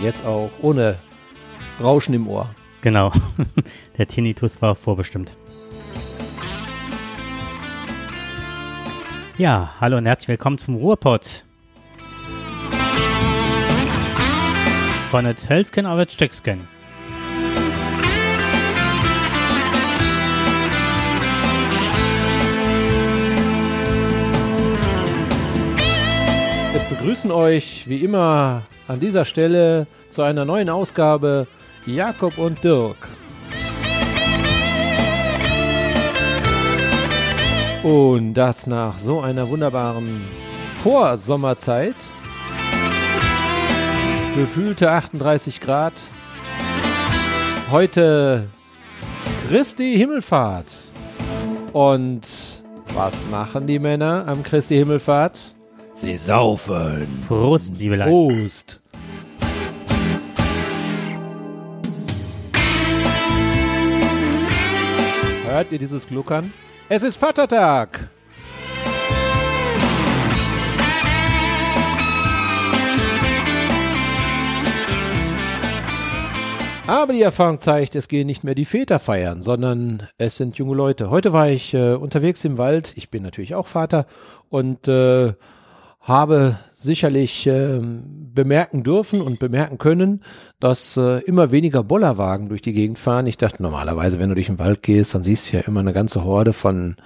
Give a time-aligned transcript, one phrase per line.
[0.00, 0.96] Jetzt auch ohne
[1.82, 2.54] Rauschen im Ohr.
[2.82, 3.10] Genau.
[3.98, 5.36] Der Tinnitus war vorbestimmt.
[9.38, 11.44] Ja, hallo und herzlich willkommen zum Ruhrpott.
[15.10, 15.98] Von der Telscan auf.
[15.98, 16.42] Es
[27.08, 31.46] begrüßen euch wie immer an dieser Stelle zu einer neuen Ausgabe
[31.86, 33.08] Jakob und Dirk.
[37.82, 40.20] Und das nach so einer wunderbaren
[40.82, 41.94] Vorsommerzeit.
[44.36, 45.94] Gefühlte 38 Grad.
[47.70, 48.48] Heute
[49.48, 50.70] Christi Himmelfahrt.
[51.72, 52.28] Und
[52.94, 55.54] was machen die Männer am Christi Himmelfahrt?
[55.98, 57.24] Sie saufen.
[57.26, 58.08] Prost, liebe Leute.
[58.08, 58.80] Prost.
[65.44, 66.52] Hört ihr dieses Gluckern?
[66.88, 68.10] Es ist Vatertag.
[76.86, 80.76] Aber die Erfahrung zeigt, es gehen nicht mehr die Väter feiern, sondern es sind junge
[80.76, 81.10] Leute.
[81.10, 82.92] Heute war ich äh, unterwegs im Wald.
[82.94, 84.06] Ich bin natürlich auch Vater
[84.48, 85.32] und äh,
[86.08, 90.22] habe sicherlich äh, bemerken dürfen und bemerken können,
[90.58, 93.26] dass äh, immer weniger Bollerwagen durch die Gegend fahren.
[93.26, 95.92] Ich dachte normalerweise, wenn du durch den Wald gehst, dann siehst du ja immer eine
[95.92, 96.96] ganze Horde von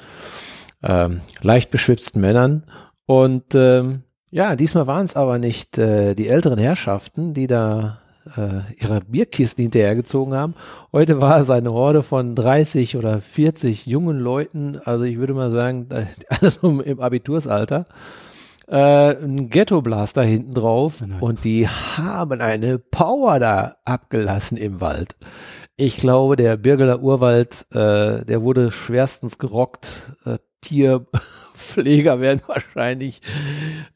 [0.82, 2.64] ähm, leicht beschwipsten Männern.
[3.06, 7.98] Und ähm, ja, diesmal waren es aber nicht äh, die älteren Herrschaften, die da
[8.36, 10.54] äh, ihre Bierkisten hinterhergezogen haben.
[10.92, 15.50] Heute war es eine Horde von 30 oder 40 jungen Leuten, also ich würde mal
[15.50, 15.88] sagen,
[16.28, 17.84] alles im Abitursalter
[18.68, 21.20] äh, ein Ghetto-Blaster hinten drauf Nein.
[21.20, 25.16] und die haben eine Power da abgelassen im Wald.
[25.76, 30.12] Ich glaube, der Birgeler Urwald, äh, der wurde schwerstens gerockt.
[30.24, 33.20] Äh, Tierpfleger wären wahrscheinlich,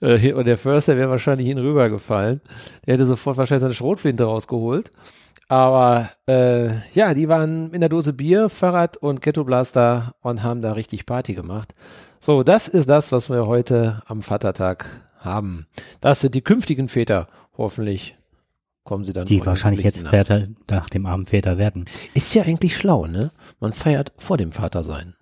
[0.00, 2.40] äh, hin- oder der Förster wäre wahrscheinlich hinübergefallen.
[2.84, 4.90] Der hätte sofort wahrscheinlich seine Schrotflinte rausgeholt.
[5.48, 10.60] Aber äh, ja, die waren in der Dose Bier, Fahrrad und Ghetto Blaster und haben
[10.60, 11.74] da richtig Party gemacht.
[12.26, 14.86] So, das ist das, was wir heute am Vatertag
[15.20, 15.68] haben.
[16.00, 17.28] Das sind die künftigen Väter.
[17.56, 18.16] Hoffentlich
[18.82, 19.26] kommen sie dann.
[19.26, 20.08] Die wahrscheinlich jetzt.
[20.08, 21.84] Väter nach dem Abend Väter werden.
[22.14, 23.30] Ist ja eigentlich schlau, ne?
[23.60, 25.14] Man feiert vor dem Vater sein.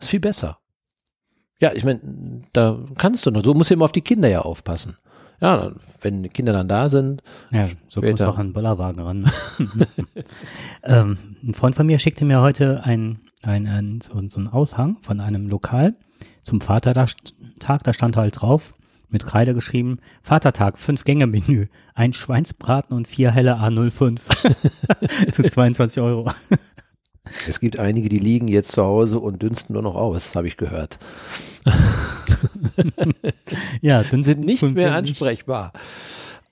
[0.00, 0.56] Ist viel besser.
[1.60, 2.00] Ja, ich meine,
[2.54, 3.42] da kannst du noch.
[3.42, 4.96] Du musst immer auf die Kinder ja aufpassen.
[5.42, 7.22] Ja, wenn die Kinder dann da sind.
[7.52, 8.30] Ja, so kommst du Später.
[8.30, 9.30] auch an den Bollerwagen ran.
[10.84, 14.96] ähm, ein Freund von mir schickte mir heute ein, ein, ein, so, so einen Aushang
[15.00, 15.94] von einem Lokal
[16.42, 17.10] zum Vatertag.
[17.58, 18.74] Da stand halt drauf,
[19.08, 24.20] mit Kreide geschrieben, Vatertag, Fünf-Gänge-Menü, ein Schweinsbraten und vier helle A05
[25.32, 26.30] zu 22 Euro.
[27.48, 30.56] Es gibt einige, die liegen jetzt zu Hause und dünsten nur noch aus, habe ich
[30.56, 30.98] gehört.
[33.80, 35.72] Ja, dann Sind nicht mehr ansprechbar.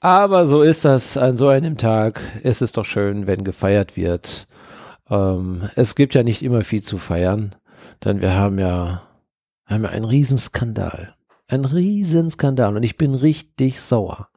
[0.01, 2.21] Aber so ist das an so einem Tag.
[2.43, 4.47] Es ist doch schön, wenn gefeiert wird.
[5.11, 7.55] Ähm, es gibt ja nicht immer viel zu feiern,
[8.05, 9.03] denn wir haben ja,
[9.67, 11.15] haben ja einen Riesenskandal.
[11.49, 14.29] Ein Riesenskandal und ich bin richtig sauer.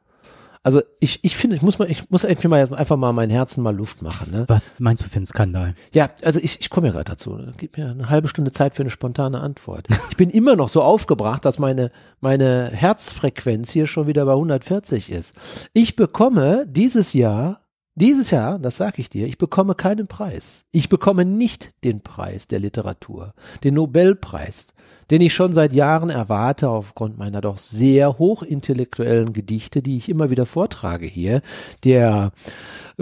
[0.68, 3.64] Also ich, ich finde, ich muss mal, ich muss irgendwie mal einfach mal mein Herzen
[3.64, 4.32] mal Luft machen.
[4.32, 4.44] Ne?
[4.50, 5.76] Was meinst du für einen Skandal?
[5.94, 7.40] Ja, also ich, ich komme ja gerade dazu.
[7.56, 9.88] Gib mir eine halbe Stunde Zeit für eine spontane Antwort.
[10.10, 11.90] Ich bin immer noch so aufgebracht, dass meine,
[12.20, 15.36] meine Herzfrequenz hier schon wieder bei 140 ist.
[15.72, 17.62] Ich bekomme dieses Jahr,
[17.98, 20.66] dieses Jahr, das sage ich dir, ich bekomme keinen Preis.
[20.72, 24.68] Ich bekomme nicht den Preis der Literatur, den Nobelpreis,
[25.10, 30.30] den ich schon seit Jahren erwarte aufgrund meiner doch sehr hochintellektuellen Gedichte, die ich immer
[30.30, 31.42] wieder vortrage hier.
[31.84, 32.34] Der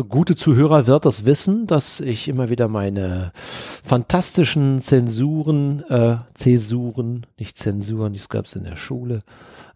[0.07, 7.57] gute Zuhörer wird das wissen, dass ich immer wieder meine fantastischen Zensuren, äh, Zäsuren, nicht
[7.57, 9.19] Zensuren, das gab es in der Schule,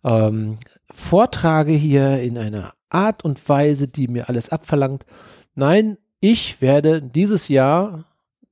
[0.06, 0.60] ähm,
[0.92, 5.06] vortrage hier in einer Art und Weise, die mir alles abverlangt.
[5.56, 8.06] Nein, ich werde dieses Jahr,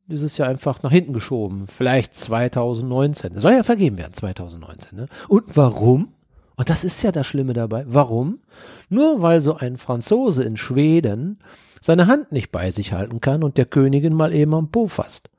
[0.08, 1.66] dieses Jahr einfach nach hinten geschoben.
[1.68, 3.34] Vielleicht 2019.
[3.36, 4.98] Es soll ja vergeben werden, 2019.
[4.98, 5.08] Ne?
[5.28, 6.14] Und warum?
[6.56, 7.84] Und das ist ja das Schlimme dabei.
[7.88, 8.40] Warum?
[8.90, 11.38] Nur weil so ein Franzose in Schweden
[11.82, 15.30] seine Hand nicht bei sich halten kann und der Königin mal eben am Po fasst.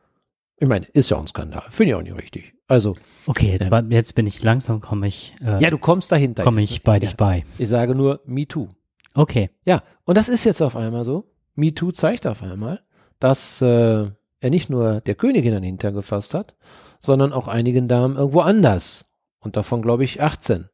[0.60, 1.64] Ich meine, ist ja ein Skandal.
[1.70, 2.52] Finde ich auch nicht richtig.
[2.68, 2.96] Also,
[3.26, 6.42] Okay, jetzt, war, jetzt bin ich langsam, komme ich, äh, ja, du kommst dahinter.
[6.44, 7.16] komme ich bei dich Ja.
[7.16, 7.44] bei.
[7.58, 8.68] Ich sage nur Me Too.
[9.14, 11.32] Okay, Ja, und das ist jetzt auf einmal so.
[11.54, 12.80] Me Too zeigt auf einmal,
[13.18, 14.10] dass äh,
[14.40, 16.56] er nicht nur der Königin an Hintern gefasst hat,
[17.00, 19.12] sondern auch einigen Damen irgendwo anders.
[19.40, 20.68] Und davon glaube ich 18.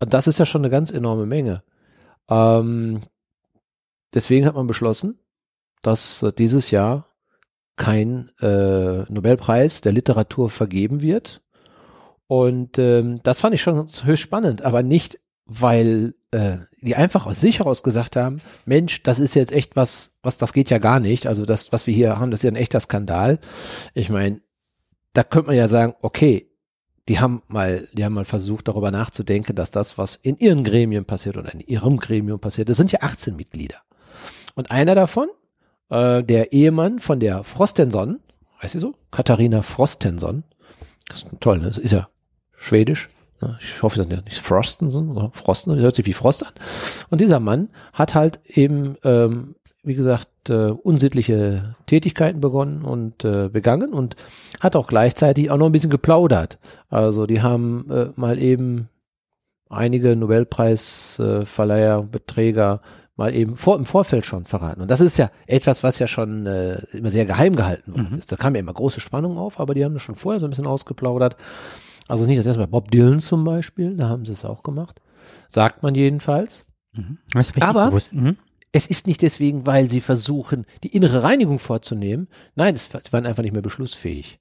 [0.00, 1.62] Und das ist ja schon eine ganz enorme Menge.
[2.28, 3.00] Ähm,
[4.14, 5.18] deswegen hat man beschlossen,
[5.82, 7.06] dass äh, dieses Jahr
[7.76, 11.42] kein äh, Nobelpreis der Literatur vergeben wird.
[12.26, 17.40] Und ähm, das fand ich schon höchst spannend, aber nicht, weil äh, die einfach aus
[17.40, 21.00] sich heraus gesagt haben, Mensch, das ist jetzt echt was, was, das geht ja gar
[21.00, 21.26] nicht.
[21.26, 23.38] Also das, was wir hier haben, das ist ja ein echter Skandal.
[23.94, 24.40] Ich meine,
[25.14, 26.50] da könnte man ja sagen, okay,
[27.08, 31.06] die haben mal, die haben mal versucht, darüber nachzudenken, dass das, was in ihren Gremien
[31.06, 33.76] passiert oder in ihrem Gremium passiert, das sind ja 18 Mitglieder.
[34.54, 35.28] Und einer davon,
[35.88, 38.20] äh, der Ehemann von der Frostenson,
[38.62, 38.94] heißt sie so?
[39.10, 40.44] Katharina Frostenson.
[41.08, 41.68] Das ist toll, ne?
[41.68, 42.08] Das ist ja
[42.58, 43.08] schwedisch.
[43.60, 46.52] Ich hoffe, das ist nicht Frostenson oder Frosten, das hört sich wie Frost an.
[47.10, 53.48] Und dieser Mann hat halt eben, ähm, wie gesagt, äh, unsittliche Tätigkeiten begonnen und äh,
[53.48, 54.16] begangen und
[54.60, 56.58] hat auch gleichzeitig auch noch ein bisschen geplaudert.
[56.88, 58.88] Also die haben äh, mal eben
[59.68, 62.80] einige Nobelpreisverleiher, Beträger
[63.16, 64.82] mal eben vor, im Vorfeld schon verraten.
[64.82, 68.18] Und das ist ja etwas, was ja schon äh, immer sehr geheim gehalten worden mhm.
[68.18, 68.30] ist.
[68.30, 70.50] Da kam ja immer große Spannung auf, aber die haben das schon vorher so ein
[70.50, 71.36] bisschen ausgeplaudert.
[72.08, 72.66] Also nicht das erste Mal.
[72.66, 75.00] Bob Dylan zum Beispiel, da haben sie es auch gemacht.
[75.48, 76.66] Sagt man jedenfalls.
[76.92, 77.18] Mhm.
[77.60, 78.38] aber mhm.
[78.72, 82.28] es ist nicht deswegen, weil sie versuchen, die innere Reinigung vorzunehmen.
[82.54, 84.40] Nein, es waren einfach nicht mehr beschlussfähig.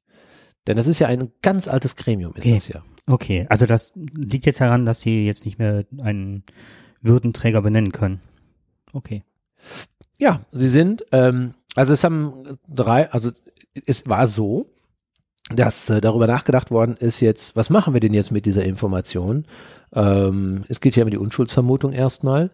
[0.67, 2.53] Denn das ist ja ein ganz altes Gremium, ist okay.
[2.53, 2.83] das ja.
[3.07, 6.43] Okay, also das liegt jetzt daran, dass sie jetzt nicht mehr einen
[7.01, 8.21] Würdenträger benennen können.
[8.93, 9.23] Okay.
[10.17, 13.31] Ja, sie sind, ähm, also es haben drei, also
[13.85, 14.71] es war so,
[15.53, 19.45] dass äh, darüber nachgedacht worden ist jetzt, was machen wir denn jetzt mit dieser Information?
[19.93, 22.51] Ähm, es geht ja um die Unschuldsvermutung erstmal.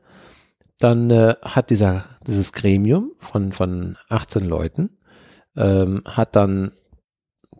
[0.79, 4.89] Dann äh, hat dieser, dieses Gremium von, von 18 Leuten,
[5.55, 6.71] ähm, hat dann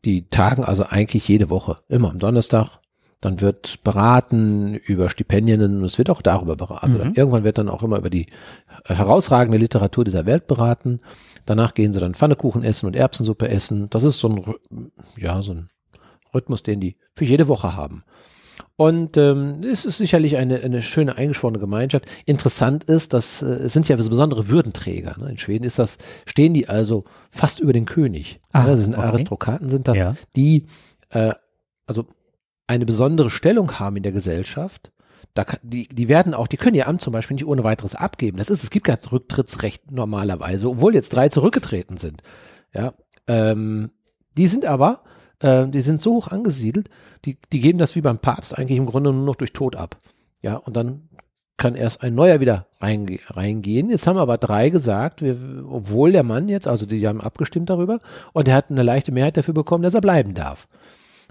[0.04, 2.80] die Tagen, also eigentlich jede Woche, immer am Donnerstag,
[3.22, 6.86] dann wird beraten über Stipendien und es wird auch darüber beraten.
[6.86, 7.14] Also mhm.
[7.16, 8.26] irgendwann wird dann auch immer über die
[8.86, 11.00] herausragende Literatur dieser Welt beraten.
[11.52, 13.90] Danach gehen sie dann Pfannekuchen essen und Erbsensuppe essen.
[13.90, 14.56] Das ist so ein,
[15.18, 15.68] ja, so ein
[16.34, 18.06] Rhythmus, den die für jede Woche haben.
[18.78, 22.06] Und ähm, es ist sicherlich eine, eine schöne eingeschworene Gemeinschaft.
[22.26, 25.18] Interessant ist, dass äh, es sind ja so besondere Würdenträger.
[25.20, 25.32] Ne?
[25.32, 28.40] In Schweden ist das, stehen die also fast über den König.
[28.54, 28.70] Ah, ne?
[28.70, 29.08] Das sind okay.
[29.08, 30.16] Aristokraten sind das, ja.
[30.38, 30.68] die
[31.10, 31.34] äh,
[31.86, 32.06] also
[32.66, 34.94] eine besondere Stellung haben in der Gesellschaft
[35.34, 38.38] da die, die werden auch, die können ihr Amt zum Beispiel nicht ohne weiteres abgeben.
[38.38, 42.22] Das ist, es gibt kein Rücktrittsrecht normalerweise, obwohl jetzt drei zurückgetreten sind.
[42.74, 42.94] Ja,
[43.28, 43.92] ähm,
[44.38, 45.04] die sind aber,
[45.40, 46.90] äh, die sind so hoch angesiedelt,
[47.26, 49.98] die, die geben das wie beim Papst eigentlich im Grunde nur noch durch Tod ab.
[50.42, 51.10] Ja, und dann
[51.58, 53.92] kann erst ein neuer wieder reinge reingehen.
[53.92, 55.38] Jetzt haben aber drei gesagt, wir,
[55.70, 58.00] obwohl der Mann jetzt, also die haben abgestimmt darüber,
[58.34, 60.68] und er hat eine leichte Mehrheit dafür bekommen, dass er bleiben darf.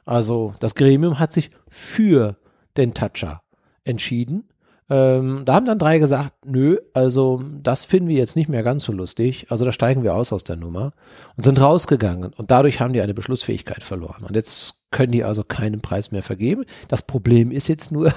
[0.04, 2.36] Also das Gremium hat sich für
[2.76, 3.42] den Toucher
[3.84, 4.44] entschieden.
[4.90, 8.84] Ähm, da haben dann drei gesagt, nö, also das finden wir jetzt nicht mehr ganz
[8.84, 9.46] so lustig.
[9.48, 10.92] Also da steigen wir aus aus der Nummer
[11.36, 12.32] und sind rausgegangen.
[12.34, 14.24] Und dadurch haben die eine Beschlussfähigkeit verloren.
[14.24, 16.64] Und jetzt können die also keinen Preis mehr vergeben.
[16.88, 18.12] Das Problem ist jetzt nur,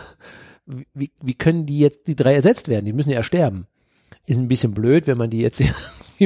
[0.65, 2.85] wie, wie können die jetzt die drei ersetzt werden?
[2.85, 3.67] Die müssen ja sterben.
[4.25, 5.61] Ist ein bisschen blöd, wenn man die jetzt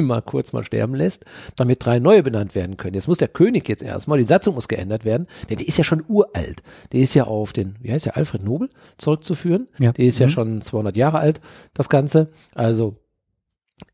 [0.05, 2.95] mal kurz mal sterben lässt, damit drei neue benannt werden können.
[2.95, 5.83] Jetzt muss der König jetzt erstmal, die Satzung muss geändert werden, denn die ist ja
[5.83, 6.63] schon uralt.
[6.91, 9.67] Die ist ja auf den, wie heißt der, Alfred Nobel zurückzuführen.
[9.79, 9.91] Ja.
[9.93, 10.23] Die ist mhm.
[10.23, 11.41] ja schon 200 Jahre alt,
[11.73, 12.29] das Ganze.
[12.53, 12.95] Also,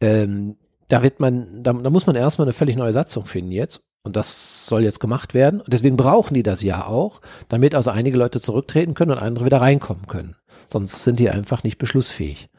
[0.02, 0.56] ähm,
[0.88, 3.82] da wird man, da, da muss man erstmal eine völlig neue Satzung finden jetzt.
[4.04, 5.62] Und das soll jetzt gemacht werden.
[5.62, 9.46] Und deswegen brauchen die das ja auch, damit also einige Leute zurücktreten können und andere
[9.46, 10.36] wieder reinkommen können.
[10.68, 12.50] Sonst sind die einfach nicht beschlussfähig.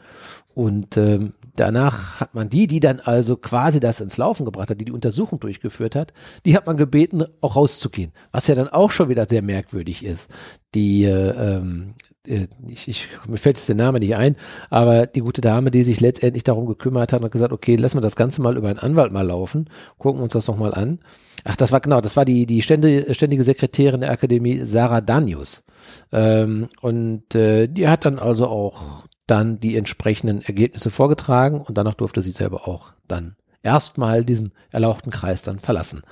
[0.55, 4.81] Und ähm, danach hat man die, die dann also quasi das ins Laufen gebracht hat,
[4.81, 6.13] die die Untersuchung durchgeführt hat,
[6.45, 8.13] die hat man gebeten, auch rauszugehen.
[8.33, 10.31] Was ja dann auch schon wieder sehr merkwürdig ist.
[10.75, 11.95] Die, äh, ähm,
[12.27, 14.37] äh, ich, ich, mir fällt jetzt der Name nicht ein,
[14.71, 18.03] aber die gute Dame, die sich letztendlich darum gekümmert hat, hat gesagt, okay, lassen wir
[18.03, 19.69] das Ganze mal über einen Anwalt mal laufen,
[19.99, 21.01] gucken uns das nochmal an.
[21.45, 25.65] Ach, das war genau, das war die, die ständige, Sekretärin der Akademie, Sarah Danius.
[26.13, 31.95] Ähm, und äh, die hat dann also auch dann die entsprechenden Ergebnisse vorgetragen und danach
[31.95, 36.03] durfte sie selber auch dann erstmal diesen erlauchten Kreis dann verlassen.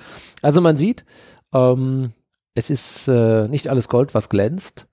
[0.41, 1.05] Also man sieht,
[1.53, 2.13] ähm,
[2.55, 4.89] es ist äh, nicht alles Gold, was glänzt.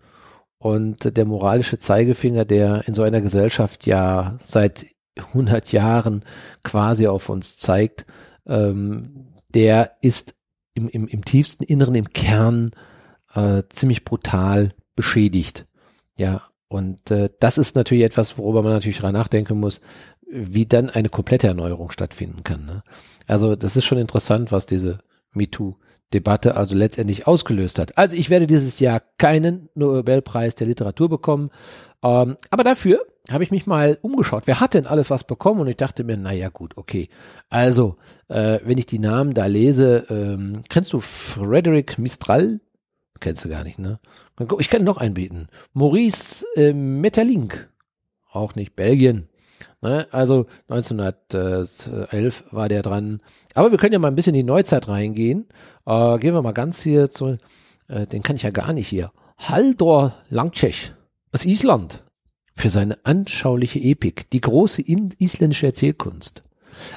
[0.62, 6.24] Und der moralische Zeigefinger, der in so einer Gesellschaft ja seit 100 Jahren
[6.64, 8.06] quasi auf uns zeigt,
[8.46, 10.36] ähm, der ist
[10.74, 12.72] im, im, im tiefsten Inneren, im Kern
[13.34, 15.66] äh, ziemlich brutal beschädigt.
[16.18, 19.82] Ja, und äh, das ist natürlich etwas, worüber man natürlich dran nachdenken muss,
[20.32, 22.66] wie dann eine komplette Erneuerung stattfinden kann.
[22.66, 22.84] Ne?
[23.28, 25.00] Also das ist schon interessant, was diese
[25.34, 27.98] MeToo-Debatte also letztendlich ausgelöst hat.
[27.98, 31.50] Also ich werde dieses Jahr keinen Nobelpreis der Literatur bekommen,
[32.04, 33.00] ähm, aber dafür
[33.32, 34.46] habe ich mich mal umgeschaut.
[34.46, 35.62] Wer hat denn alles was bekommen?
[35.62, 37.10] Und ich dachte mir, naja gut, okay.
[37.50, 37.98] Also,
[38.28, 42.60] äh, wenn ich die Namen da lese, ähm, kennst du Frederick Mistral?
[43.20, 44.00] Kennst du gar nicht, ne?
[44.60, 45.48] Ich kann noch einbieten.
[45.74, 47.70] Maurice äh, Metterlink.
[48.32, 48.76] Auch nicht.
[48.76, 49.28] Belgien.
[49.82, 50.08] Ne?
[50.12, 53.22] Also 1911 war der dran.
[53.54, 55.48] Aber wir können ja mal ein bisschen in die Neuzeit reingehen.
[55.86, 57.38] Äh, gehen wir mal ganz hier zu,
[57.88, 59.12] äh, den kann ich ja gar nicht hier.
[59.38, 60.94] Haldor Langtschech
[61.32, 62.04] aus Island
[62.56, 66.42] für seine anschauliche Epik, die große isländische Erzählkunst.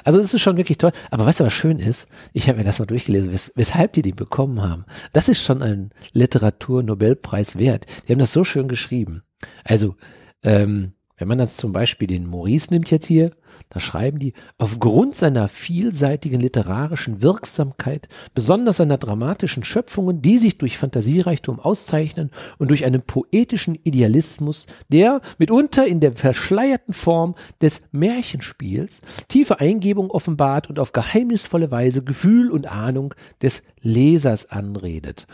[0.03, 0.91] Also das ist schon wirklich toll.
[1.11, 2.07] Aber weißt du, was schön ist?
[2.33, 4.85] Ich habe mir das mal durchgelesen, wes weshalb die die bekommen haben.
[5.13, 7.85] Das ist schon ein Literatur-Nobelpreis wert.
[8.07, 9.23] Die haben das so schön geschrieben.
[9.63, 9.95] Also,
[10.43, 13.31] ähm, wenn man das zum Beispiel den Maurice nimmt jetzt hier,
[13.69, 20.77] da schreiben die, aufgrund seiner vielseitigen literarischen Wirksamkeit, besonders seiner dramatischen Schöpfungen, die sich durch
[20.77, 28.99] Fantasiereichtum auszeichnen und durch einen poetischen Idealismus, der mitunter in der verschleierten Form des Märchenspiels
[29.29, 35.25] tiefe Eingebung offenbart und auf geheimnisvolle Weise Gefühl und Ahnung des Lesers anredet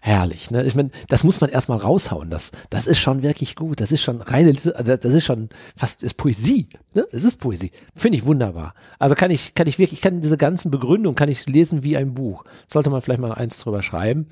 [0.00, 0.50] herrlich.
[0.50, 0.64] Ne?
[0.64, 2.30] Ich meine, das muss man erstmal raushauen.
[2.30, 3.80] Das, das ist schon wirklich gut.
[3.80, 5.37] Das ist schon reine, das ist schon
[5.76, 6.66] fast ist Poesie.
[6.94, 7.06] Ne?
[7.12, 7.70] Es ist Poesie.
[7.94, 8.74] Finde ich wunderbar.
[8.98, 11.96] Also kann ich, kann ich wirklich, ich kann diese ganzen Begründungen, kann ich lesen wie
[11.96, 12.44] ein Buch.
[12.66, 14.26] Sollte man vielleicht mal eins drüber schreiben.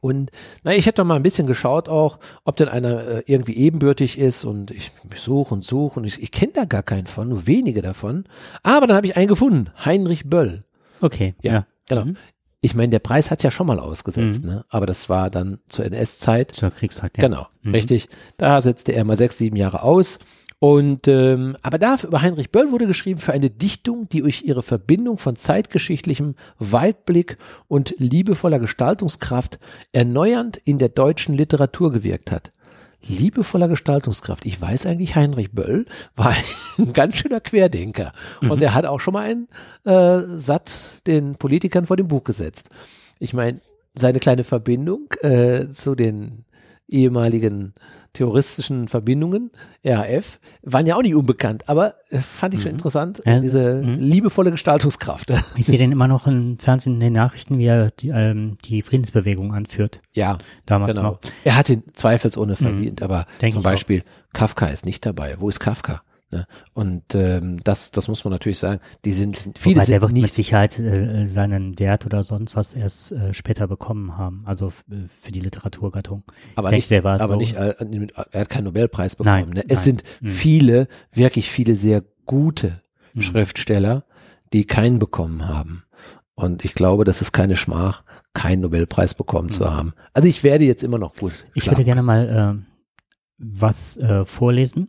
[0.00, 0.32] Und
[0.64, 4.18] na, ich hätte doch mal ein bisschen geschaut auch, ob denn einer äh, irgendwie ebenbürtig
[4.18, 7.28] ist und ich, ich suche und suche und ich, ich kenne da gar keinen von,
[7.28, 8.24] nur wenige davon.
[8.64, 10.60] Aber dann habe ich einen gefunden, Heinrich Böll.
[11.00, 11.52] Okay, ja.
[11.52, 11.66] ja.
[11.88, 12.04] Genau.
[12.06, 12.16] Mhm.
[12.64, 14.48] Ich meine, der Preis hat ja schon mal ausgesetzt, mhm.
[14.48, 14.64] ne?
[14.68, 16.52] aber das war dann zur NS-Zeit.
[16.52, 17.28] Zur Kriegszeit, ja.
[17.28, 17.72] Genau, mhm.
[17.72, 18.08] richtig.
[18.36, 20.20] Da setzte er mal sechs, sieben Jahre aus.
[20.60, 24.62] Und ähm, aber dafür über Heinrich Böll wurde geschrieben für eine Dichtung, die durch ihre
[24.62, 29.58] Verbindung von zeitgeschichtlichem Weitblick und liebevoller Gestaltungskraft
[29.90, 32.52] erneuernd in der deutschen Literatur gewirkt hat
[33.06, 34.46] liebevoller Gestaltungskraft.
[34.46, 36.34] Ich weiß eigentlich, Heinrich Böll war
[36.78, 38.12] ein ganz schöner Querdenker.
[38.40, 38.50] Mhm.
[38.50, 39.48] Und er hat auch schon mal einen
[39.84, 42.70] äh, satt den Politikern vor dem Buch gesetzt.
[43.18, 43.60] Ich meine,
[43.94, 46.44] seine kleine Verbindung äh, zu den
[46.88, 47.74] ehemaligen
[48.12, 49.50] terroristischen Verbindungen,
[49.84, 52.62] RAF, waren ja auch nicht unbekannt, aber äh, fand ich mhm.
[52.62, 53.96] schon interessant, ja, diese das, mhm.
[53.98, 55.32] liebevolle Gestaltungskraft.
[55.56, 58.82] Ich sehe den immer noch im Fernsehen in den Nachrichten, wie er die, ähm, die
[58.82, 60.00] Friedensbewegung anführt.
[60.12, 61.12] Ja, damals genau.
[61.12, 61.20] noch.
[61.44, 63.04] Er hat ihn zweifelsohne verdient, mhm.
[63.04, 64.32] aber Denk zum Beispiel auch.
[64.32, 65.36] Kafka ist nicht dabei.
[65.38, 66.02] Wo ist Kafka?
[66.32, 66.46] Ne?
[66.72, 68.80] Und ähm, das, das muss man natürlich sagen.
[69.04, 72.56] Die sind viele Wobei, sind der wird nicht mit Sicherheit äh, seinen Wert oder sonst
[72.56, 74.42] was erst äh, später bekommen haben.
[74.46, 76.24] Also äh, für die Literaturgattung.
[76.56, 77.74] Aber nicht, der war aber so, nicht, äh,
[78.30, 79.46] er hat keinen Nobelpreis bekommen.
[79.46, 79.64] Nein, ne?
[79.68, 79.84] Es nein.
[79.84, 80.28] sind mhm.
[80.28, 82.80] viele, wirklich viele sehr gute
[83.12, 83.22] mhm.
[83.22, 84.04] Schriftsteller,
[84.54, 85.84] die keinen bekommen haben.
[86.34, 89.52] Und ich glaube, das ist keine Schmach, keinen Nobelpreis bekommen mhm.
[89.52, 89.92] zu haben.
[90.14, 91.34] Also ich werde jetzt immer noch gut.
[91.52, 92.72] Ich würde gerne mal äh,
[93.36, 94.88] was äh, vorlesen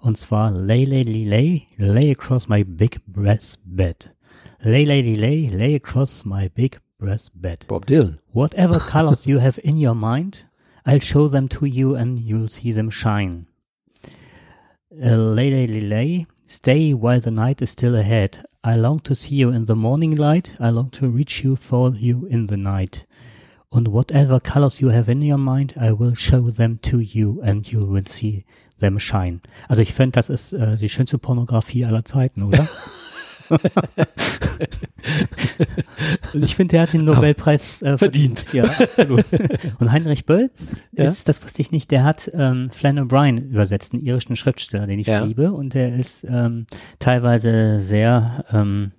[0.00, 4.12] und zwar Lay Lady Lay, lay across my big breast bed.
[4.60, 7.64] Lay Lady Lay, lay across my big breast bed.
[7.68, 8.18] Bob Dylan.
[8.32, 10.46] Whatever colors you have in your mind,
[10.84, 13.46] I'll show them to you and you'll see them shine.
[14.92, 18.44] Uh, lay Lady Lay, stay while the night is still ahead.
[18.62, 20.56] I long to see you in the morning light.
[20.58, 23.04] I long to reach you for you in the night.
[23.72, 27.70] And whatever colors you have in your mind, I will show them to you and
[27.70, 28.44] you will see
[28.80, 29.40] them shine.
[29.68, 32.68] Also ich finde, das ist äh, die schönste Pornografie aller Zeiten, oder?
[36.34, 38.40] Und ich finde, der hat den Nobelpreis äh, verdient.
[38.40, 38.52] verdient.
[38.52, 39.24] Ja, absolut.
[39.78, 40.50] Und Heinrich Böll,
[40.92, 41.04] ja?
[41.04, 44.98] ist, das wusste ich nicht, der hat ähm, Flann O'Brien übersetzt, einen irischen Schriftsteller, den
[44.98, 45.24] ich ja.
[45.24, 45.52] liebe.
[45.52, 46.66] Und der ist ähm,
[46.98, 48.92] teilweise sehr ähm,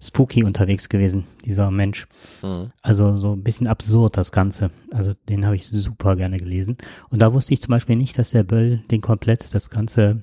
[0.00, 2.06] spooky unterwegs gewesen, dieser Mensch.
[2.42, 2.70] Mhm.
[2.82, 4.70] Also so ein bisschen absurd das Ganze.
[4.92, 6.76] Also den habe ich super gerne gelesen.
[7.10, 10.22] Und da wusste ich zum Beispiel nicht, dass der Böll den komplett das ganze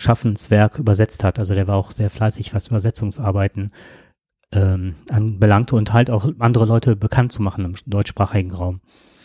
[0.00, 1.38] Schaffenswerk übersetzt hat.
[1.38, 3.70] Also der war auch sehr fleißig, was Übersetzungsarbeiten
[4.50, 8.80] ähm, anbelangte und halt auch andere Leute bekannt zu machen im deutschsprachigen Raum.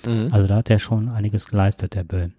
[0.06, 0.30] Mhm.
[0.32, 2.34] Also da hat er schon einiges geleistet, der Böll.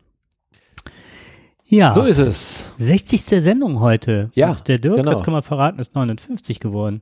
[1.65, 1.95] Ja.
[1.95, 2.71] So ist es.
[2.77, 3.23] 60.
[3.23, 4.31] Sendung heute.
[4.35, 4.51] Ja.
[4.51, 5.11] Und der Dirk, genau.
[5.11, 7.01] das kann man verraten, ist 59 geworden.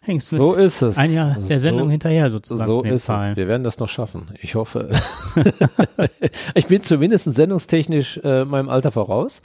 [0.00, 0.96] Hängst du so ist es.
[0.96, 2.66] ein Jahr der Sendung so, hinterher sozusagen.
[2.66, 3.32] So ist Zahlen.
[3.32, 3.36] es.
[3.36, 4.28] Wir werden das noch schaffen.
[4.40, 4.88] Ich hoffe.
[6.54, 9.42] ich bin zumindest sendungstechnisch äh, meinem Alter voraus.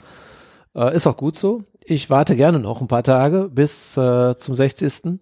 [0.76, 1.64] Äh, ist auch gut so.
[1.84, 5.20] Ich warte gerne noch ein paar Tage bis äh, zum 60.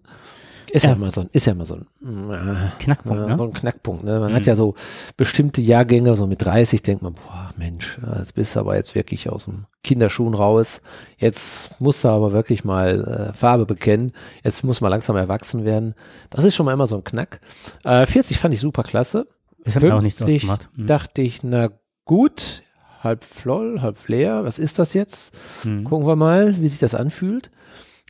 [0.71, 3.37] Ist ja, ja immer so ein, ist ja immer so ein äh, Knackpunkt, ne?
[3.37, 4.03] so ein Knackpunkt.
[4.03, 4.19] Ne?
[4.19, 4.35] Man mhm.
[4.35, 4.73] hat ja so
[5.15, 9.29] bestimmte Jahrgänge, so mit 30 denkt man, boah, Mensch, jetzt bist du aber jetzt wirklich
[9.29, 10.81] aus dem Kinderschuhen raus.
[11.17, 14.11] Jetzt musst du aber wirklich mal äh, Farbe bekennen.
[14.43, 15.93] Jetzt muss man langsam erwachsen werden.
[16.31, 17.39] Das ist schon mal immer so ein Knack.
[17.83, 19.27] Äh, 40 fand ich super klasse.
[19.63, 20.17] Das 50 auch nicht
[20.75, 20.87] Mhm.
[20.87, 21.69] dachte ich, na
[22.03, 22.63] gut,
[23.05, 24.43] halb voll, halb leer.
[24.43, 25.37] Was ist das jetzt?
[25.61, 25.85] Hm.
[25.85, 27.51] Gucken wir mal, wie sich das anfühlt.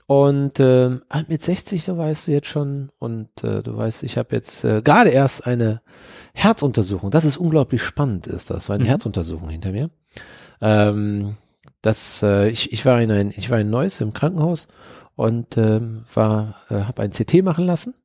[0.08, 0.92] Und äh,
[1.28, 4.82] mit 60, so weißt du jetzt schon, und äh, du weißt, ich habe jetzt äh,
[4.84, 5.82] gerade erst eine
[6.34, 7.10] Herzuntersuchung.
[7.10, 8.88] Das ist unglaublich spannend, ist das, so eine Mhm.
[8.90, 9.90] Herzuntersuchung hinter mir.
[10.62, 11.36] Ähm,
[11.82, 14.68] das, äh, ich, ich war in ein, ich war in Neuss im Krankenhaus
[15.16, 17.96] und ähm, war, äh, habe ein CT machen lassen.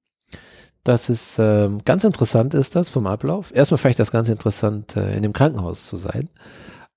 [0.84, 3.54] Das ist ähm, ganz interessant, ist das vom Ablauf.
[3.54, 6.30] Erstmal vielleicht das ganz interessant, äh, in dem Krankenhaus zu sein.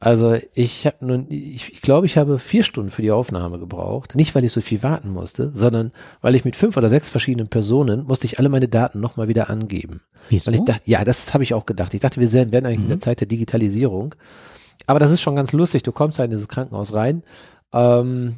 [0.03, 4.15] Also ich habe nun, ich, ich glaube, ich habe vier Stunden für die Aufnahme gebraucht.
[4.15, 7.48] Nicht, weil ich so viel warten musste, sondern weil ich mit fünf oder sechs verschiedenen
[7.48, 10.01] Personen musste ich alle meine Daten nochmal wieder angeben.
[10.27, 10.48] Wieso?
[10.48, 11.93] Weil ich dachte, ja, das habe ich auch gedacht.
[11.93, 13.01] Ich dachte, wir werden eigentlich in der Mhm.
[13.01, 14.13] Zeit der Digitalisierung.
[14.88, 15.83] Aber das ist schon ganz lustig.
[15.83, 17.24] Du kommst da in dieses Krankenhaus rein.
[17.72, 18.36] Ähm,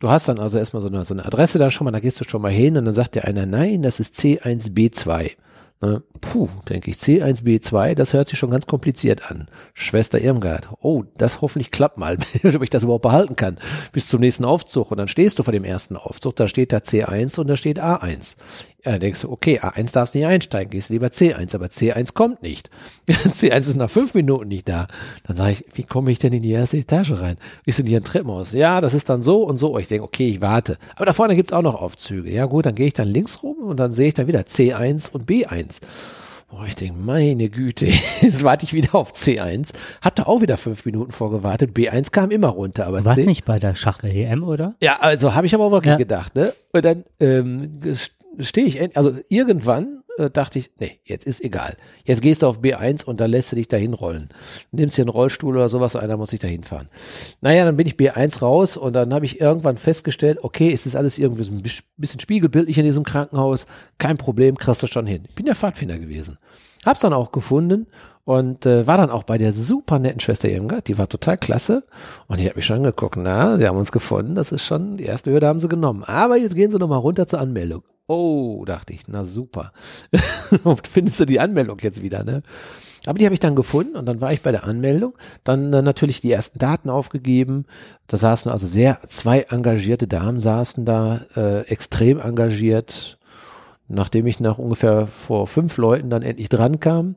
[0.00, 2.20] du hast dann also erstmal so eine, so eine Adresse da schon mal, da gehst
[2.20, 5.30] du schon mal hin und dann sagt dir einer, nein, das ist C1B2.
[5.82, 6.02] Ne?
[6.22, 9.46] Puh, denke ich, C1B2, das hört sich schon ganz kompliziert an.
[9.74, 13.58] Schwester Irmgard, oh, das hoffentlich klappt mal, ob ich das überhaupt behalten kann,
[13.92, 14.90] bis zum nächsten Aufzug.
[14.90, 17.78] Und dann stehst du vor dem ersten Aufzug, da steht da C1 und da steht
[17.78, 18.36] A1.
[18.86, 22.40] Ja, dann denkst du, okay, A1 darfst nicht einsteigen, gehst lieber C1, aber C1 kommt
[22.42, 22.70] nicht.
[23.08, 24.86] C1 ist nach fünf Minuten nicht da.
[25.26, 27.36] Dann sage ich, wie komme ich denn in die erste Etage rein?
[27.64, 28.52] Wie ist denn hier ein Treppenhaus?
[28.52, 29.76] Ja, das ist dann so und so.
[29.78, 30.78] Ich denke, okay, ich warte.
[30.94, 32.30] Aber da vorne gibt's auch noch Aufzüge.
[32.30, 35.10] Ja gut, dann gehe ich dann links rum und dann sehe ich dann wieder C1
[35.10, 35.80] und B1.
[36.48, 37.86] Boah, ich denke, meine Güte,
[38.20, 39.72] jetzt warte ich wieder auf C1.
[40.00, 41.76] Hatte auch wieder fünf Minuten vorgewartet.
[41.76, 44.76] B1 kam immer runter, aber C nicht bei der Schach-EM, oder?
[44.80, 45.96] ja, also habe ich aber auch wirklich Ja.
[45.96, 46.52] gedacht, ne?
[46.72, 47.80] Und dann ähm,
[48.40, 51.76] stehe ich, also irgendwann äh, dachte ich, nee, jetzt ist egal.
[52.04, 54.28] Jetzt gehst du auf B1 und dann lässt du dich dahin rollen.
[54.72, 56.88] Nimmst dir einen Rollstuhl oder sowas, einer muss sich dahin fahren.
[57.40, 61.18] Naja, dann bin ich B1 raus und dann habe ich irgendwann festgestellt, okay, ist alles
[61.18, 63.66] irgendwie so ein bis- bisschen spiegelbildlich in diesem Krankenhaus,
[63.98, 65.24] kein Problem, kriegst du schon hin.
[65.28, 66.38] Ich bin der Pfadfinder gewesen.
[66.84, 67.86] Hab's dann auch gefunden
[68.24, 71.84] und äh, war dann auch bei der super netten Schwester Irmgard, die war total klasse.
[72.28, 75.04] Und ich habe mich schon geguckt, na, sie haben uns gefunden, das ist schon, die
[75.04, 76.04] erste Hürde haben sie genommen.
[76.04, 77.82] Aber jetzt gehen sie nochmal runter zur Anmeldung.
[78.08, 79.72] Oh, dachte ich, na super.
[80.88, 82.42] Findest du die Anmeldung jetzt wieder, ne?
[83.04, 85.14] Aber die habe ich dann gefunden und dann war ich bei der Anmeldung,
[85.44, 87.66] dann äh, natürlich die ersten Daten aufgegeben.
[88.08, 93.18] Da saßen also sehr, zwei engagierte Damen saßen da, äh, extrem engagiert.
[93.88, 97.14] Nachdem ich nach ungefähr vor fünf Leuten dann endlich dran kam,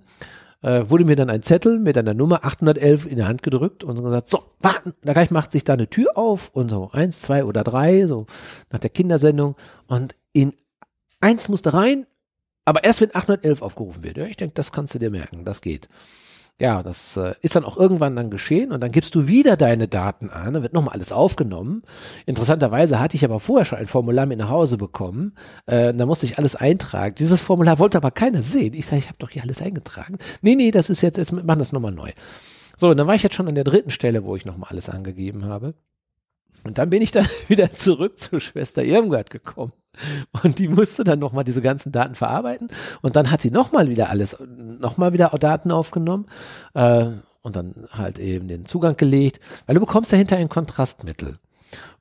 [0.62, 4.04] äh, wurde mir dann ein Zettel mit einer Nummer 811 in der Hand gedrückt und
[4.04, 7.46] gesagt, so, warten, da gleich macht sich da eine Tür auf und so eins, zwei
[7.46, 8.28] oder drei, so
[8.72, 9.56] nach der Kindersendung
[9.88, 10.54] und in
[11.22, 12.06] eins musste rein,
[12.66, 14.18] aber erst wenn 811 aufgerufen wird.
[14.18, 15.90] Ja, ich denke, das kannst du dir merken, das geht.
[16.62, 19.88] Ja, das äh, ist dann auch irgendwann dann geschehen und dann gibst du wieder deine
[19.88, 21.84] Daten an, dann wird nochmal alles aufgenommen.
[22.26, 25.36] Interessanterweise hatte ich aber vorher schon ein Formular mit nach Hause bekommen,
[25.68, 27.16] äh, da musste ich alles eintragen.
[27.16, 28.74] Dieses Formular wollte aber keiner sehen.
[28.74, 30.18] Ich sage, ich habe doch hier alles eingetragen.
[30.42, 32.12] Nee, nee, das ist jetzt, jetzt machen das nochmal neu.
[32.76, 34.90] So, und dann war ich jetzt schon an der dritten Stelle, wo ich nochmal alles
[34.90, 35.76] angegeben habe.
[36.66, 39.72] Und dann bin ich dann wieder zurück zur Schwester Irmgard gekommen.
[40.44, 42.70] Und die musste dann nochmal diese ganzen Daten verarbeiten.
[43.02, 46.28] Und dann hat sie nochmal wieder alles, nochmal wieder Daten aufgenommen.
[46.74, 47.08] Äh,
[47.42, 49.40] und dann halt eben den Zugang gelegt.
[49.66, 51.38] Weil du bekommst dahinter ein Kontrastmittel.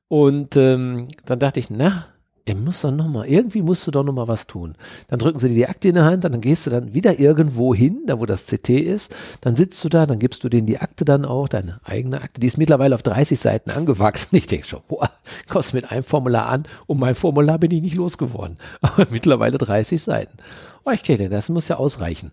[0.08, 2.06] Und ähm, dann dachte ich, na,
[2.48, 4.74] er muss doch noch mal, irgendwie musst du doch noch mal was tun.
[5.08, 7.74] Dann drücken sie dir die Akte in die Hand, dann gehst du dann wieder irgendwo
[7.74, 10.78] hin, da wo das CT ist, dann sitzt du da, dann gibst du denen die
[10.78, 14.36] Akte dann auch, deine eigene Akte, die ist mittlerweile auf 30 Seiten angewachsen.
[14.36, 15.10] Ich denke schon, boah,
[15.48, 18.58] kommst mit einem Formular an, und mein Formular bin ich nicht losgeworden.
[18.80, 20.38] Aber mittlerweile 30 Seiten.
[20.84, 22.32] Oh, ich kenne, das muss ja ausreichen.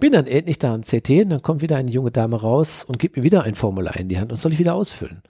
[0.00, 2.98] Bin dann endlich da am CT und dann kommt wieder eine junge Dame raus und
[2.98, 5.22] gibt mir wieder ein Formular in die Hand und soll ich wieder ausfüllen.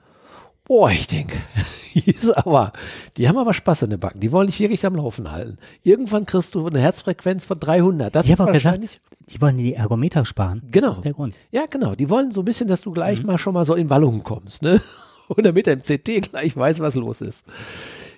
[0.67, 1.37] Boah, ich denke,
[1.93, 2.73] ist aber,
[3.17, 4.19] die haben aber Spaß in den Backen.
[4.19, 5.57] Die wollen dich wirklich am Laufen halten.
[5.83, 8.13] Irgendwann kriegst du eine Herzfrequenz von 300.
[8.15, 10.63] Das Ich ist wahrscheinlich, gesagt, die wollen die Ergometer sparen.
[10.71, 10.87] Genau.
[10.87, 11.35] Das ist der Grund.
[11.51, 13.27] ja genau, die wollen so ein bisschen, dass du gleich Mhm.
[13.27, 14.81] mal schon mal so in Wallungen kommst, ne?
[15.27, 17.45] Und damit er im CT gleich weiß, was los ist.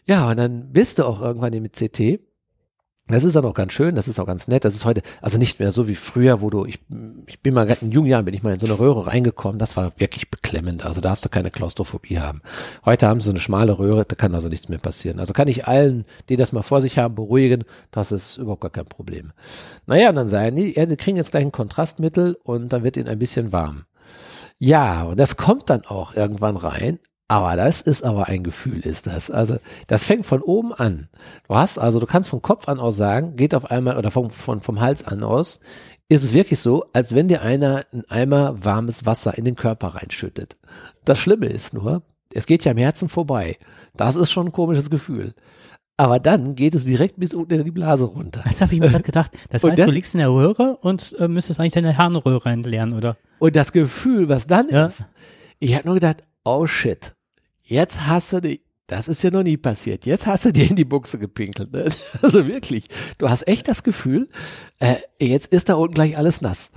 [0.06, 2.20] Ja, und dann bist du auch irgendwann im CT.
[3.10, 4.66] Das ist dann auch ganz schön, das ist auch ganz nett.
[4.66, 6.80] Das ist heute, also nicht mehr so wie früher, wo du, ich,
[7.26, 9.78] ich bin mal in jungen Jahren, bin ich mal in so eine Röhre reingekommen, das
[9.78, 10.86] war wirklich beklemmend.
[10.86, 12.42] Also da darfst du keine Klaustrophobie haben.
[12.84, 15.20] Heute haben sie so eine schmale Röhre, da kann also nichts mehr passieren.
[15.20, 18.72] Also kann ich allen, die das mal vor sich haben, beruhigen, das ist überhaupt gar
[18.72, 19.32] kein Problem.
[19.86, 22.98] Naja, und dann sagen die, ja, sie kriegen jetzt gleich ein Kontrastmittel und dann wird
[22.98, 23.86] ihnen ein bisschen warm.
[24.60, 27.00] Ja, und das kommt dann auch irgendwann rein.
[27.30, 29.30] Aber das ist aber ein Gefühl, ist das.
[29.30, 31.10] Also, das fängt von oben an.
[31.48, 34.30] Du hast, also, du kannst vom Kopf an aus sagen, geht auf einmal, oder vom,
[34.30, 35.60] vom, vom Hals an aus,
[36.08, 39.90] ist es wirklich so, als wenn dir einer ein Eimer warmes Wasser in den Körper
[39.90, 40.56] reinschüttet.
[41.04, 42.02] Das Schlimme ist nur,
[42.34, 43.58] es geht ja am Herzen vorbei.
[43.98, 45.34] Das ist schon ein komisches Gefühl.
[45.98, 48.44] Aber dann geht es direkt bis unten in die Blase runter.
[48.48, 49.32] Das habe ich mir gerade gedacht.
[49.50, 52.94] Das heißt, das- du liegst in der Röhre und äh, müsstest eigentlich deine Harnröhre entleeren,
[52.94, 53.18] oder?
[53.40, 54.86] Und das Gefühl, was dann Ja.
[54.86, 55.06] ist,
[55.60, 57.16] Ich habe nur gedacht, oh shit,
[57.68, 60.06] jetzt hast du die, das ist ja noch nie passiert.
[60.06, 61.72] Jetzt hast du dir in die Buchse gepinkelt.
[61.74, 61.90] Ne?
[62.22, 64.30] Also wirklich, du hast echt das Gefühl,
[64.80, 66.72] äh, jetzt ist da unten gleich alles nass.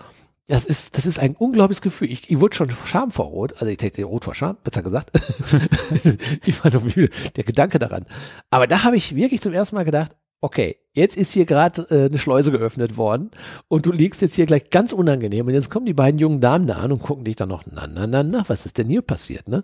[0.48, 2.10] Das ist, das ist ein unglaubliches Gefühl.
[2.10, 5.12] Ich, ich wurde schon Scham vor Rot, also ich denke Rot vor Scham, besser gesagt.
[6.44, 8.04] ich war noch müde, der Gedanke daran.
[8.50, 12.06] Aber da habe ich wirklich zum ersten Mal gedacht, okay, jetzt ist hier gerade äh,
[12.06, 13.30] eine Schleuse geöffnet worden
[13.68, 16.66] und du liegst jetzt hier gleich ganz unangenehm und jetzt kommen die beiden jungen Damen
[16.66, 19.02] da an und gucken dich dann noch, na, na, na, na, was ist denn hier
[19.02, 19.62] passiert, ne?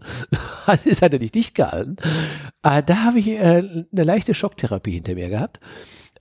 [0.66, 1.96] das hat er nicht dicht gehalten.
[2.62, 5.60] Äh, da habe ich äh, eine leichte Schocktherapie hinter mir gehabt.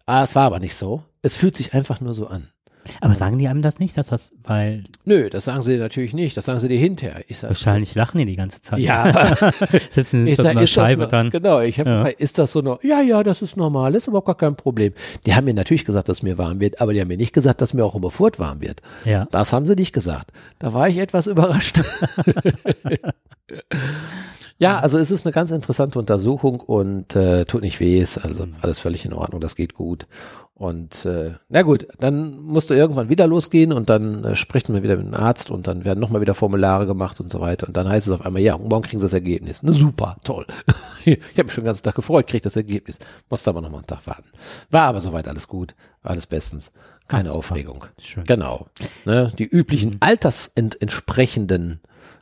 [0.06, 1.04] Ah, es war aber nicht so.
[1.22, 2.50] Es fühlt sich einfach nur so an.
[3.02, 4.84] Aber sagen die einem das nicht, dass das, weil.
[5.06, 6.36] Nö, das sagen sie dir natürlich nicht.
[6.38, 7.24] Das sagen sie dir hinterher.
[7.28, 8.80] Ich sag, wahrscheinlich das, lachen die die ganze Zeit.
[8.80, 9.52] Ja,
[9.92, 11.30] sitzen ich sag, ist Scheibe das, dann.
[11.30, 12.06] Genau, ich habe Ja.
[12.08, 12.84] ist das so noch?
[12.84, 14.94] Ja, ja, das ist normal, das ist überhaupt gar kein Problem.
[15.26, 17.62] Die haben mir natürlich gesagt, dass mir warm wird, aber die haben mir nicht gesagt,
[17.62, 18.82] dass mir auch über Furt warm wird.
[19.06, 19.28] Ja.
[19.32, 20.32] Das haben sie nicht gesagt.
[20.60, 21.82] Da war ich etwas überrascht.
[24.58, 28.48] ja, also es ist eine ganz interessante Untersuchung und äh, tut nicht weh, ist also
[28.62, 30.06] alles völlig in Ordnung, das geht gut.
[30.58, 34.82] Und äh, na gut, dann musst du irgendwann wieder losgehen und dann äh, spricht man
[34.84, 37.68] wieder mit dem Arzt und dann werden nochmal wieder Formulare gemacht und so weiter.
[37.68, 39.64] Und dann heißt es auf einmal, ja, morgen kriegen sie das Ergebnis.
[39.64, 40.46] Na super, toll.
[41.04, 43.00] ich habe mich schon den ganzen Tag gefreut, krieg das Ergebnis.
[43.30, 44.30] Musste aber nochmal einen Tag warten.
[44.72, 46.72] War aber soweit alles gut, alles bestens.
[47.10, 47.40] Keine super.
[47.40, 47.84] Aufregung.
[48.00, 48.24] Schön.
[48.24, 48.68] Genau.
[49.04, 49.98] Ne, die üblichen Mhm.
[50.00, 51.82] altersentsprechenden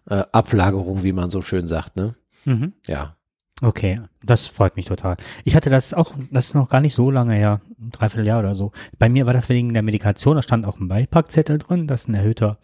[0.10, 1.96] äh, Ablagerungen, wie man so schön sagt.
[1.96, 2.16] Ne?
[2.46, 2.74] Mhm.
[2.88, 3.16] Ja.
[3.62, 5.16] Okay, das freut mich total.
[5.46, 8.56] Ich hatte das auch, das ist noch gar nicht so lange her, ein Dreivierteljahr oder
[8.56, 8.72] so.
[9.00, 12.08] Bei mir war das wegen der Medikation, da stand auch ein Beipackzettel drin, das ist
[12.10, 12.58] ein erhöhter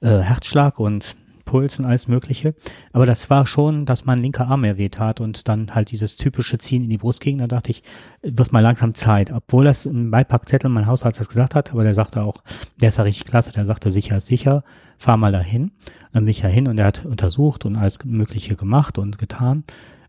[0.00, 2.54] äh, Herzschlag und Puls und alles Mögliche.
[2.92, 6.58] Aber das war schon, dass mein linker Arm mehr wehtat und dann halt dieses typische
[6.58, 7.38] Ziehen in die Brust ging.
[7.38, 7.82] Da dachte ich,
[8.22, 9.30] wird mal langsam Zeit.
[9.30, 12.42] Obwohl das im Beipackzettel mein Hausarzt das gesagt hat, aber der sagte auch,
[12.80, 14.64] der ist ja richtig klasse, der sagte, sicher ist sicher,
[14.98, 15.72] fahr mal dahin.
[16.12, 19.64] Dann bin ich ja hin und er hat untersucht und alles Mögliche gemacht und getan.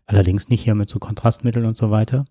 [0.06, 2.24] Allerdings nicht hier mit so Kontrastmitteln und so weiter.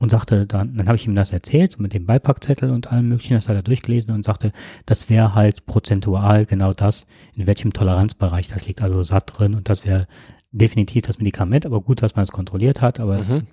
[0.00, 3.34] Und sagte dann, dann habe ich ihm das erzählt mit dem Beipackzettel und allem möglichen,
[3.34, 4.52] das hat er durchgelesen und sagte,
[4.86, 9.68] das wäre halt prozentual genau das, in welchem Toleranzbereich das liegt, also satt drin und
[9.68, 10.06] das wäre
[10.52, 13.34] definitiv das Medikament, aber gut, dass man es kontrolliert hat, aber Mhm.
[13.34, 13.46] und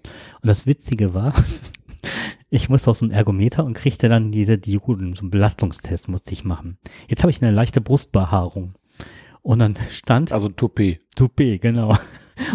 [0.43, 1.33] das Witzige war,
[2.51, 6.31] ich musste auf so ein Ergometer und kriegte dann diese Dioden, so einen Belastungstest musste
[6.31, 6.77] ich machen.
[7.07, 8.75] Jetzt habe ich eine leichte Brustbehaarung.
[9.45, 10.99] Und dann stand Also Toupet.
[11.15, 11.95] Toupet, genau.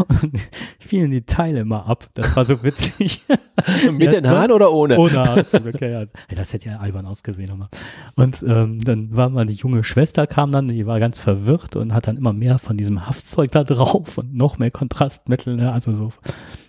[0.08, 0.32] Und
[0.80, 2.08] fielen die Teile immer ab.
[2.14, 3.24] Das war so witzig.
[3.92, 4.98] Mit den Haaren oder ohne?
[4.98, 6.06] Ohne Haare zum Glück, ja, ja.
[6.34, 7.68] Das hätte ja albern ausgesehen nochmal.
[8.16, 11.94] Und ähm, dann war mal die junge Schwester kam dann, die war ganz verwirrt und
[11.94, 15.72] hat dann immer mehr von diesem Haftzeug da drauf und noch mehr Kontrastmittel, ne?
[15.72, 16.10] also so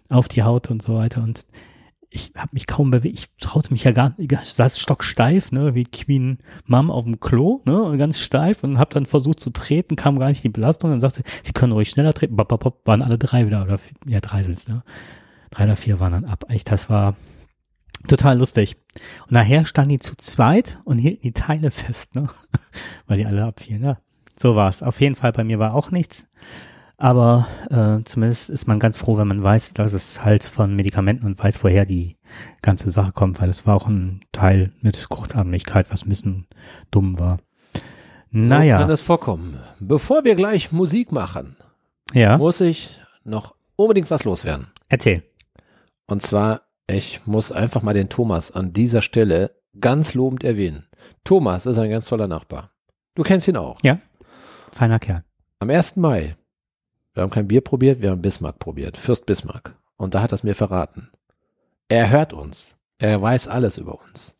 [0.07, 1.23] auf die Haut und so weiter.
[1.23, 1.41] Und
[2.13, 3.17] ich habe mich kaum bewegt.
[3.17, 4.32] Ich traute mich ja gar nicht.
[4.32, 8.78] Ich saß stocksteif, ne, wie Queen Mom auf dem Klo, ne, und ganz steif und
[8.78, 10.91] habe dann versucht zu treten, kam gar nicht die Belastung.
[10.91, 12.36] Dann sagte, sie, können ruhig schneller treten.
[12.36, 14.84] Bop, bop, bop, waren alle drei wieder oder vier, ja drei sind's, ne.
[15.52, 16.45] Drei oder vier waren dann ab.
[16.50, 17.15] Echt, das war
[18.10, 18.76] total lustig.
[19.24, 22.28] Und nachher standen die zu zweit und hielten die Teile fest, ne,
[23.08, 23.84] weil die alle abfielen.
[23.84, 24.00] Ja,
[24.38, 24.84] so war's.
[24.84, 26.30] Auf jeden Fall bei mir war auch nichts.
[27.02, 31.26] Aber äh, zumindest ist man ganz froh, wenn man weiß, dass es halt von Medikamenten
[31.26, 32.16] und weiß, woher die
[32.62, 36.46] ganze Sache kommt, weil es war auch ein Teil mit Kurzatmigkeit, was ein bisschen
[36.92, 37.40] dumm war.
[37.74, 37.82] So
[38.30, 39.60] Naja, kann das vorkommen.
[39.80, 41.58] Bevor wir gleich Musik machen,
[42.14, 44.68] ja, muss ich noch unbedingt was loswerden.
[44.88, 45.24] erzähl.
[46.06, 50.86] Und zwar, ich muss einfach mal den Thomas an dieser Stelle ganz lobend erwähnen.
[51.24, 52.70] Thomas ist ein ganz toller Nachbar.
[53.16, 53.80] Du kennst ihn auch.
[54.72, 55.24] Feiner Kerl.
[55.58, 55.96] Am 1.
[55.96, 56.36] Mai,
[57.13, 58.97] wir haben kein Bier probiert, wir haben Bismarck probiert.
[58.97, 59.76] Fürst Bismarck.
[59.97, 61.10] Und da hat er es mir verraten.
[61.89, 62.78] Er hört uns.
[62.97, 64.38] Er weiß alles über uns.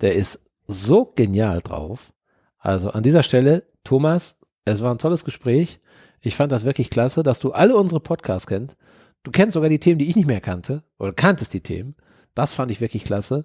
[0.00, 2.12] Der ist so genial drauf.
[2.58, 5.78] Also an dieser Stelle, Thomas, es war ein tolles Gespräch.
[6.20, 8.76] Ich fand das wirklich klasse, dass du alle unsere Podcasts kennst.
[9.22, 10.82] Du kennst sogar die Themen, die ich nicht mehr kannte.
[10.98, 11.94] Oder kanntest die Themen.
[12.34, 13.44] Das fand ich wirklich klasse.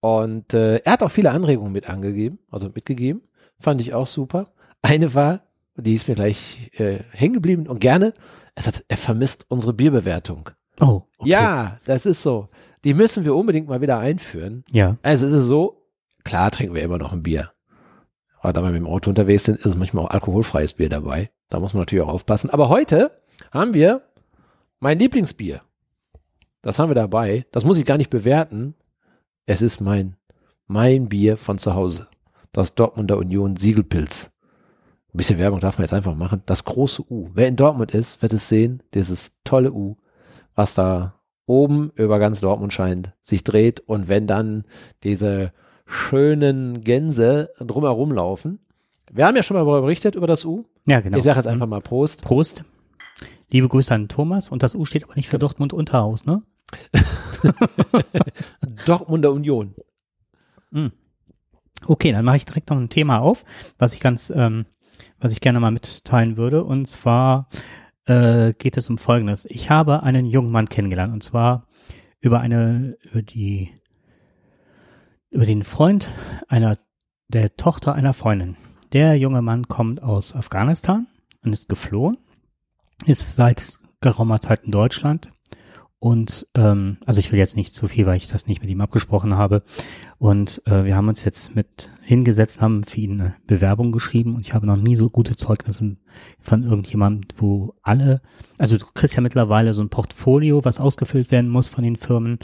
[0.00, 3.22] Und äh, er hat auch viele Anregungen mit angegeben, also mitgegeben.
[3.58, 4.52] Fand ich auch super.
[4.82, 5.42] Eine war,
[5.76, 8.12] die ist mir gleich äh, hängen geblieben und gerne,
[8.54, 10.50] er sagt, er vermisst unsere Bierbewertung.
[10.80, 11.30] Oh, okay.
[11.30, 12.48] Ja, das ist so.
[12.84, 14.64] Die müssen wir unbedingt mal wieder einführen.
[14.72, 15.82] Ja, Also es ist so,
[16.24, 17.50] klar trinken wir immer noch ein Bier.
[18.40, 21.30] Aber da wir mit dem Auto unterwegs sind, ist manchmal auch alkoholfreies Bier dabei.
[21.50, 22.48] Da muss man natürlich auch aufpassen.
[22.48, 23.10] Aber heute
[23.52, 24.02] haben wir
[24.78, 25.60] mein Lieblingsbier.
[26.62, 27.46] Das haben wir dabei.
[27.52, 28.74] Das muss ich gar nicht bewerten.
[29.44, 30.16] Es ist mein,
[30.66, 32.08] mein Bier von zu Hause.
[32.52, 34.30] Das Dortmunder Union Siegelpilz.
[35.12, 36.42] Ein bisschen Werbung darf man jetzt einfach machen.
[36.46, 37.30] Das große U.
[37.34, 38.82] Wer in Dortmund ist, wird es sehen.
[38.94, 39.96] Dieses tolle U,
[40.54, 41.14] was da
[41.46, 43.80] oben über ganz Dortmund scheint, sich dreht.
[43.80, 44.64] Und wenn dann
[45.02, 45.52] diese
[45.86, 48.60] schönen Gänse drumherum laufen.
[49.10, 50.64] Wir haben ja schon mal darüber berichtet, über das U.
[50.86, 51.16] ja, genau.
[51.16, 51.52] Ich sage jetzt Mhm.
[51.54, 52.22] einfach mal Prost.
[52.22, 52.62] Prost.
[53.48, 56.42] Liebe Grüße an Thomas und das U steht aber nicht für Dortmund Unterhaus, ne?
[58.86, 59.74] Dortmunder Union.
[60.72, 60.92] Hm.
[61.86, 63.44] Okay, dann mache ich direkt noch ein Thema auf,
[63.78, 64.66] was ich ganz, ähm,
[65.20, 66.64] was ich gerne mal mitteilen würde.
[66.64, 67.48] Und zwar
[68.06, 69.46] äh, geht es um Folgendes.
[69.46, 71.66] Ich habe einen jungen Mann kennengelernt und zwar
[72.20, 73.70] über eine, über die,
[75.30, 76.08] über den Freund
[76.48, 76.76] einer,
[77.28, 78.56] der Tochter einer Freundin.
[78.92, 81.06] Der junge Mann kommt aus Afghanistan
[81.44, 82.18] und ist geflohen,
[83.06, 85.32] ist seit geraumer Zeit in Deutschland
[86.00, 88.80] und ähm, also ich will jetzt nicht zu viel, weil ich das nicht mit ihm
[88.80, 89.62] abgesprochen habe.
[90.16, 94.40] Und äh, wir haben uns jetzt mit hingesetzt, haben für ihn eine Bewerbung geschrieben und
[94.40, 95.96] ich habe noch nie so gute Zeugnisse
[96.40, 98.22] von irgendjemandem, wo alle,
[98.56, 102.38] also du kriegst ja mittlerweile so ein Portfolio, was ausgefüllt werden muss von den Firmen,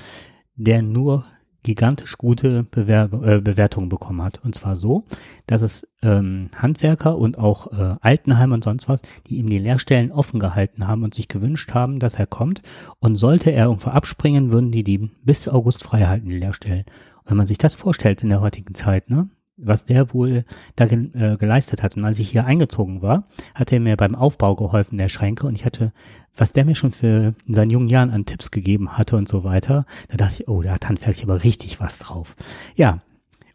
[0.55, 1.25] der nur
[1.67, 4.43] gigantisch gute Bewerb äh, Bewertungen bekommen hat.
[4.43, 5.05] Und zwar so,
[5.47, 10.13] dass es ähm, Handwerker und auch äh, Altenheim und sonst was, die ihm die Lehrstellen
[10.13, 12.63] offen gehalten haben und sich gewünscht haben, dass er kommt.
[13.01, 16.85] Und sollte er irgendwo abspringen, würden die die bis August frei halten, die Lehrstellen.
[17.25, 19.29] Und wenn man sich das vorstellt in der heutigen Zeit, ne?
[19.57, 20.45] was der wohl
[20.77, 21.97] da äh, geleistet hat.
[21.97, 25.47] Und als ich hier eingezogen war, hat er mir beim Aufbau geholfen, der Schränke.
[25.47, 25.93] Und ich hatte,
[26.37, 29.45] was der mir schon für in seinen jungen Jahren an Tipps gegeben hatte und so
[29.45, 32.37] weiter, da dachte ich, oh, da hat handwerklich aber richtig was drauf.
[32.75, 33.01] Ja.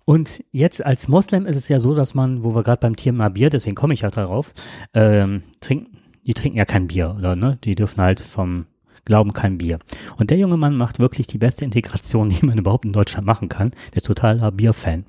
[0.04, 3.30] Und jetzt als Moslem ist es ja so, dass man, wo wir gerade beim Thema
[3.30, 4.54] Bier, deswegen komme ich ja darauf,
[4.94, 7.58] ähm, trinken, die trinken ja kein Bier, oder ne?
[7.64, 8.66] Die dürfen halt vom
[9.06, 9.80] glauben kein Bier.
[10.18, 13.50] Und der junge Mann macht wirklich die beste Integration, die man überhaupt in Deutschland machen
[13.50, 13.72] kann.
[13.92, 15.06] Der ist totaler Bierfan.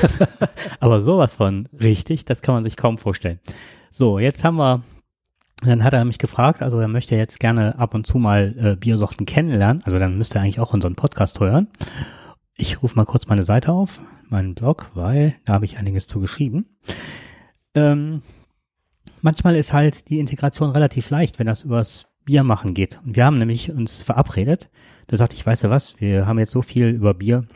[0.80, 3.40] Aber sowas von richtig, das kann man sich kaum vorstellen.
[3.90, 4.82] So, jetzt haben wir
[5.68, 8.76] dann hat er mich gefragt, also er möchte jetzt gerne ab und zu mal äh,
[8.76, 9.82] Biersorten kennenlernen.
[9.84, 11.68] Also dann müsste er eigentlich auch unseren Podcast hören.
[12.56, 16.20] Ich rufe mal kurz meine Seite auf, meinen Blog, weil da habe ich einiges zu
[16.20, 16.66] geschrieben.
[17.74, 18.22] Ähm,
[19.20, 23.00] manchmal ist halt die Integration relativ leicht, wenn das übers Bier machen geht.
[23.04, 24.68] Und wir haben nämlich uns verabredet.
[25.08, 27.46] Da sagte ich, weißt du was, wir haben jetzt so viel über Bier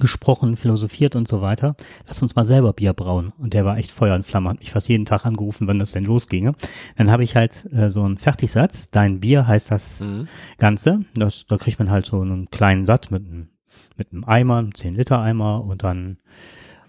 [0.00, 1.76] gesprochen, philosophiert und so weiter.
[2.06, 3.32] Lass uns mal selber Bier brauen.
[3.38, 5.92] Und der war echt Feuer und Flamme, hat mich fast jeden Tag angerufen, wann das
[5.92, 6.52] denn losginge.
[6.96, 8.90] Dann habe ich halt äh, so einen Fertigsatz.
[8.90, 10.28] Dein Bier heißt das mhm.
[10.58, 11.00] Ganze.
[11.14, 13.48] Das, da kriegt man halt so einen kleinen Satz mit einem,
[13.96, 16.18] mit einem Eimer, einem 10 Liter Eimer und dann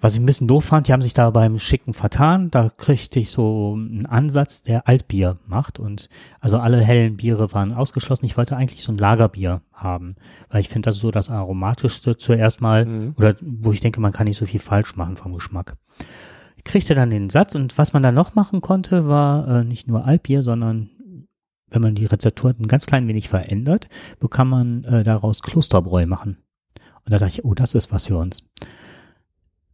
[0.02, 2.52] was ich ein bisschen doof fand, die haben sich da beim Schicken vertan.
[2.52, 5.80] Da kriegte ich so einen Ansatz, der Altbier macht.
[5.80, 8.26] Und also alle hellen Biere waren ausgeschlossen.
[8.26, 10.16] Ich wollte eigentlich so ein Lagerbier haben,
[10.50, 13.14] weil ich finde das so das aromatischste zuerst mal mhm.
[13.18, 15.76] oder wo ich denke, man kann nicht so viel falsch machen vom Geschmack.
[16.58, 19.88] Ich kriegte dann den Satz und was man dann noch machen konnte, war äh, nicht
[19.88, 20.90] nur Altbier, sondern
[21.70, 26.38] wenn man die Rezeptur ein ganz klein wenig verändert, bekam man äh, daraus Klosterbräu machen.
[27.06, 28.50] Und da dachte ich, oh, das ist was für uns.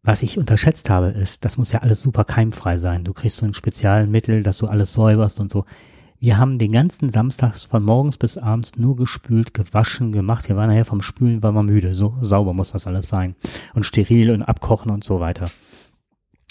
[0.04, 3.04] Was ich unterschätzt habe, ist, das muss ja alles super keimfrei sein.
[3.04, 5.66] Du kriegst so ein Spezialmittel, dass du alles säuberst und so.
[6.20, 10.50] Wir haben den ganzen Samstags von morgens bis abends nur gespült, gewaschen, gemacht.
[10.50, 11.94] Wir waren nachher vom Spülen, war wir müde.
[11.94, 13.36] So sauber muss das alles sein.
[13.76, 15.52] Und steril und abkochen und so weiter.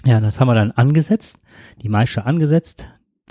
[0.05, 1.41] Ja, das haben wir dann angesetzt,
[1.83, 2.87] die Maische angesetzt.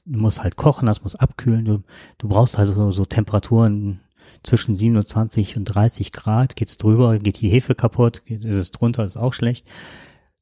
[0.05, 1.63] Du musst halt kochen, das muss abkühlen.
[1.63, 1.83] Du,
[2.17, 4.01] du brauchst also so, so Temperaturen
[4.43, 6.57] zwischen 27 und 30 Grad.
[6.57, 9.65] Geht's drüber, geht die Hefe kaputt, geht, ist es drunter, ist auch schlecht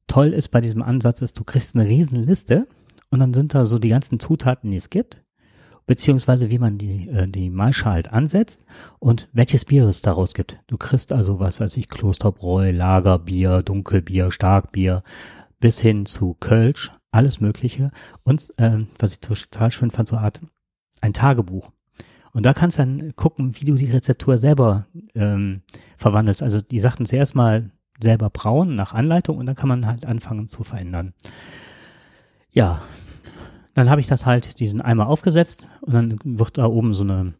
[0.08, 2.66] toll ist bei diesem Ansatz ist, du kriegst eine Riesenliste
[3.10, 5.22] und dann sind da so die ganzen Zutaten, die es gibt,
[5.86, 8.64] beziehungsweise wie man die, äh, die Maische halt ansetzt
[8.98, 10.58] und welches Bier es daraus gibt.
[10.66, 15.02] Du kriegst also, was weiß ich, Klosterbräu, Lagerbier, Dunkelbier, Starkbier,
[15.60, 17.90] bis hin zu Kölsch, alles Mögliche.
[18.22, 20.42] Und äh, was ich total schön fand, so eine Art
[21.00, 21.70] ein Tagebuch.
[22.32, 25.62] Und da kannst du dann gucken, wie du die Rezeptur selber ähm,
[25.96, 26.42] verwandelst.
[26.42, 30.48] Also die sagten zuerst mal, selber brauen nach Anleitung und dann kann man halt anfangen
[30.48, 31.14] zu verändern.
[32.50, 32.82] Ja,
[33.74, 37.34] dann habe ich das halt diesen Eimer aufgesetzt und dann wird da oben so eine,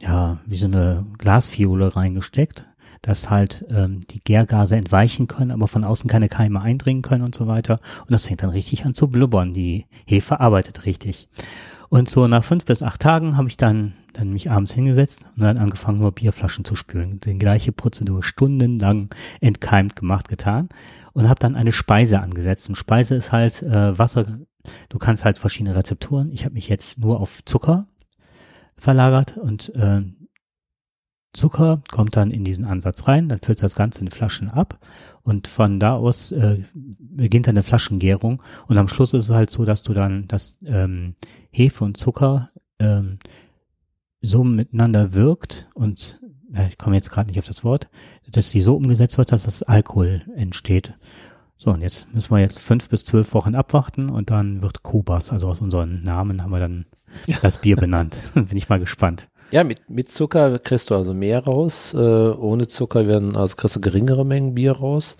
[0.00, 2.66] ja, wie so eine Glasfiole reingesteckt,
[3.02, 7.34] dass halt ähm, die Gärgase entweichen können, aber von außen keine Keime eindringen können und
[7.34, 7.80] so weiter.
[8.00, 9.54] Und das fängt dann richtig an zu blubbern.
[9.54, 11.28] Die Hefe arbeitet richtig.
[11.90, 15.42] Und so nach fünf bis acht Tagen habe ich dann, dann mich abends hingesetzt und
[15.42, 17.18] dann angefangen, nur Bierflaschen zu spülen.
[17.18, 20.68] Die gleiche Prozedur stundenlang entkeimt gemacht, getan
[21.12, 22.68] und habe dann eine Speise angesetzt.
[22.68, 24.38] Und Speise ist halt äh, Wasser.
[24.88, 26.30] Du kannst halt verschiedene Rezepturen.
[26.30, 27.88] Ich habe mich jetzt nur auf Zucker
[28.76, 30.02] verlagert und äh,
[31.32, 34.78] Zucker kommt dann in diesen Ansatz rein, dann füllst du das Ganze in Flaschen ab
[35.22, 39.50] und von da aus äh, beginnt dann eine Flaschengärung und am Schluss ist es halt
[39.50, 41.14] so, dass du dann das ähm,
[41.50, 43.18] Hefe und Zucker ähm,
[44.20, 46.20] so miteinander wirkt und
[46.54, 47.88] äh, ich komme jetzt gerade nicht auf das Wort,
[48.28, 50.94] dass sie so umgesetzt wird, dass das Alkohol entsteht.
[51.56, 55.30] So, und jetzt müssen wir jetzt fünf bis zwölf Wochen abwarten und dann wird Kubas,
[55.30, 56.86] also aus unseren Namen haben wir dann
[57.42, 58.16] das Bier benannt.
[58.34, 59.28] Bin ich mal gespannt.
[59.52, 61.92] Ja, mit, mit Zucker kriegst du also mehr raus.
[61.94, 65.16] Äh, ohne Zucker werden, also kriegst du geringere Mengen Bier raus.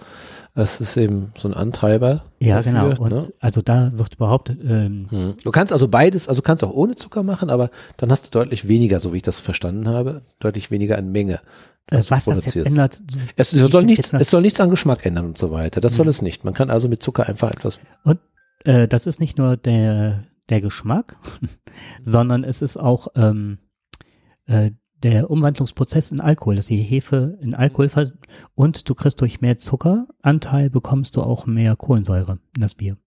[0.55, 2.25] Das ist eben so ein Antreiber.
[2.40, 3.03] Ja, dafür, genau.
[3.03, 3.33] Und ne?
[3.38, 5.35] also da wird behauptet, ähm, Hm.
[5.45, 8.66] Du kannst also beides, also kannst auch ohne Zucker machen, aber dann hast du deutlich
[8.66, 11.40] weniger, so wie ich das verstanden habe, deutlich weniger an Menge.
[11.87, 13.01] äh, was du was das jetzt ändert.
[13.37, 15.81] Es soll, nichts, es soll nichts an Geschmack ändern und so weiter.
[15.81, 16.11] Das soll Hm.
[16.11, 16.45] es nicht.
[16.45, 17.79] Man kann also mit Zucker einfach etwas.
[18.64, 21.16] äh, das ist nicht nur der, der Geschmack,
[22.03, 23.59] sondern es ist auch ähm,
[24.51, 28.13] äh, der Umwandlungsprozess in Alkohol, dass die Hefe in Alkohol vers
[28.55, 32.99] und du kriegst durch mehr Zuckeranteil bekommst du auch mehr Kohlensäure in das Bier.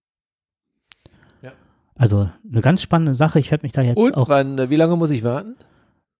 [1.42, 1.52] Ja.
[1.94, 3.38] Also eine ganz spannende Sache.
[3.38, 5.54] Ich werde mich da jetzt Und auch wann, äh, wie lange muss ich warten?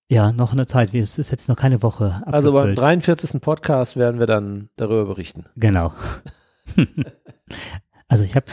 [0.08, 0.94] ja noch eine Zeit.
[0.94, 2.22] Es ist jetzt noch keine Woche.
[2.26, 2.78] Also beim abgefüllt.
[2.78, 3.40] 43.
[3.40, 5.46] Podcast werden wir dann darüber berichten.
[5.56, 5.92] Genau.
[8.08, 8.46] also ich habe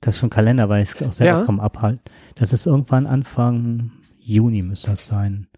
[0.00, 1.44] das schon Kalender, weil ich es auch selber Ja.
[1.46, 2.00] kaum abhalten.
[2.34, 5.48] Das ist irgendwann Anfang Juni müsste das sein.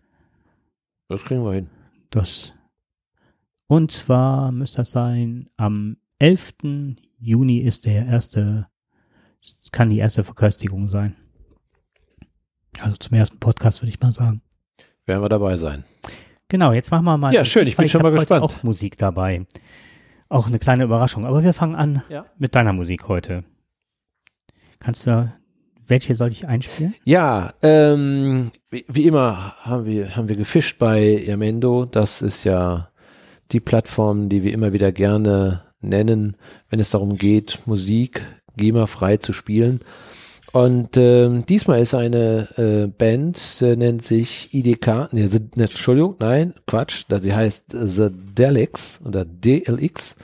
[1.14, 1.70] Das kriegen wir hin.
[2.10, 2.52] Das.
[3.68, 6.54] Und zwar müsste das sein, am 11.
[7.20, 8.66] Juni ist der erste,
[9.70, 11.14] kann die erste Verköstigung sein.
[12.80, 14.42] Also zum ersten Podcast würde ich mal sagen.
[15.06, 15.84] Werden wir dabei sein.
[16.48, 17.32] Genau, jetzt machen wir mal.
[17.32, 18.42] Ja, schön, ich bin weil schon mal gespannt.
[18.42, 19.46] auch Musik dabei.
[20.28, 21.26] Auch eine kleine Überraschung.
[21.26, 22.26] Aber wir fangen an Ja.
[22.38, 23.44] mit deiner Musik heute.
[24.80, 25.32] Kannst du,
[25.86, 26.94] welche soll ich einspielen?
[27.04, 31.84] Ja, ähm, wie, wie immer haben wir, haben wir gefischt bei Yamendo.
[31.84, 32.88] Das ist ja
[33.52, 36.36] die Plattform, die wir immer wieder gerne nennen,
[36.70, 38.22] wenn es darum geht, Musik
[38.56, 39.80] GEMA-frei zu spielen.
[40.52, 46.54] Und ähm, diesmal ist eine äh, Band, äh, nennt sich IDK, nee, The, Entschuldigung, nein,
[46.68, 50.14] Quatsch, da sie heißt The Delix oder DLX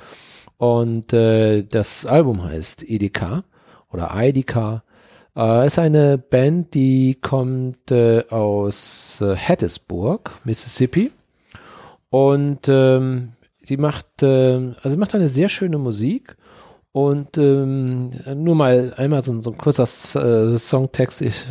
[0.56, 3.42] und äh, das Album heißt IDK
[3.90, 4.82] oder IDK.
[5.40, 11.12] Äh, ist eine Band, die kommt äh, aus äh, Hattiesburg, Mississippi
[12.10, 13.30] und ähm,
[13.68, 16.36] die macht, ähm, also macht eine sehr schöne Musik
[16.92, 21.46] und ähm, nur mal einmal so, ein- so ein kurzer äh, Songtext, ich,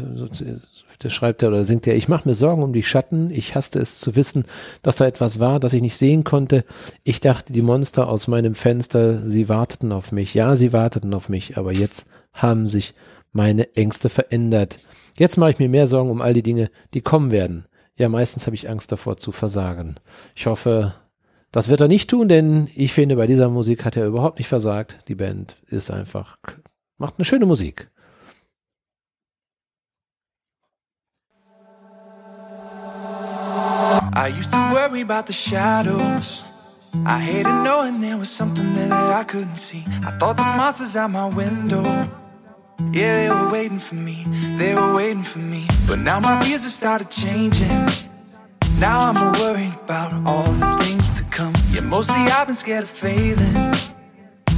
[1.02, 3.80] der schreibt er oder singt er, ich mache mir Sorgen um die Schatten, ich hasste
[3.80, 4.43] es zu wissen,
[4.84, 6.65] dass da etwas war, das ich nicht sehen konnte.
[7.06, 10.34] Ich dachte, die Monster aus meinem Fenster, sie warteten auf mich.
[10.34, 12.93] Ja, sie warteten auf mich, aber jetzt haben sich
[13.32, 14.80] meine Ängste verändert.
[15.18, 17.65] Jetzt mache ich mir mehr Sorgen um all die Dinge, die kommen werden.
[17.96, 19.96] Ja, meistens habe ich Angst davor zu versagen.
[20.36, 20.96] Ich hoffe,
[21.52, 24.48] das wird er nicht tun, denn ich finde, bei dieser Musik hat er überhaupt nicht
[24.48, 25.00] versagt.
[25.08, 26.38] Die Band ist einfach,
[26.98, 27.89] macht eine schöne Musik.
[34.15, 36.44] I used to worry about the shadows.
[37.06, 39.86] I hated knowing there was something there that I couldn't see.
[40.06, 42.10] I thought the monsters out my window.
[42.80, 44.24] Yeah, they were waiting for me.
[44.58, 45.68] They were waiting for me.
[45.86, 47.88] But now my fears have started changing.
[48.80, 51.54] Now I'm worried about all the things to come.
[51.72, 53.74] Yeah, mostly I've been scared of failing.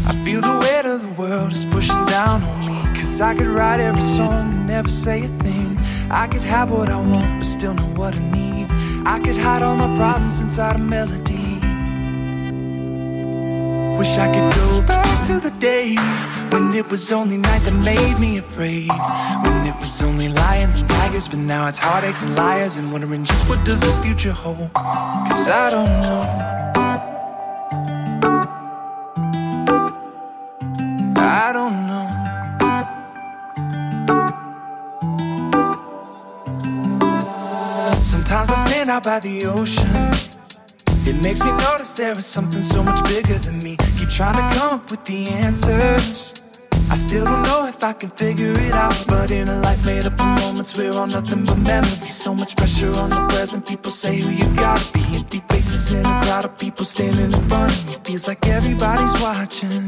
[0.06, 2.80] I feel the weight of the world is pushing down on me.
[2.94, 5.80] Cause I could write every song and never say a thing.
[6.12, 8.68] I could have what I want, but still know what I need.
[9.04, 11.58] I could hide all my problems inside a melody.
[13.98, 15.96] Wish I could go back to the day
[16.52, 18.90] when it was only night that made me afraid.
[19.44, 23.24] When it was only lions and tigers, but now it's heartaches and liars and wondering
[23.24, 24.74] just what does the future hold.
[24.74, 26.22] Cause I don't know.
[31.18, 32.08] I don't know.
[38.04, 40.12] Sometimes I stand out by the ocean.
[41.04, 43.78] It makes me notice there is something so much bigger than me.
[43.98, 46.41] Keep trying to come up with the answers.
[46.92, 49.06] I still don't know if I can figure it out.
[49.08, 52.14] But in a life made up of moments, we're all nothing but memories.
[52.14, 53.66] So much pressure on the present.
[53.66, 55.02] People say who you gotta be.
[55.16, 57.94] Empty faces in a crowd of people standing in front of me.
[58.04, 59.88] Feels like everybody's watching.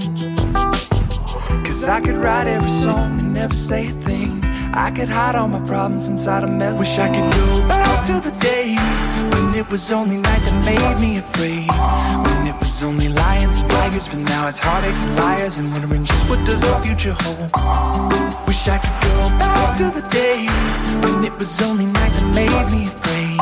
[1.65, 4.41] Cause I could write every song and never say a thing.
[4.73, 6.79] I could hide all my problems inside a melody.
[6.79, 8.77] Wish I could go back to the day
[9.33, 11.67] when it was only night that made me afraid.
[11.67, 13.42] When it was only lions
[13.93, 17.37] but now it's heartaches and liars and wondering just what does the future hold.
[18.47, 20.47] Wish I could go back to the day
[21.03, 23.37] when it was only night that made me afraid.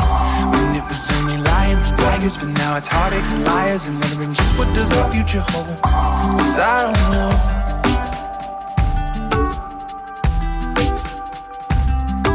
[0.51, 4.33] When it was only lions and tigers, but now it's heartaches and liars and wondering
[4.33, 5.67] just what does the future hold.
[5.83, 7.31] Cause I don't know.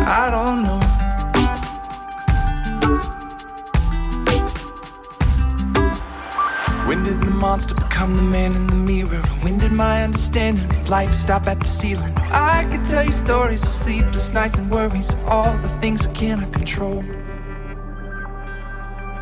[0.09, 0.86] I don't know.
[6.87, 9.21] When did the monster become the man in the mirror?
[9.43, 12.13] When did my understanding of life stop at the ceiling?
[12.31, 16.13] I could tell you stories of sleepless nights and worries, of all the things I
[16.13, 17.03] cannot control.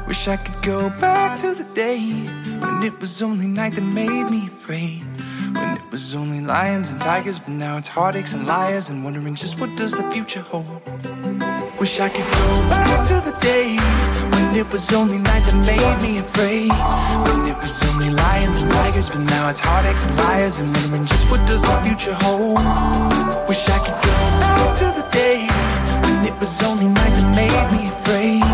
[0.06, 2.00] Wish I could go back to the day
[2.60, 5.02] when it was only night that made me afraid.
[5.54, 9.36] When it was only lions and tigers, but now it's heartaches and liars and wondering
[9.36, 10.82] just what does the future hold.
[11.80, 13.78] Wish I could go back to the day
[14.54, 16.70] when it was only night that made me afraid.
[16.70, 21.06] When it was only lions and tigers, but now it's heartaches and liars and wondering
[21.06, 22.62] just what does the future hold.
[23.48, 25.48] Wish I could go back to the day
[26.06, 28.46] when it was only night that made me afraid.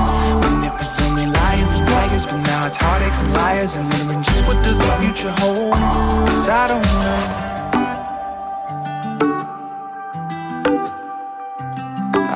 [0.49, 4.23] When it was only lions and tigers, but now it's heartaches and liars and wondering
[4.23, 5.75] just what does the future hold.
[5.77, 7.51] Cause I don't know.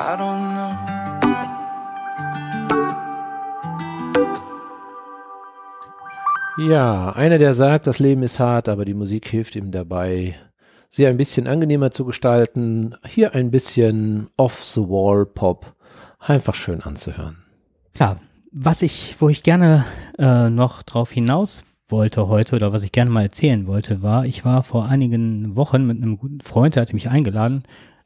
[0.05, 0.54] I don't
[6.69, 10.35] Ja, einer, der sagt, das Leben ist hart, aber die Musik hilft ihm dabei,
[10.89, 12.95] sie ein bisschen angenehmer zu gestalten.
[13.07, 15.75] Hier ein bisschen Off-the-Wall-Pop.
[16.21, 17.37] Einfach schön anzuhören.
[17.95, 18.19] Klar,
[18.51, 19.85] was ich, wo ich gerne
[20.19, 24.47] äh, noch drauf hinaus wollte heute oder was ich gerne mal erzählen wollte, war, ich
[24.47, 27.65] war vor einigen Wochen mit einem guten Freund, der hatte mich eingeladen,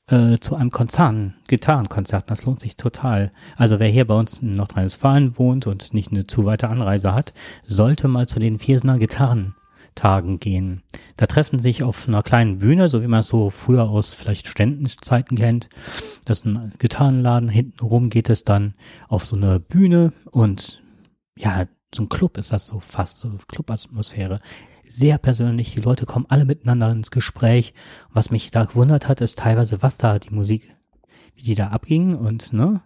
[0.09, 2.30] äh, zu einem Konzern, Gitarrenkonzert.
[2.30, 3.32] Das lohnt sich total.
[3.56, 7.34] Also wer hier bei uns in Nordrhein-Westfalen wohnt und nicht eine zu weite Anreise hat,
[7.66, 10.82] sollte mal zu den Viersener Gitarrentagen gehen.
[11.16, 14.46] Da treffen sich auf einer kleinen Bühne, so wie man es so früher aus vielleicht
[14.46, 15.68] Ständenzeiten kennt.
[16.24, 17.48] Das ist ein Gitarrenladen.
[17.48, 18.74] Hintenrum geht es dann
[19.09, 20.82] auf so eine Bühne und
[21.36, 24.40] ja, so ein Club ist das so fast, so Clubatmosphäre
[24.89, 25.72] sehr persönlich.
[25.72, 27.74] Die Leute kommen alle miteinander ins Gespräch.
[28.12, 30.74] Was mich da gewundert hat, ist teilweise, was da die Musik,
[31.34, 32.80] wie die da abging und ne,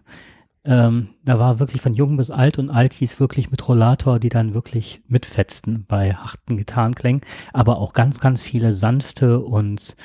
[0.65, 4.29] ähm, da war wirklich von jung bis alt und alt hieß wirklich mit Rollator, die
[4.29, 9.97] dann wirklich mitfetzten bei harten Gitarrenklängen, aber auch ganz, ganz viele sanfte und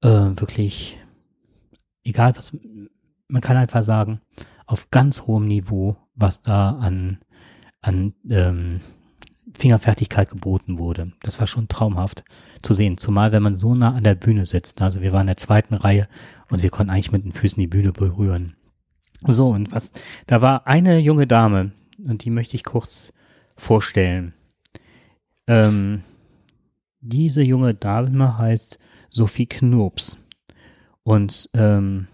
[0.00, 0.98] äh, wirklich,
[2.04, 2.56] egal was,
[3.28, 4.20] man kann einfach sagen,
[4.66, 7.18] auf ganz hohem Niveau, was da an,
[7.82, 8.80] an ähm,
[9.56, 11.12] Fingerfertigkeit geboten wurde.
[11.22, 12.24] Das war schon traumhaft
[12.62, 14.82] zu sehen, zumal wenn man so nah an der Bühne sitzt.
[14.82, 16.08] Also wir waren in der zweiten Reihe
[16.50, 18.56] und wir konnten eigentlich mit den Füßen die Bühne berühren.
[19.26, 19.92] So, und was,
[20.26, 23.12] da war eine junge Dame, und die möchte ich kurz
[23.56, 24.34] vorstellen.
[25.46, 26.02] Ähm,
[27.00, 28.78] diese junge Dame heißt
[29.10, 30.18] Sophie Knurps.
[31.02, 32.06] Und ähm,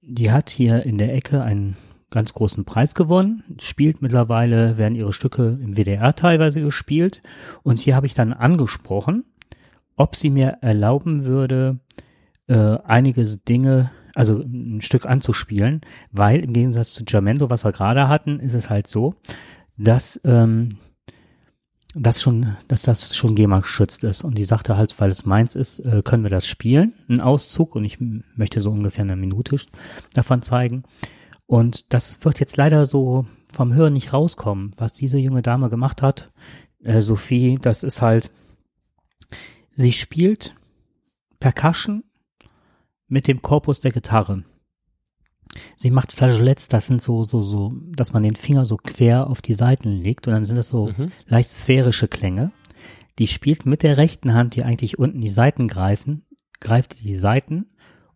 [0.00, 1.76] die hat hier in der Ecke einen
[2.10, 7.22] ganz großen Preis gewonnen, spielt mittlerweile, werden ihre Stücke im WDR teilweise gespielt.
[7.62, 9.24] Und hier habe ich dann angesprochen,
[9.96, 11.78] ob sie mir erlauben würde,
[12.48, 18.08] äh, einige Dinge, also ein Stück anzuspielen, weil im Gegensatz zu Jamendo, was wir gerade
[18.08, 19.14] hatten, ist es halt so,
[19.76, 20.70] dass ähm,
[21.94, 24.22] das schon, dass das schon GEMA geschützt ist.
[24.22, 27.74] Und die sagte halt, weil es meins ist, äh, können wir das spielen, einen Auszug.
[27.74, 27.98] Und ich
[28.36, 29.56] möchte so ungefähr eine Minute
[30.14, 30.84] davon zeigen.
[31.50, 36.00] Und das wird jetzt leider so vom Hören nicht rauskommen, was diese junge Dame gemacht
[36.00, 36.30] hat.
[36.80, 38.30] Äh, Sophie, das ist halt,
[39.74, 40.54] sie spielt
[41.40, 42.04] Percussion
[43.08, 44.44] mit dem Korpus der Gitarre.
[45.74, 49.42] Sie macht Flageolets, das sind so, so, so, dass man den Finger so quer auf
[49.42, 51.10] die Seiten legt und dann sind das so mhm.
[51.26, 52.52] leicht sphärische Klänge.
[53.18, 56.24] Die spielt mit der rechten Hand, die eigentlich unten die Seiten greifen,
[56.60, 57.69] greift die Seiten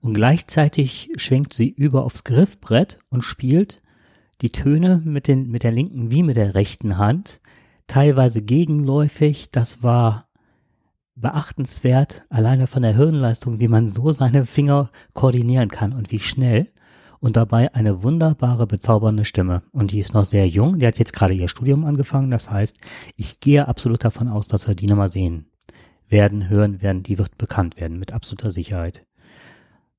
[0.04, 3.80] und gleichzeitig schwenkt sie über aufs Griffbrett und spielt
[4.42, 7.40] die Töne mit, den, mit der linken wie mit der rechten Hand,
[7.86, 9.50] teilweise gegenläufig.
[9.50, 10.28] Das war
[11.14, 16.68] beachtenswert, alleine von der Hirnleistung, wie man so seine Finger koordinieren kann und wie schnell.
[17.18, 19.62] Und dabei eine wunderbare, bezaubernde Stimme.
[19.72, 20.80] Und die ist noch sehr jung.
[20.80, 22.30] Die hat jetzt gerade ihr Studium angefangen.
[22.30, 22.76] Das heißt,
[23.16, 25.46] ich gehe absolut davon aus, dass wir die nochmal sehen
[26.10, 27.02] werden, hören werden.
[27.02, 29.06] Die wird bekannt werden, mit absoluter Sicherheit.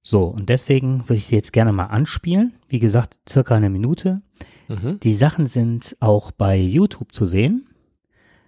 [0.07, 2.53] So, und deswegen würde ich sie jetzt gerne mal anspielen.
[2.67, 4.21] Wie gesagt, circa eine Minute.
[4.67, 4.99] Mhm.
[4.99, 7.65] Die Sachen sind auch bei YouTube zu sehen.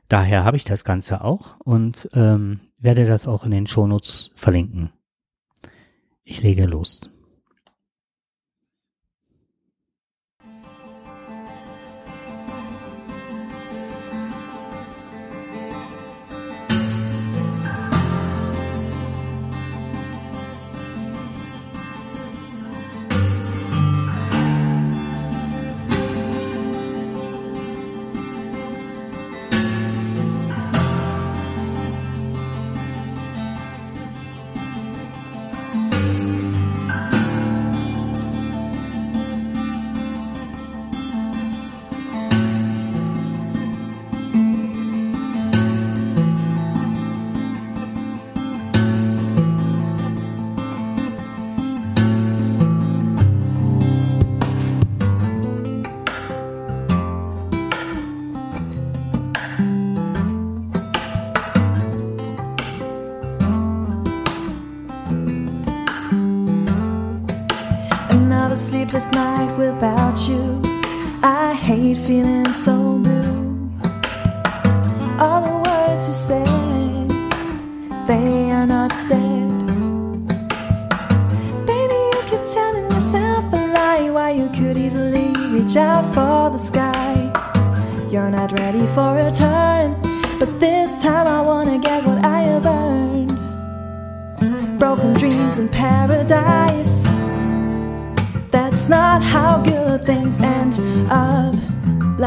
[0.07, 4.91] Daher habe ich das Ganze auch und ähm, werde das auch in den Shownotes verlinken.
[6.23, 7.09] Ich lege los.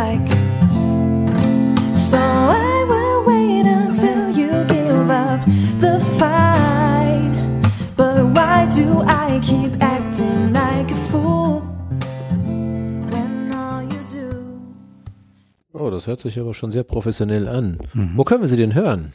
[0.00, 0.30] Like.
[1.94, 5.40] So I will wait until you give up
[5.80, 7.30] the fight.
[7.96, 11.60] But why do I keep acting like a fool
[13.10, 14.28] when all you do?
[15.72, 17.78] Oh, das hört sich aber schon sehr professionell an.
[18.16, 19.12] Wo können wir sie denn hören?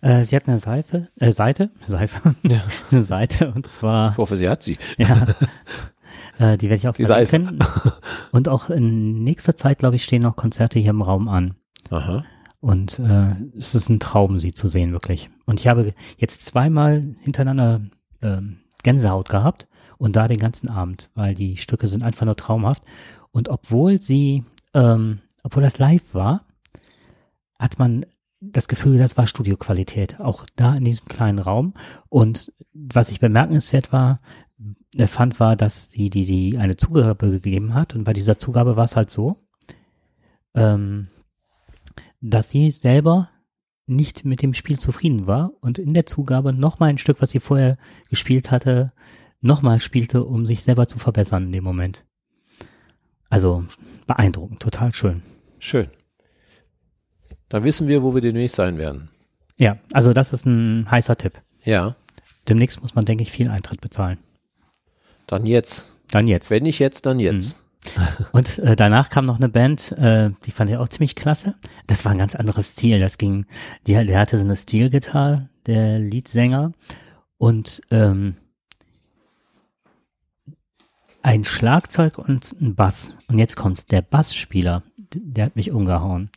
[0.00, 2.60] Äh, sie hat eine Seife, äh, Seite, Seife, Ja.
[2.90, 4.78] eine Seite und zwar, Ich hoffe, sie hat sie.
[4.98, 5.26] ja,
[6.38, 6.96] äh, die werde ich auch
[7.28, 7.58] finden.
[8.32, 11.54] Und auch in nächster Zeit, glaube ich, stehen noch Konzerte hier im Raum an.
[11.90, 12.24] Aha.
[12.60, 15.30] Und äh, es ist ein Traum, sie zu sehen, wirklich.
[15.46, 17.80] Und ich habe jetzt zweimal hintereinander
[18.22, 19.66] ähm, Gänsehaut gehabt
[19.98, 22.84] und da den ganzen Abend, weil die Stücke sind einfach nur traumhaft.
[23.32, 26.44] Und obwohl sie, ähm, obwohl das live war,
[27.58, 28.06] hat man
[28.40, 31.74] das Gefühl, das war Studioqualität, auch da in diesem kleinen Raum.
[32.08, 34.41] Und was ich bemerkenswert war, äh,
[35.06, 37.94] fand, war, dass sie die, die eine Zugabe gegeben hat.
[37.94, 39.36] Und bei dieser Zugabe war es halt so,
[40.54, 41.08] ähm,
[42.20, 43.30] dass sie selber
[43.86, 47.40] nicht mit dem Spiel zufrieden war und in der Zugabe nochmal ein Stück, was sie
[47.40, 47.78] vorher
[48.10, 48.92] gespielt hatte,
[49.40, 52.06] nochmal spielte, um sich selber zu verbessern in dem Moment.
[53.28, 53.64] Also
[54.06, 55.22] beeindruckend, total schön.
[55.58, 55.88] Schön.
[57.48, 59.10] Dann wissen wir, wo wir demnächst sein werden.
[59.58, 61.42] Ja, also das ist ein heißer Tipp.
[61.64, 61.96] Ja,
[62.48, 64.18] Demnächst muss man, denke ich, viel Eintritt bezahlen.
[65.32, 65.88] Dann jetzt.
[66.10, 66.50] Dann jetzt.
[66.50, 67.58] Wenn nicht jetzt, dann jetzt.
[68.32, 71.54] Und äh, danach kam noch eine Band, äh, die fand ich auch ziemlich klasse.
[71.86, 73.00] Das war ein ganz anderes Stil.
[73.00, 73.46] Das ging,
[73.86, 76.72] die, der hatte so eine Stilgitarre, der Leadsänger.
[77.38, 78.36] Und ähm,
[81.22, 83.16] ein Schlagzeug und ein Bass.
[83.28, 84.82] Und jetzt kommt's, der Bassspieler,
[85.14, 86.30] der hat mich umgehauen.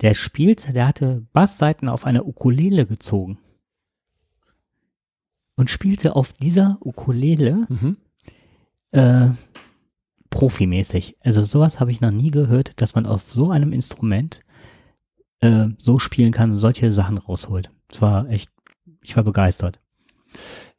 [0.00, 3.38] Der spielt, der hatte Bassseiten auf eine Ukulele gezogen.
[5.54, 7.96] Und spielte auf dieser Ukulele Mhm.
[8.92, 9.28] Äh,
[10.30, 11.16] profimäßig.
[11.22, 14.42] Also sowas habe ich noch nie gehört, dass man auf so einem Instrument
[15.40, 17.70] äh, so spielen kann und solche Sachen rausholt.
[17.90, 18.50] Es war echt,
[19.02, 19.80] ich war begeistert.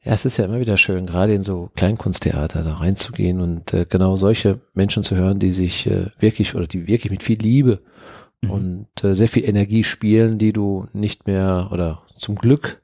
[0.03, 3.85] Ja, es ist ja immer wieder schön, gerade in so Kleinkunsttheater da reinzugehen und äh,
[3.89, 7.81] genau solche Menschen zu hören, die sich äh, wirklich oder die wirklich mit viel Liebe
[8.41, 8.51] Mhm.
[8.51, 12.81] und äh, sehr viel Energie spielen, die du nicht mehr oder zum Glück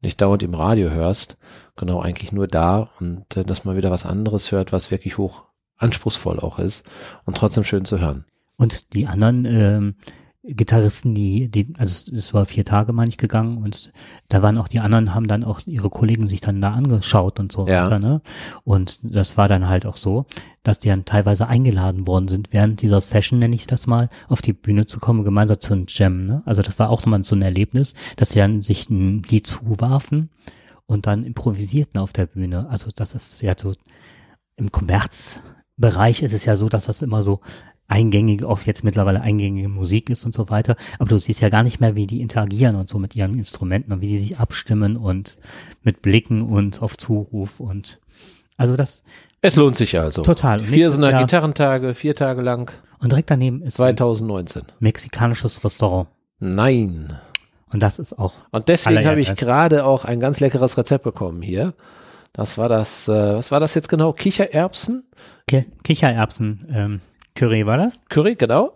[0.00, 1.36] nicht dauernd im Radio hörst,
[1.76, 5.44] genau eigentlich nur da und äh, dass man wieder was anderes hört, was wirklich hoch
[5.76, 6.84] anspruchsvoll auch ist
[7.24, 8.24] und trotzdem schön zu hören.
[8.58, 9.94] Und die anderen ähm,
[10.46, 13.92] Gitarristen, die, die, also es- war vier Tage, meine ich, gegangen und
[14.28, 17.50] da waren auch die anderen, haben dann auch ihre Kollegen sich dann da angeschaut und
[17.50, 17.84] so Ja.
[17.86, 18.20] weiter, ne?
[18.62, 20.26] Und das war dann halt auch so,
[20.62, 24.42] dass die dann teilweise eingeladen worden sind, während dieser Session, nenne ich das mal, auf
[24.42, 26.42] die Bühne zu kommen, gemeinsam zu einem Jam, ne?
[26.44, 30.28] Also das war auch nochmal so ein Erlebnis, dass sie dann sich ein Lied zuwarfen
[30.86, 32.68] und dann improvisierten auf der Bühne.
[32.68, 33.74] Also das ist ja so,
[34.56, 37.40] im Kommerzbereich ist es ja so, dass das immer so
[37.86, 40.76] eingängige, oft jetzt mittlerweile eingängige Musik ist und so weiter.
[40.98, 43.92] Aber du siehst ja gar nicht mehr, wie die interagieren und so mit ihren Instrumenten
[43.92, 45.38] und wie sie sich abstimmen und
[45.82, 48.00] mit Blicken und auf Zuruf und
[48.56, 49.02] also das
[49.40, 50.22] Es lohnt sich also.
[50.22, 50.60] Total.
[50.60, 52.70] Und Vier sind Gitarrentage, vier Tage lang,
[53.00, 54.62] und direkt daneben ist ein 2019.
[54.80, 56.08] mexikanisches Restaurant
[56.38, 57.18] Nein.
[57.74, 61.42] Und das ist auch Und deswegen habe ich gerade auch ein ganz leckeres Rezept bekommen
[61.42, 61.74] hier.
[62.32, 64.12] Das war das, äh, was war das jetzt genau?
[64.12, 65.04] Kichererbsen?
[65.46, 67.00] Ki Kichererbsen ähm,
[67.34, 68.72] Curry war das Curry, genau.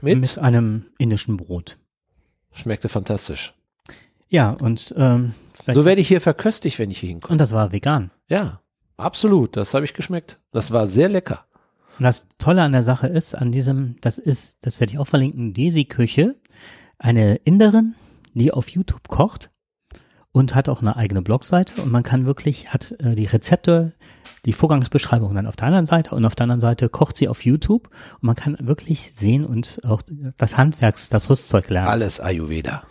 [0.00, 0.20] Mit?
[0.20, 1.76] mit einem indischen Brot.
[2.52, 3.52] Schmeckte fantastisch.
[4.28, 5.34] Ja und ähm,
[5.70, 7.32] So werde ich hier verköstigt, wenn ich hier hinkomme.
[7.32, 8.10] und das war vegan.
[8.28, 8.60] Ja,
[8.96, 9.56] absolut.
[9.56, 10.38] Das habe ich geschmeckt.
[10.52, 11.44] Das war sehr lecker.
[11.98, 15.06] Und das Tolle an der Sache ist, an diesem, das ist, das werde ich auch
[15.06, 16.36] verlinken, Desi-Küche,
[16.98, 17.94] eine Inderin,
[18.36, 19.50] die auf YouTube kocht
[20.32, 23.94] und hat auch eine eigene Blogseite und man kann wirklich, hat äh, die Rezepte,
[24.44, 27.44] die Vorgangsbeschreibung dann auf der anderen Seite und auf der anderen Seite kocht sie auf
[27.44, 30.02] YouTube und man kann wirklich sehen und auch
[30.36, 31.88] das Handwerks, das Rüstzeug lernen.
[31.88, 32.84] Alles Ayurveda.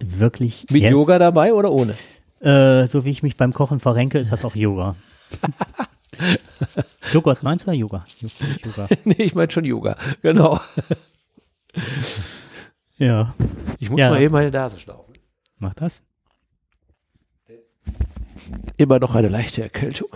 [0.00, 0.66] Wirklich.
[0.70, 0.90] Mit yes.
[0.90, 1.94] Yoga dabei oder ohne?
[2.40, 4.96] Äh, so wie ich mich beim Kochen verrenke, ist das auch Yoga.
[7.12, 8.04] Joghurt meinst du oder Yoga?
[8.64, 8.88] Yoga.
[9.04, 9.96] nee, ich meine schon Yoga.
[10.22, 10.60] Genau.
[13.00, 13.34] Ja.
[13.78, 14.10] Ich muss Ja.
[14.10, 15.14] mal eben meine Nase stauchen.
[15.58, 16.04] Mach das.
[18.76, 20.08] Immer noch eine leichte Erkältung.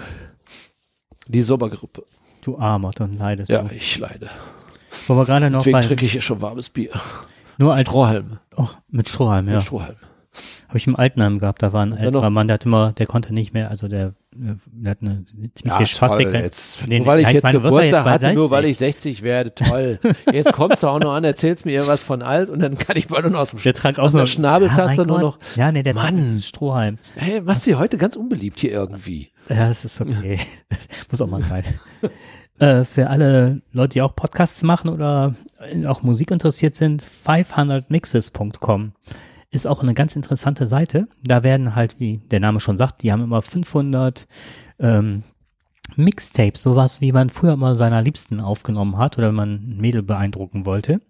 [1.28, 2.04] Die Sommergrippe.
[2.42, 3.74] Du Armer, dann leidest Ja, du.
[3.74, 4.28] ich leide.
[5.06, 6.90] Wo wir gerade noch Deswegen trinke ich hier schon warmes Bier.
[7.58, 8.38] nur als, Strohhalm.
[8.56, 9.54] oh, mit Strohhalm, ja.
[9.54, 9.96] Mit Strohhalm.
[10.68, 13.32] Habe ich im Altenheim gehabt, da war ein älterer Mann, der hat immer, der konnte
[13.32, 16.30] nicht mehr, also der, der hat eine ziemliche Spastik.
[16.30, 16.40] toll.
[16.40, 18.70] Jetzt, Nee, nur weil ich ja, jetzt meine, Geburtstag jetzt hatte, nur weil 60?
[18.72, 19.98] ich 60 werde, toll.
[20.32, 23.08] Jetzt kommst du auch noch an, erzählst mir irgendwas von alt und dann kann ich
[23.08, 25.38] bald nur noch aus dem Der trank auch aus nur der Schnabeltaste ja, nur noch.
[25.56, 26.40] Ja, nee, der Mann.
[26.40, 26.98] Strohhalm.
[27.14, 29.30] Hey, machst du heute ganz unbeliebt hier irgendwie.
[29.48, 30.40] Ja, das ist okay.
[31.10, 31.64] Muss auch mal sein.
[32.58, 35.34] äh, für alle Leute, die auch Podcasts machen oder
[35.86, 38.92] auch Musik interessiert sind, 500mixes.com
[39.54, 41.06] ist auch eine ganz interessante Seite.
[41.22, 44.26] Da werden halt, wie der Name schon sagt, die haben immer 500
[44.80, 45.22] ähm,
[45.96, 50.02] Mixtapes, sowas wie man früher immer seiner Liebsten aufgenommen hat oder wenn man ein Mädel
[50.02, 51.00] beeindrucken wollte.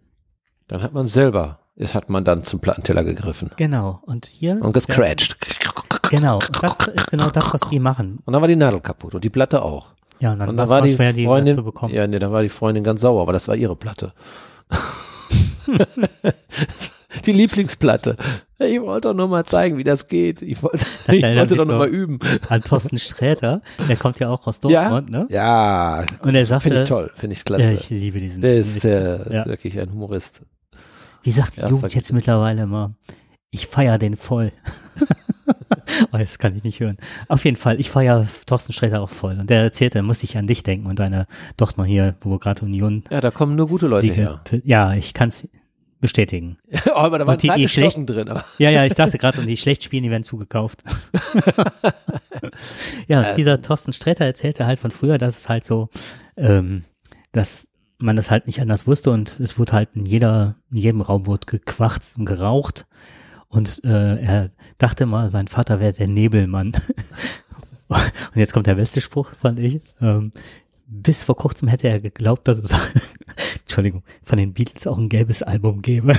[0.69, 4.01] Dann hat man selber, das hat man dann zum Plattenteller gegriffen Genau.
[4.03, 4.61] Und hier.
[4.61, 5.37] und gescratcht.
[6.11, 6.37] Genau.
[6.37, 8.19] Und das ist genau das, was die machen.
[8.25, 9.95] Und dann war die Nadel kaputt und die Platte auch.
[10.21, 11.93] Ja, und dann, Und war dann war die schwer, die Freundin, zu bekommen.
[11.95, 14.13] ja, nee, dann war die Freundin ganz sauer, weil das war ihre Platte.
[17.27, 18.17] die Lieblingsplatte.
[18.59, 20.41] Ich wollte doch nur mal zeigen, wie das geht.
[20.43, 20.79] Ich wollte,
[21.13, 22.19] ich wollte doch nur mal üben.
[22.49, 25.27] an Thorsten Sträter, der kommt ja auch aus Ja, Dortmund, ne?
[25.31, 27.63] ja, Und er sagte, finde ich toll, finde ich klasse.
[27.65, 28.41] Ja, ich liebe diesen.
[28.41, 29.41] Der ist, äh, Ja.
[29.43, 30.43] ist wirklich ein Humorist.
[31.23, 32.95] Wie sagt die Ja, Jugend jetzt mittlerweile immer?
[33.51, 34.53] Ich feier den voll.
[36.13, 36.97] oh, das kann ich nicht hören.
[37.29, 39.39] Auf jeden Fall, ich feier Thorsten Sträter auch voll.
[39.39, 42.65] Und der erzählte, musste ich an dich denken und deine Tochter hier, wo wir gerade
[42.65, 43.05] Union.
[43.11, 44.41] Ja, da kommen nur gute Leute Siege- her.
[44.65, 45.49] Ja, ich kann es
[46.05, 46.59] bestätigen.
[46.87, 48.29] Oh, aber da waren die- die schlecht- drin.
[48.29, 50.83] Aber Ja, ja, ich dachte gerade, und die schlecht spielen, die werden zugekauft.
[53.09, 55.89] ja, Ja, dieser Thorsten Sträter erzählte halt von früher, dass es halt so,
[56.37, 56.85] ähm,
[57.33, 61.01] dass man das halt nicht anders wusste und es wurde halt in jeder, in jedem
[61.01, 62.87] Raum wurde gequarzt und geraucht
[63.49, 66.73] und äh, er dachte mal, sein Vater wäre der Nebelmann.
[67.89, 68.01] und
[68.37, 69.81] jetzt kommt der beste Spruch, fand ich.
[70.01, 70.33] Ähm,
[70.87, 72.75] bis vor kurzem hätte er geglaubt, dass es,
[73.61, 76.15] Entschuldigung, von den Beatles auch ein gelbes Album gäbe.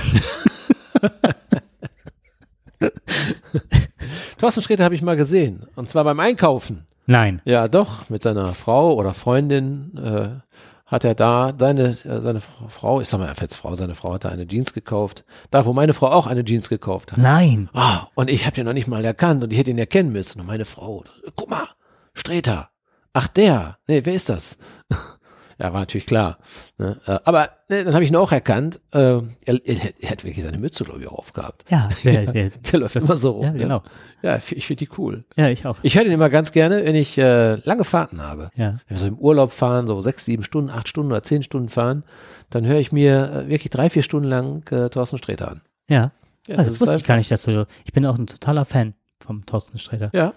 [4.38, 5.66] Thorsten Sträter habe ich mal gesehen.
[5.76, 6.86] Und zwar beim Einkaufen.
[7.06, 7.40] Nein.
[7.44, 10.40] Ja, doch, mit seiner Frau oder Freundin äh,
[10.86, 14.24] hat er da seine, äh, seine Frau, ich sag mal, jetzt Frau, seine Frau hat
[14.24, 15.24] da eine Jeans gekauft.
[15.50, 17.18] Da, wo meine Frau auch eine Jeans gekauft hat.
[17.18, 17.68] Nein.
[17.72, 20.40] Ah, und ich habe den noch nicht mal erkannt und ich hätte ihn erkennen müssen.
[20.40, 21.04] Und meine Frau,
[21.34, 21.68] guck mal,
[22.14, 22.70] Streter.
[23.16, 23.78] Ach, der.
[23.88, 24.58] Nee, wer ist das?
[25.58, 26.36] ja, war natürlich klar.
[26.76, 27.00] Ne?
[27.06, 28.80] Äh, Aber ne, dann habe ich ihn auch erkannt.
[28.92, 31.64] Äh, er, er, er hat wirklich seine Mütze, glaube ich, auch aufgehabt.
[31.70, 33.44] Ja, der, der, Der läuft immer so rum.
[33.44, 33.58] ja, ne?
[33.58, 33.82] genau.
[34.22, 35.24] Ja, ich, finde die cool.
[35.36, 35.78] Ja, ich auch.
[35.82, 38.50] Ich höre den immer ganz gerne, wenn ich äh, lange Fahrten habe.
[38.54, 38.76] Ja.
[38.88, 41.70] Wenn wir so im Urlaub fahren, so sechs, sieben Stunden, acht Stunden oder zehn Stunden
[41.70, 42.04] fahren,
[42.50, 45.62] dann höre ich mir äh, wirklich drei, vier Stunden lang äh, Thorsten Sträter an.
[45.88, 46.10] Ja.
[46.46, 47.66] Ja, Ah, das, ist wusste ich gar nicht, dass du.
[47.86, 50.10] Ich bin auch ein totaler Fan vom Thorsten Sträter.
[50.12, 50.34] Ja,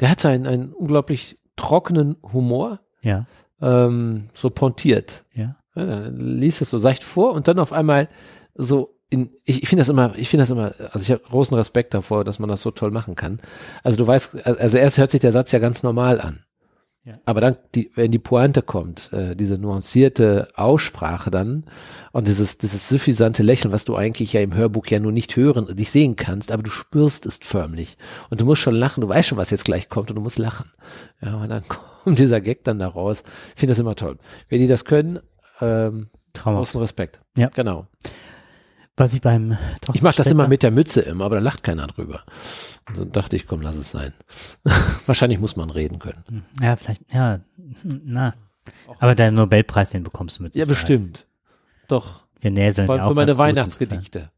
[0.00, 3.26] der hat einen, einen unglaublich trockenen Humor, Ja,
[3.60, 5.24] ähm, so pontiert.
[5.34, 5.56] ja.
[5.76, 8.08] Ja, dann liest es so seicht vor und dann auf einmal
[8.56, 11.56] so in, ich, ich finde das immer, ich finde das immer, also ich habe großen
[11.56, 13.38] Respekt davor, dass man das so toll machen kann.
[13.84, 16.44] Also du weißt, also erst hört sich der Satz ja ganz normal an.
[17.04, 17.14] Ja.
[17.24, 21.64] Aber dann, die, wenn die Pointe kommt, äh, diese nuancierte Aussprache dann
[22.12, 25.66] und dieses, dieses suffisante Lächeln, was du eigentlich ja im Hörbuch ja nur nicht hören,
[25.74, 27.96] nicht sehen kannst, aber du spürst es förmlich.
[28.28, 30.38] Und du musst schon lachen, du weißt schon, was jetzt gleich kommt und du musst
[30.38, 30.70] lachen.
[31.22, 31.62] Ja, und dann
[32.04, 33.22] kommt dieser Gag dann da raus.
[33.54, 34.18] Ich finde das immer toll.
[34.50, 35.20] Wenn die das können,
[35.62, 36.66] ähm, Traumhaft.
[36.66, 37.20] großen Respekt.
[37.36, 37.48] Ja.
[37.48, 37.86] Genau.
[39.00, 41.62] Was ich beim Thorsten Ich mache das immer mit der Mütze immer, aber da lacht
[41.62, 42.22] keiner drüber.
[42.86, 44.12] Und dann dachte ich, komm, lass es sein.
[45.06, 46.44] Wahrscheinlich muss man reden können.
[46.60, 48.34] Ja, vielleicht, ja, hm, na.
[48.98, 51.26] Aber der Nobelpreis, den bekommst du mit Ja, bestimmt.
[51.88, 52.24] Doch.
[52.42, 54.30] Wir näseln Vor ja allem auch für meine Weihnachtsgedichte.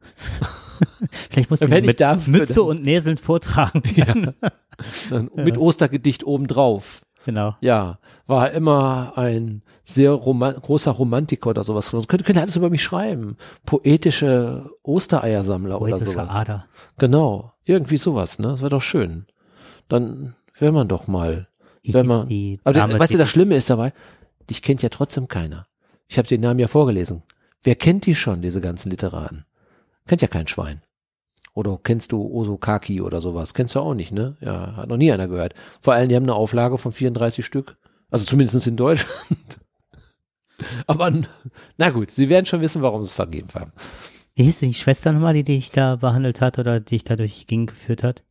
[1.30, 3.82] Vielleicht musst du Wenn mit darf, Mütze und Näseln vortragen.
[5.08, 7.00] Dann Mit Ostergedicht obendrauf.
[7.24, 7.54] Genau.
[7.60, 11.90] Ja, war immer ein sehr roman großer Romantiker oder sowas.
[12.08, 13.36] Könnte, könnte alles über mich schreiben.
[13.64, 16.28] Poetische Ostereiersammler oder Poetische sowas.
[16.28, 16.66] Ader.
[16.98, 17.52] Genau.
[17.64, 18.48] Irgendwie sowas, ne?
[18.48, 19.26] Das wäre doch schön.
[19.88, 21.48] Dann wäre man doch mal.
[21.84, 22.26] Wenn man-
[22.64, 23.92] Aber Dame, weißt du, das Schlimme ist dabei,
[24.50, 25.66] dich kennt ja trotzdem keiner.
[26.08, 27.22] Ich habe den Namen ja vorgelesen.
[27.62, 29.44] Wer kennt die schon, diese ganzen Literaten?
[30.06, 30.82] Kennt ja kein Schwein.
[31.54, 33.52] Oder kennst du Oso Kaki oder sowas?
[33.52, 34.36] Kennst du auch nicht, ne?
[34.40, 35.54] Ja, hat noch nie einer gehört.
[35.80, 37.76] Vor allem, die haben eine Auflage von 34 Stück.
[38.10, 39.60] Also zumindest in Deutschland.
[40.86, 41.12] Aber
[41.76, 43.72] na gut, sie werden schon wissen, warum sie es vergeben haben.
[44.34, 47.40] Wie hieß die Schwester nochmal, die dich da behandelt hat oder die dich da durch
[47.40, 48.24] die Gegend geführt hat?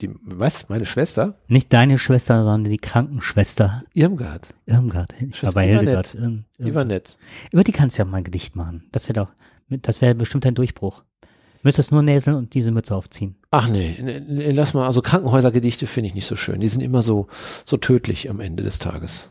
[0.00, 0.68] Die, was?
[0.68, 1.38] Meine Schwester?
[1.48, 3.82] Nicht deine Schwester, sondern die Krankenschwester.
[3.94, 4.54] Irmgard.
[4.66, 5.14] Irmgard.
[5.14, 6.16] Ich war Schwester bei die war Hildegard.
[6.58, 7.18] Die war nett.
[7.50, 8.88] Über die kannst du ja mal ein Gedicht machen.
[8.92, 9.28] Das wäre doch,
[9.68, 11.02] das wäre bestimmt ein Durchbruch.
[11.62, 13.36] Müsstest nur näseln und diese Mütze aufziehen.
[13.50, 13.96] Ach nee,
[14.28, 16.60] lass mal, also Krankenhäusergedichte finde ich nicht so schön.
[16.60, 17.26] Die sind immer so,
[17.64, 19.30] so tödlich am Ende des Tages.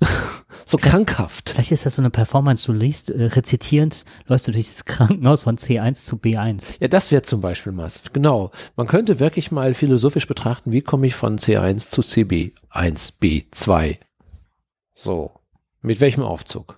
[0.66, 1.50] so krankhaft.
[1.50, 5.44] Vielleicht ist das so eine Performance, du liest, äh, rezitierend, läufst du durch das Krankenhaus
[5.44, 6.64] von C1 zu B1.
[6.80, 8.50] Ja, das wäre zum Beispiel mal, genau.
[8.76, 13.98] Man könnte wirklich mal philosophisch betrachten, wie komme ich von C1 zu CB1, B2.
[14.94, 15.32] So.
[15.80, 16.77] Mit welchem Aufzug?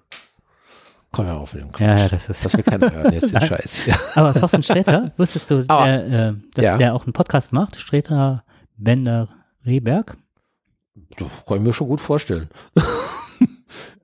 [1.12, 1.80] Komm ja auf mit dem Quatsch.
[1.80, 2.44] Ja, ja, das ist.
[2.44, 3.40] Das will keiner hören, jetzt den.
[3.40, 3.86] Scheiß.
[3.86, 3.96] Ja.
[4.14, 6.76] Aber Thorsten Sträter, wusstest du, Aber- der, äh, dass Ja.
[6.78, 7.76] der auch einen Podcast macht?
[7.76, 8.44] Sträter
[8.76, 9.28] Bender
[9.66, 10.16] Rehberg.
[11.16, 12.48] Doch, kann ich mir schon gut vorstellen.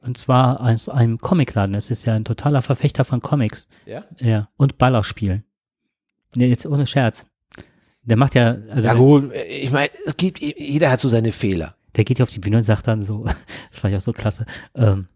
[0.02, 1.74] Und zwar aus einem Comicladen.
[1.74, 3.66] Es ist ja ein totaler Verfechter von Comics.
[3.86, 4.04] Ja?
[4.18, 4.48] Ja.
[4.56, 5.44] Und Ballerspielen.
[6.34, 7.26] Nee, jetzt ohne Scherz.
[8.04, 11.74] Der macht ja, also Ja gut, ich meine, es gibt, jeder hat so seine Fehler.
[11.96, 13.24] der geht ja auf die Bühne und sagt dann so,
[13.70, 14.46] das fand ich auch so klasse,
[14.76, 15.08] ähm,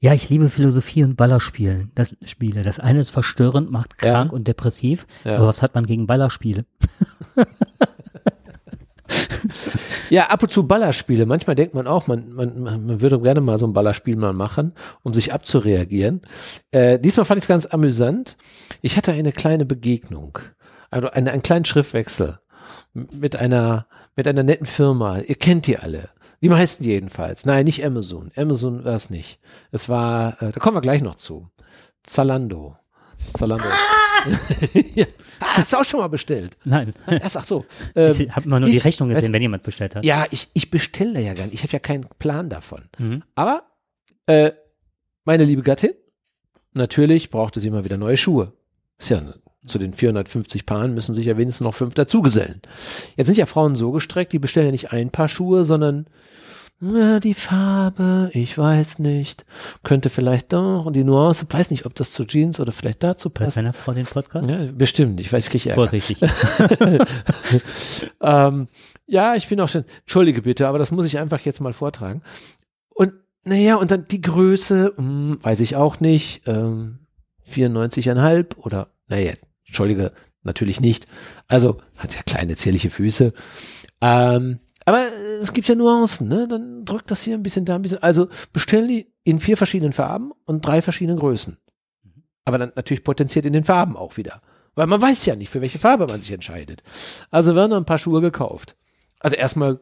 [0.00, 2.62] ja, ich liebe Philosophie und Ballerspielen, das Spiele.
[2.62, 4.12] Das eine ist verstörend, macht Ja.
[4.12, 5.36] krank und depressiv, Ja.
[5.36, 6.64] aber was hat man gegen Ballerspiele?
[10.10, 11.26] Ja, ab und zu Ballerspiele.
[11.26, 14.72] Manchmal denkt man auch, man, man, man würde gerne mal so ein Ballerspiel mal machen,
[15.02, 16.22] um sich abzureagieren.
[16.70, 18.36] Äh, diesmal fand ich es ganz amüsant.
[18.80, 20.38] Ich hatte eine kleine Begegnung,
[20.90, 22.38] also eine, einen kleinen Schriftwechsel
[22.94, 23.86] mit einer,
[24.16, 25.18] mit einer netten Firma.
[25.18, 26.08] Ihr kennt die alle.
[26.42, 27.44] Die meisten jedenfalls.
[27.46, 28.30] Nein, nicht Amazon.
[28.36, 29.40] Amazon war es nicht.
[29.72, 31.48] Es war, äh, da kommen wir gleich noch zu.
[32.02, 32.76] Zalando.
[33.36, 33.64] Zalando.
[34.94, 35.04] ja.
[35.40, 36.56] ah, hast du auch schon mal bestellt?
[36.64, 37.64] Nein, Ach, ach so.
[37.96, 40.04] Ähm, ich habe immer nur die ich- Rechnung gesehen, weißt- wenn jemand bestellt hat.
[40.04, 41.54] ja, ich, ich bestelle da ja gar nicht.
[41.54, 42.84] Ich habe ja keinen Plan davon.
[42.98, 43.22] Mhm.
[43.34, 43.64] Aber
[44.26, 44.52] äh,
[45.24, 45.92] meine liebe Gattin,
[46.72, 48.52] natürlich brauchte sie mal wieder neue Schuhe.
[48.98, 49.20] Ist ja
[49.68, 52.60] zu den 450 Paaren müssen sich ja wenigstens noch fünf dazugesellen.
[53.16, 56.06] Jetzt sind ja Frauen so gestreckt, die bestellen ja nicht ein Paar Schuhe, sondern
[56.80, 59.44] na, die Farbe, ich weiß nicht,
[59.82, 63.30] könnte vielleicht doch und die Nuance, weiß nicht, ob das zu Jeans oder vielleicht dazu
[63.30, 63.54] Hört passt.
[63.56, 64.48] seine Frau den Podcast?
[64.48, 65.80] Ja, bestimmt, ich weiß, ich kriege Ärger.
[65.80, 66.18] Vorsichtig.
[68.20, 68.68] ähm,
[69.06, 72.22] ja, ich bin auch schon, entschuldige bitte, aber das muss ich einfach jetzt mal vortragen.
[72.94, 73.12] Und
[73.42, 77.00] naja, und dann die Größe, hm, weiß ich auch nicht, ähm,
[77.50, 79.32] 94,5 oder, naja,
[79.68, 80.12] entschuldige,
[80.42, 81.06] natürlich nicht.
[81.46, 83.32] Also, hat ja kleine, zierliche Füße.
[84.00, 85.06] Ähm, aber
[85.42, 86.48] es gibt ja Nuancen, ne?
[86.48, 88.02] Dann drückt das hier ein bisschen da ein bisschen.
[88.02, 91.58] Also bestellen die in vier verschiedenen Farben und drei verschiedenen Größen.
[92.46, 94.40] Aber dann natürlich potenziert in den Farben auch wieder.
[94.74, 96.82] Weil man weiß ja nicht, für welche Farbe man sich entscheidet.
[97.30, 98.76] Also werden ein paar Schuhe gekauft.
[99.20, 99.80] Also erstmal,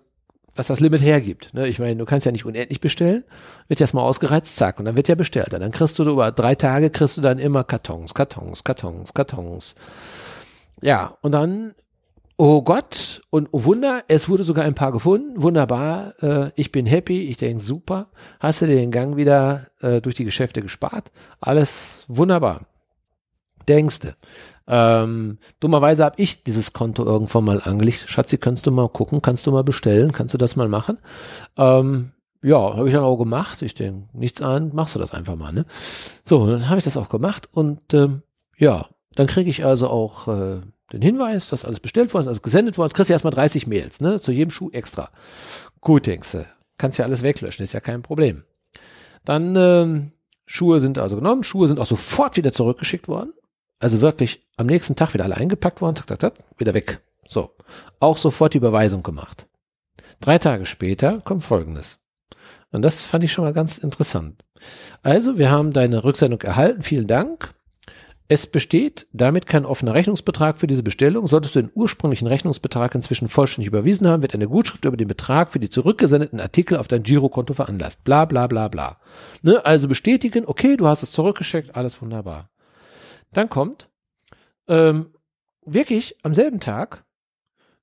[0.57, 1.55] was das Limit hergibt.
[1.55, 1.69] Ne?
[1.69, 3.25] Ich meine, du kannst ja nicht unendlich bestellen.
[3.69, 5.53] Wird erstmal ausgereizt, zack, und dann wird ja bestellt.
[5.55, 9.77] Und dann kriegst du über drei Tage kriegst du dann immer Kartons, Kartons, Kartons, Kartons.
[10.83, 11.75] Ja, und dann,
[12.37, 15.43] oh Gott, und oh Wunder, es wurde sogar ein paar gefunden.
[15.43, 18.09] Wunderbar, äh, ich bin happy, ich denke, super.
[18.41, 21.13] Hast du dir den Gang wieder äh, durch die Geschäfte gespart?
[21.41, 22.67] Alles wunderbar.
[23.69, 24.17] Denkste.
[24.69, 28.05] Ähm, dummerweise habe ich dieses Konto irgendwann mal angelegt.
[28.07, 30.99] Schatzi, kannst du mal gucken, kannst du mal bestellen, kannst du das mal machen?
[31.57, 32.13] Ähm,
[32.43, 33.63] ja, habe ich dann auch gemacht.
[33.63, 35.67] Ich denke, nichts an, machst du das einfach mal, ne?
[36.25, 38.23] So, dann habe ich das auch gemacht und ähm,
[38.57, 40.61] ja, dann kriege ich also auch äh,
[40.93, 42.95] den Hinweis, dass alles bestellt worden ist, also gesendet worden ist.
[42.95, 44.21] Kriegst du erstmal 30 Mails, ne?
[44.21, 45.11] Zu jedem Schuh extra.
[45.81, 46.47] Gut, denkst du.
[46.79, 48.45] Kannst ja alles weglöschen, ist ja kein Problem.
[49.25, 50.13] Dann ähm,
[50.45, 53.33] Schuhe sind also genommen, Schuhe sind auch sofort wieder zurückgeschickt worden.
[53.79, 57.01] Also wirklich am nächsten Tag wieder alle eingepackt worden, zack, zack, zack, wieder weg.
[57.27, 57.55] So.
[58.01, 59.47] Auch sofort die Überweisung gemacht.
[60.21, 62.01] Drei Tage später kommt Folgendes.
[62.73, 64.43] Und das fand ich schon mal ganz interessant.
[65.03, 66.83] Also, wir haben deine Rücksendung erhalten.
[66.83, 67.55] Vielen Dank.
[68.29, 71.29] Es besteht damit kein offener Rechnungsbetrag für diese Bestellung.
[71.29, 75.53] Solltest du den ursprünglichen Rechnungsbetrag inzwischen vollständig überwiesen haben, wird eine Gutschrift über den Betrag
[75.53, 78.03] für die zurückgesendeten Artikel auf dein Girokonto veranlasst.
[78.03, 78.97] Bla bla bla bla.
[79.43, 79.65] Ne?
[79.65, 82.51] Also bestätigen, okay, du hast es zurückgeschickt, alles wunderbar.
[83.37, 83.91] Dann kommt
[84.67, 85.13] ähm,
[85.65, 87.05] wirklich am selben Tag,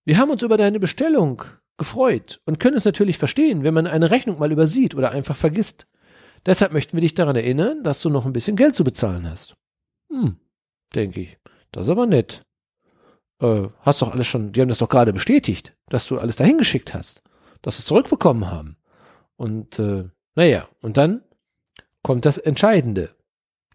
[0.04, 1.44] wir haben uns über deine Bestellung
[1.78, 5.86] gefreut und können es natürlich verstehen, wenn man eine Rechnung mal übersieht oder einfach vergisst.
[6.46, 9.56] Deshalb möchten wir dich daran erinnern, dass du noch ein bisschen Geld zu bezahlen hast.
[10.10, 10.38] Hm,
[10.96, 11.38] denke ich.
[11.72, 12.42] Das ist aber nett.
[13.40, 16.58] Äh, hast doch alles schon, die haben das doch gerade bestätigt, dass du alles dahin
[16.58, 17.22] geschickt hast,
[17.62, 18.78] dass sie es zurückbekommen haben.
[19.36, 21.24] Und äh, naja, und dann
[22.02, 23.16] kommt das Entscheidende.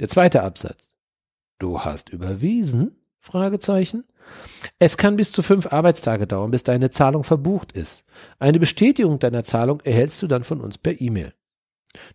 [0.01, 0.88] Der zweite Absatz.
[1.59, 2.96] Du hast überwiesen?
[3.20, 4.04] Fragezeichen.
[4.78, 8.04] Es kann bis zu fünf Arbeitstage dauern, bis deine Zahlung verbucht ist.
[8.38, 11.34] Eine Bestätigung deiner Zahlung erhältst du dann von uns per E-Mail.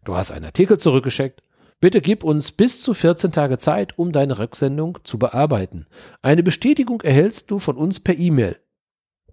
[0.06, 1.42] Du hast einen Artikel zurückgeschickt.
[1.82, 5.88] Bitte gib uns bis zu 14 Tage Zeit, um deine Rücksendung zu bearbeiten.
[6.22, 8.58] Eine Bestätigung erhältst du von uns per E-Mail.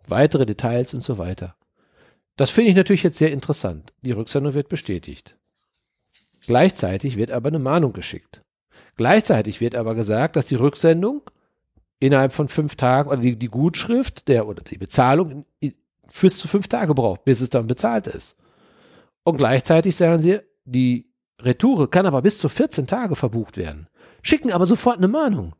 [0.08, 1.54] Weitere Details und so weiter.
[2.36, 3.92] Das finde ich natürlich jetzt sehr interessant.
[4.02, 5.36] Die Rücksendung wird bestätigt.
[6.46, 8.42] Gleichzeitig wird aber eine Mahnung geschickt.
[9.00, 11.22] Gleichzeitig wird aber gesagt, dass die Rücksendung
[12.00, 15.46] innerhalb von fünf Tagen oder die, die Gutschrift der oder die Bezahlung
[16.20, 18.36] bis zu fünf Tage braucht, bis es dann bezahlt ist.
[19.22, 23.88] Und gleichzeitig sagen sie, die Retoure kann aber bis zu 14 Tage verbucht werden.
[24.20, 25.54] Schicken aber sofort eine Mahnung.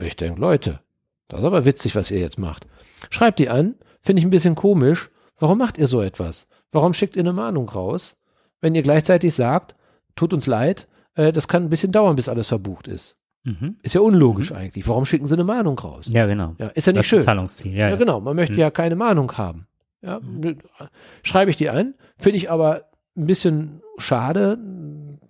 [0.00, 0.80] Ich denke, Leute,
[1.28, 2.66] das ist aber witzig, was ihr jetzt macht.
[3.10, 5.12] Schreibt die an, finde ich ein bisschen komisch.
[5.38, 6.48] Warum macht ihr so etwas?
[6.72, 8.16] Warum schickt ihr eine Mahnung raus,
[8.60, 9.76] wenn ihr gleichzeitig sagt,
[10.16, 13.16] tut uns leid, äh, das kann ein bisschen dauern, bis alles verbucht ist?
[13.44, 13.76] Mhm.
[13.82, 14.86] Ist ja unlogisch eigentlich.
[14.88, 16.06] Warum schicken sie eine Mahnung raus?
[16.10, 16.54] Ja, genau.
[16.58, 17.22] Ja, ist ja nicht das schön.
[17.22, 17.96] Zahlungsziel, ja, Ja, ja.
[17.96, 18.20] genau.
[18.20, 18.60] Man möchte Mhm.
[18.60, 19.66] ja keine Mahnung haben.
[20.02, 20.20] Ja,
[21.22, 22.82] schreibe ich die an, finde ich aber
[23.16, 24.58] ein bisschen schade,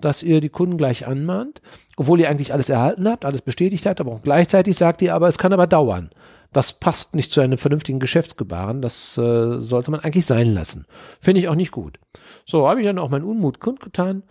[0.00, 1.62] dass ihr die Kunden gleich anmahnt,
[1.96, 5.28] obwohl ihr eigentlich alles erhalten habt, alles bestätigt habt, aber auch gleichzeitig sagt ihr, aber
[5.28, 6.10] es kann aber dauern.
[6.52, 8.80] Das passt nicht zu einem vernünftigen Geschäftsgebaren.
[8.82, 10.86] Das äh, sollte man eigentlich sein lassen.
[11.20, 11.98] Finde ich auch nicht gut.
[12.46, 14.22] So habe ich dann auch meinen Unmut kundgetan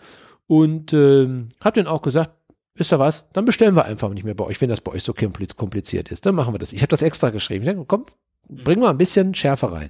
[0.47, 2.31] und ähm, habe dann auch gesagt,
[2.75, 5.03] wisst ihr was, dann bestellen wir einfach nicht mehr bei euch, wenn das bei euch
[5.03, 6.25] so kompliz- kompliziert ist.
[6.25, 6.73] Dann machen wir das.
[6.73, 7.63] Ich habe das extra geschrieben.
[7.63, 8.05] Ich dachte, komm,
[8.49, 9.89] bringen wir ein bisschen Schärfe rein.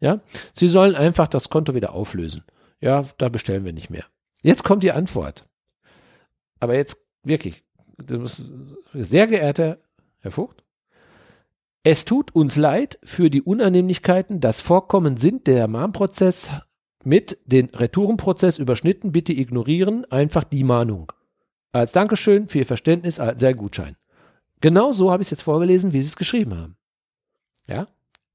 [0.00, 0.20] Ja,
[0.52, 2.44] sie sollen einfach das Konto wieder auflösen.
[2.80, 4.04] Ja, da bestellen wir nicht mehr.
[4.42, 5.46] Jetzt kommt die Antwort.
[6.60, 7.62] Aber jetzt wirklich,
[8.92, 9.78] sehr geehrter
[10.20, 10.62] Herr Vogt,
[11.82, 16.50] es tut uns leid für die Unannehmlichkeiten, das Vorkommen sind der Mahnprozess
[17.06, 19.12] mit den Retourenprozess überschnitten.
[19.12, 21.12] Bitte ignorieren einfach die Mahnung.
[21.70, 23.96] Als Dankeschön für Ihr Verständnis, als sehr Gutschein.
[24.60, 26.76] Genau so habe ich es jetzt vorgelesen, wie Sie es geschrieben haben.
[27.68, 27.86] Ja?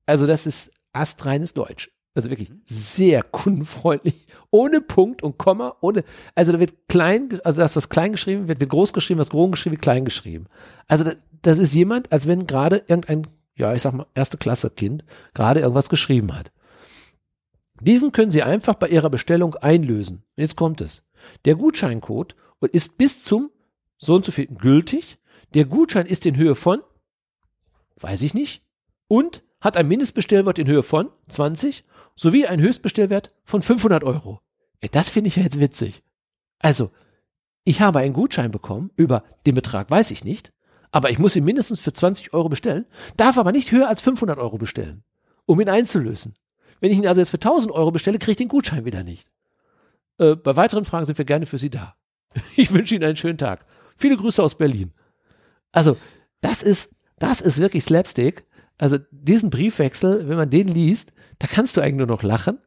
[0.05, 1.91] Also das ist astreines Deutsch.
[2.13, 6.03] Also wirklich sehr kundenfreundlich, ohne Punkt und Komma, ohne,
[6.35, 9.51] also da wird klein, also das, was klein geschrieben wird, wird groß geschrieben, was groß
[9.51, 10.47] geschrieben wird, klein geschrieben.
[10.87, 14.69] Also das, das ist jemand, als wenn gerade irgendein, ja, ich sag mal, erste Klasse
[14.69, 15.03] Kind
[15.33, 16.51] gerade irgendwas geschrieben hat.
[17.81, 20.23] Diesen können Sie einfach bei Ihrer Bestellung einlösen.
[20.35, 21.03] Jetzt kommt es.
[21.45, 22.35] Der Gutscheincode
[22.71, 23.49] ist bis zum
[23.97, 25.17] so und so viel gültig.
[25.53, 26.81] Der Gutschein ist in Höhe von,
[27.99, 28.63] weiß ich nicht,
[29.07, 31.83] und hat ein Mindestbestellwert in Höhe von 20
[32.15, 34.41] sowie einen Höchstbestellwert von 500 Euro.
[34.91, 36.03] Das finde ich ja jetzt witzig.
[36.59, 36.91] Also,
[37.63, 40.51] ich habe einen Gutschein bekommen, über den Betrag weiß ich nicht,
[40.91, 42.85] aber ich muss ihn mindestens für 20 Euro bestellen,
[43.17, 45.03] darf aber nicht höher als 500 Euro bestellen,
[45.45, 46.33] um ihn einzulösen.
[46.81, 49.31] Wenn ich ihn also jetzt für 1000 Euro bestelle, kriege ich den Gutschein wieder nicht.
[50.17, 51.95] Äh, bei weiteren Fragen sind wir gerne für Sie da.
[52.57, 53.65] Ich wünsche Ihnen einen schönen Tag.
[53.95, 54.91] Viele Grüße aus Berlin.
[55.71, 55.95] Also,
[56.41, 58.45] das ist, das ist wirklich Slapstick.
[58.77, 62.57] Also, diesen Briefwechsel, wenn man den liest, da kannst du eigentlich nur noch lachen.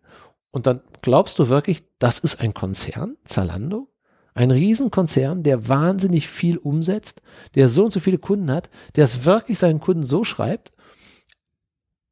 [0.53, 3.89] Und dann glaubst du wirklich, das ist ein Konzern, Zalando?
[4.35, 7.23] Ein Riesenkonzern, der wahnsinnig viel umsetzt,
[7.57, 10.73] der so und so viele Kunden hat, der es wirklich seinen Kunden so schreibt.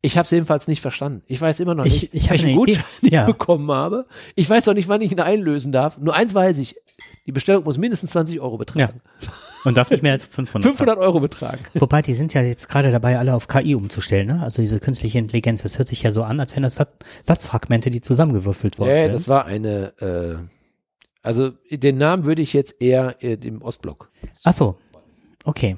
[0.05, 1.22] Ich habe es jedenfalls nicht verstanden.
[1.28, 2.59] Ich weiß immer noch Ich- nicht, ich hab welchen eine Idee.
[2.72, 3.24] Gutschein ich Ja.
[3.26, 4.07] bekommen habe.
[4.34, 5.96] Ich weiß auch nicht, wann ich ihn einlösen darf.
[5.98, 6.74] Nur eins weiß ich,
[7.26, 9.00] die Bestellung muss mindestens 20 Euro betragen.
[9.64, 10.64] Und darf nicht mehr als 500.
[10.72, 11.61] 500 Euro betragen.
[11.74, 14.42] Wobei, die sind ja jetzt gerade dabei, alle auf KI umzustellen, ne?
[14.42, 16.92] Also diese künstliche Intelligenz, das hört sich ja so an, als wären das Sat
[17.22, 19.12] Satzfragmente, die zusammengewürfelt worden Ja, wären.
[19.12, 20.34] das war eine, äh,
[21.22, 24.11] also den Namen würde ich jetzt eher äh, dem Ostblock.
[24.42, 24.78] Ach so,
[25.44, 25.76] okay.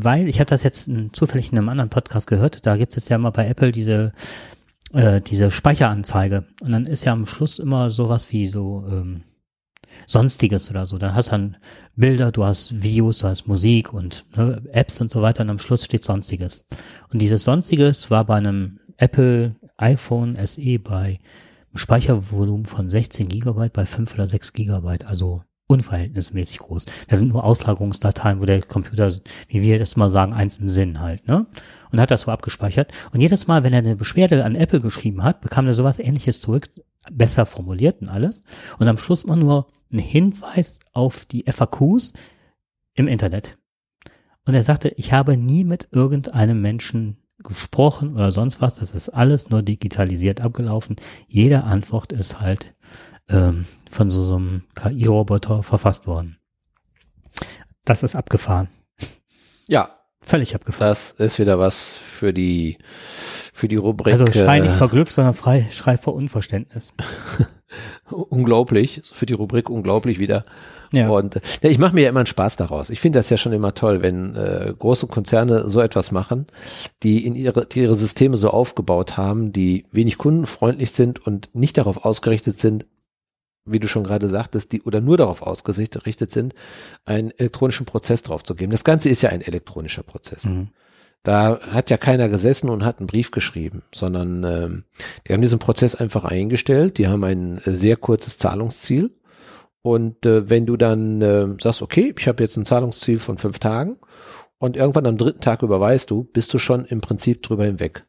[0.00, 3.18] Weil, ich habe das jetzt zufällig in einem anderen Podcast gehört, da gibt es ja
[3.18, 4.12] mal bei Apple diese,
[4.92, 6.44] äh, diese Speicheranzeige.
[6.60, 9.22] Und dann ist ja am Schluss immer sowas wie so ähm,
[10.06, 10.98] Sonstiges oder so.
[10.98, 11.56] Dann hast du dann
[11.96, 15.58] Bilder, du hast Videos, du hast Musik und ne, Apps und so weiter und am
[15.58, 16.68] Schluss steht Sonstiges.
[17.12, 21.18] Und dieses Sonstiges war bei einem Apple iPhone SE bei
[21.68, 26.86] einem Speichervolumen von 16 Gigabyte bei 5 oder 6 Gigabyte, also unverhältnismäßig groß.
[27.08, 29.12] Das sind nur Auslagerungsdateien, wo der Computer,
[29.48, 31.46] wie wir das mal sagen, eins im Sinn halt, ne?
[31.90, 32.90] Und hat das so abgespeichert.
[33.12, 36.40] Und jedes Mal, wenn er eine Beschwerde an Apple geschrieben hat, bekam er sowas ähnliches
[36.40, 36.68] zurück,
[37.10, 38.42] besser formuliert und alles.
[38.78, 42.12] Und am Schluss immer nur ein Hinweis auf die FAQs
[42.94, 43.56] im Internet.
[44.44, 48.76] Und er sagte, ich habe nie mit irgendeinem Menschen gesprochen oder sonst was.
[48.76, 50.96] Das ist alles nur digitalisiert abgelaufen.
[51.28, 52.74] Jede Antwort ist halt
[53.28, 56.38] ähm, von so, so einem KI-Roboter verfasst worden.
[57.84, 58.68] Das ist abgefahren.
[59.66, 60.90] Ja, Völlig abgefahren.
[60.90, 62.76] das ist wieder was für die,
[63.54, 64.12] für die Rubrik.
[64.12, 66.92] Also schrei nicht äh, vor Glück, sondern frei, schrei vor Unverständnis.
[68.10, 70.44] unglaublich, für die Rubrik unglaublich wieder.
[70.92, 71.08] Ja.
[71.08, 72.90] Und äh, ja, ich mache mir ja immer einen Spaß daraus.
[72.90, 76.46] Ich finde das ja schon immer toll, wenn äh, große Konzerne so etwas machen,
[77.02, 81.78] die in ihre, die ihre Systeme so aufgebaut haben, die wenig kundenfreundlich sind und nicht
[81.78, 82.86] darauf ausgerichtet sind,
[83.70, 86.54] wie du schon gerade sagtest, die oder nur darauf ausgerichtet sind,
[87.04, 88.72] einen elektronischen Prozess drauf zu geben.
[88.72, 90.44] Das Ganze ist ja ein elektronischer Prozess.
[90.44, 90.68] Mhm.
[91.22, 94.84] Da hat ja keiner gesessen und hat einen Brief geschrieben, sondern ähm,
[95.26, 96.98] die haben diesen Prozess einfach eingestellt.
[96.98, 99.10] Die haben ein äh, sehr kurzes Zahlungsziel.
[99.82, 103.58] Und äh, wenn du dann äh, sagst, okay, ich habe jetzt ein Zahlungsziel von fünf
[103.58, 103.96] Tagen
[104.58, 108.04] und irgendwann am dritten Tag überweist du, bist du schon im Prinzip drüber hinweg.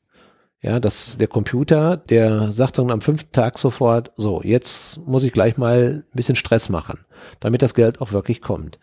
[0.61, 5.31] Ja, das, der Computer, der sagt dann am fünften Tag sofort, so, jetzt muss ich
[5.31, 6.99] gleich mal ein bisschen Stress machen,
[7.39, 8.77] damit das Geld auch wirklich kommt.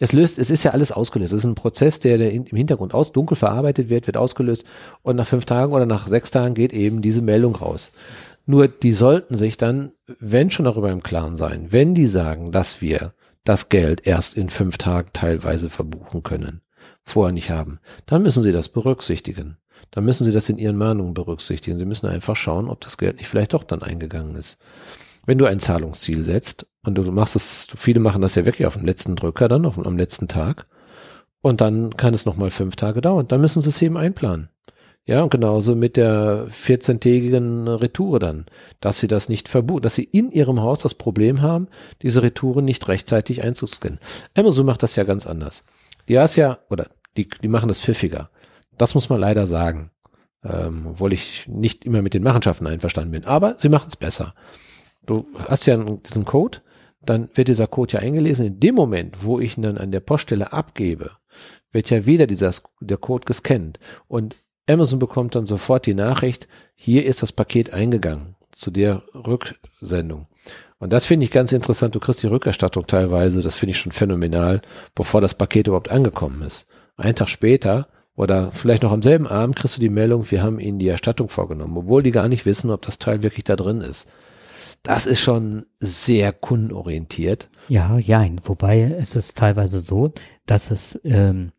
[0.00, 1.32] Es löst, es ist ja alles ausgelöst.
[1.32, 4.64] Es ist ein Prozess, der, der im Hintergrund aus, dunkel verarbeitet wird, wird ausgelöst
[5.02, 7.92] und nach fünf Tagen oder nach sechs Tagen geht eben diese Meldung raus.
[8.46, 12.82] Nur die sollten sich dann, wenn schon darüber im Klaren sein, wenn die sagen, dass
[12.82, 13.12] wir
[13.44, 16.60] das Geld erst in fünf Tagen teilweise verbuchen können,
[17.04, 19.56] vorher nicht haben, dann müssen sie das berücksichtigen
[19.90, 21.78] dann müssen Sie das in Ihren Mahnungen berücksichtigen.
[21.78, 24.58] Sie müssen einfach schauen, ob das Geld nicht vielleicht doch dann eingegangen ist.
[25.26, 28.74] Wenn du ein Zahlungsziel setzt und du machst es, viele machen das ja wirklich auf
[28.74, 30.66] dem letzten Drücker dann, auf, am letzten Tag,
[31.42, 33.26] und dann kann es nochmal fünf Tage dauern.
[33.26, 34.50] Dann müssen Sie es eben einplanen.
[35.06, 38.44] Ja, und genauso mit der 14-tägigen Retour dann,
[38.80, 41.68] dass Sie das nicht verbuchen, dass Sie in Ihrem Haus das Problem haben,
[42.02, 43.98] diese Retouren nicht rechtzeitig einzuscannen.
[44.34, 45.64] Amazon macht das ja ganz anders.
[46.08, 48.30] Die hast ja, oder die, die machen das pfiffiger.
[48.76, 49.90] Das muss man leider sagen.
[50.42, 53.24] Ähm, obwohl ich nicht immer mit den Machenschaften einverstanden bin.
[53.24, 54.34] Aber sie machen es besser.
[55.04, 56.58] Du hast ja diesen Code,
[57.02, 58.46] dann wird dieser Code ja eingelesen.
[58.46, 61.10] In dem Moment, wo ich ihn dann an der Poststelle abgebe,
[61.72, 63.78] wird ja wieder dieser, der Code gescannt.
[64.08, 64.36] Und
[64.66, 70.26] Amazon bekommt dann sofort die Nachricht, hier ist das Paket eingegangen zu der Rücksendung.
[70.80, 71.94] Und das finde ich ganz interessant.
[71.94, 74.62] Du kriegst die Rückerstattung teilweise, das finde ich schon phänomenal,
[74.94, 76.66] bevor das Paket überhaupt angekommen ist.
[76.96, 80.58] Ein Tag später oder vielleicht noch am selben Abend kriegst du die Meldung, wir haben
[80.58, 83.82] ihnen die Erstattung vorgenommen, obwohl die gar nicht wissen, ob das Teil wirklich da drin
[83.82, 84.10] ist.
[84.82, 87.50] Das ist schon sehr kundenorientiert.
[87.68, 90.14] Ja, ja, wobei es ist teilweise so,
[90.46, 91.52] dass es, ähm,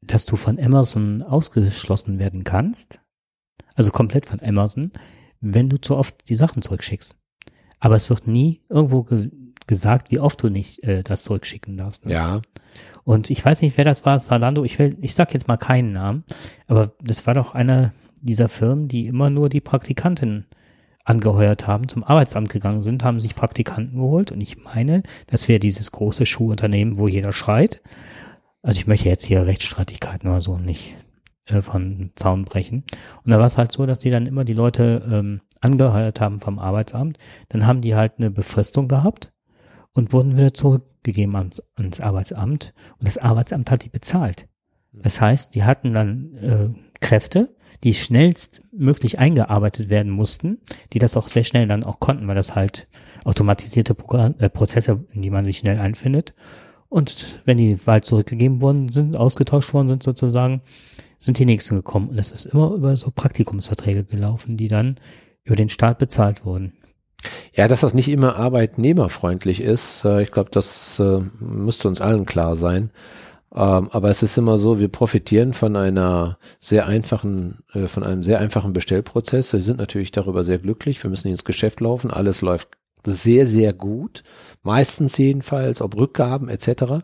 [0.00, 3.00] dass du von Amazon ausgeschlossen werden kannst,
[3.74, 4.92] also komplett von Amazon,
[5.40, 7.16] wenn du zu oft die Sachen zurückschickst.
[7.82, 9.30] Aber es wird nie irgendwo ge
[9.66, 12.04] gesagt, wie oft du nicht äh, das zurückschicken darfst.
[12.04, 12.12] Ne?
[12.12, 12.42] Ja.
[13.04, 14.64] Und ich weiß nicht, wer das war, Salando.
[14.64, 16.24] Ich will, ich sag jetzt mal keinen Namen,
[16.66, 20.46] aber das war doch einer dieser Firmen, die immer nur die Praktikanten
[21.04, 24.32] angeheuert haben, zum Arbeitsamt gegangen sind, haben sich Praktikanten geholt.
[24.32, 27.82] Und ich meine, das wäre dieses große Schuhunternehmen, wo jeder schreit.
[28.62, 30.94] Also ich möchte jetzt hier Rechtsstreitigkeiten oder so nicht
[31.46, 32.84] äh, von Zaun brechen.
[33.24, 36.40] Und da war es halt so, dass die dann immer die Leute ähm, angeheuert haben
[36.40, 37.18] vom Arbeitsamt.
[37.48, 39.32] Dann haben die halt eine Befristung gehabt
[39.92, 44.48] und wurden wieder zurückgegeben ans, ans Arbeitsamt und das Arbeitsamt hat die bezahlt.
[44.92, 46.68] Das heißt, die hatten dann äh,
[47.00, 50.58] Kräfte, die schnellstmöglich eingearbeitet werden mussten,
[50.92, 52.88] die das auch sehr schnell dann auch konnten, weil das halt
[53.24, 56.34] automatisierte Programm, äh, Prozesse, in die man sich schnell einfindet.
[56.88, 60.60] Und wenn die bald zurückgegeben worden sind, ausgetauscht worden sind sozusagen,
[61.18, 62.10] sind die nächsten gekommen.
[62.10, 64.96] Und es ist immer über so Praktikumsverträge gelaufen, die dann
[65.44, 66.72] über den Staat bezahlt wurden.
[67.52, 72.26] Ja, dass das nicht immer arbeitnehmerfreundlich ist, äh, ich glaube, das äh, müsste uns allen
[72.26, 72.90] klar sein.
[73.54, 78.22] Ähm, aber es ist immer so, wir profitieren von einer sehr einfachen, äh, von einem
[78.22, 79.52] sehr einfachen Bestellprozess.
[79.52, 81.02] Wir sind natürlich darüber sehr glücklich.
[81.02, 82.10] Wir müssen ins Geschäft laufen.
[82.10, 82.68] Alles läuft
[83.04, 84.22] sehr, sehr gut.
[84.62, 87.02] Meistens jedenfalls, ob Rückgaben etc.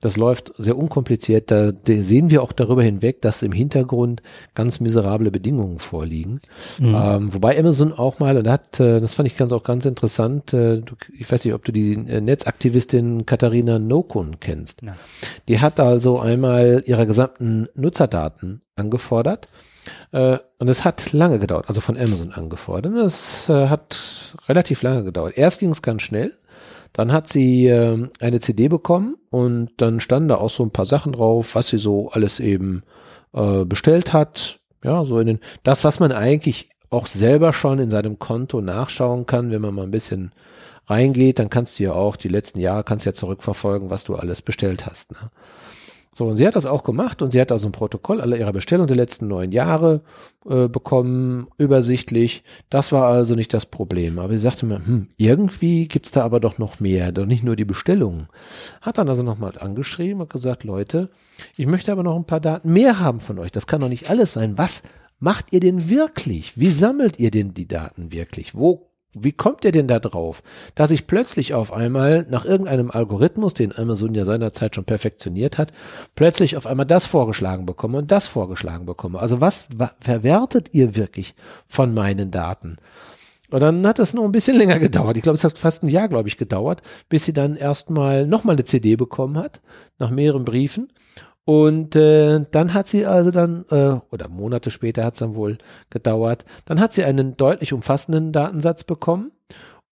[0.00, 1.50] Das läuft sehr unkompliziert.
[1.50, 4.22] Da sehen wir auch darüber hinweg, dass im Hintergrund
[4.54, 6.40] ganz miserable Bedingungen vorliegen.
[6.78, 6.94] Mhm.
[6.94, 10.54] Ähm, wobei Amazon auch mal, und hat, äh, das fand ich ganz auch ganz interessant,
[10.54, 10.80] äh,
[11.18, 14.82] ich weiß nicht, ob du die äh, Netzaktivistin Katharina Nokun kennst.
[14.82, 14.96] Ja.
[15.48, 19.48] Die hat also einmal ihre gesamten Nutzerdaten angefordert.
[20.12, 22.94] Äh, und es hat lange gedauert, also von Amazon angefordert.
[22.94, 25.36] Es äh, hat relativ lange gedauert.
[25.36, 26.34] Erst ging es ganz schnell.
[26.92, 30.86] Dann hat sie äh, eine CD bekommen und dann standen da auch so ein paar
[30.86, 32.82] Sachen drauf, was sie so alles eben
[33.32, 34.58] bestellt hat.
[34.82, 39.24] Ja, so in den, das, was man eigentlich auch selber schon in seinem Konto nachschauen
[39.24, 40.32] kann, wenn man mal ein bisschen
[40.88, 44.42] reingeht, dann kannst du ja auch die letzten Jahre, kannst ja zurückverfolgen, was du alles
[44.42, 45.12] bestellt hast.
[45.12, 45.30] Ne?
[46.12, 48.52] So, und sie hat das auch gemacht und sie hat also ein Protokoll aller ihrer
[48.52, 50.00] Bestellungen der letzten neun Jahre
[50.44, 52.42] äh, bekommen, übersichtlich.
[52.68, 54.18] Das war also nicht das Problem.
[54.18, 57.54] Aber sie sagte mir, hm, irgendwie gibt's da aber doch noch mehr, doch nicht nur
[57.54, 58.26] die Bestellungen.
[58.80, 61.10] Hat dann also nochmal angeschrieben und gesagt, Leute,
[61.56, 63.52] ich möchte aber noch ein paar Daten mehr haben von euch.
[63.52, 64.58] Das kann doch nicht alles sein.
[64.58, 64.82] Was
[65.20, 66.58] macht ihr denn wirklich?
[66.58, 68.56] Wie sammelt ihr denn die Daten wirklich?
[68.56, 70.42] Wo wie kommt ihr denn da drauf,
[70.74, 75.72] dass ich plötzlich auf einmal nach irgendeinem Algorithmus, den Amazon ja seinerzeit schon perfektioniert hat,
[76.14, 79.18] plötzlich auf einmal das vorgeschlagen bekomme und das vorgeschlagen bekomme?
[79.18, 79.68] Also was
[80.00, 81.34] verwertet ihr wirklich
[81.66, 82.76] von meinen Daten?
[83.50, 85.16] Und dann hat es noch ein bisschen länger gedauert.
[85.16, 88.54] Ich glaube, es hat fast ein Jahr, glaube ich, gedauert, bis sie dann erstmal nochmal
[88.54, 89.60] eine CD bekommen hat,
[89.98, 90.88] nach mehreren Briefen.
[91.44, 95.58] Und äh, dann hat sie also dann, äh, oder Monate später hat es dann wohl
[95.88, 99.32] gedauert, dann hat sie einen deutlich umfassenden Datensatz bekommen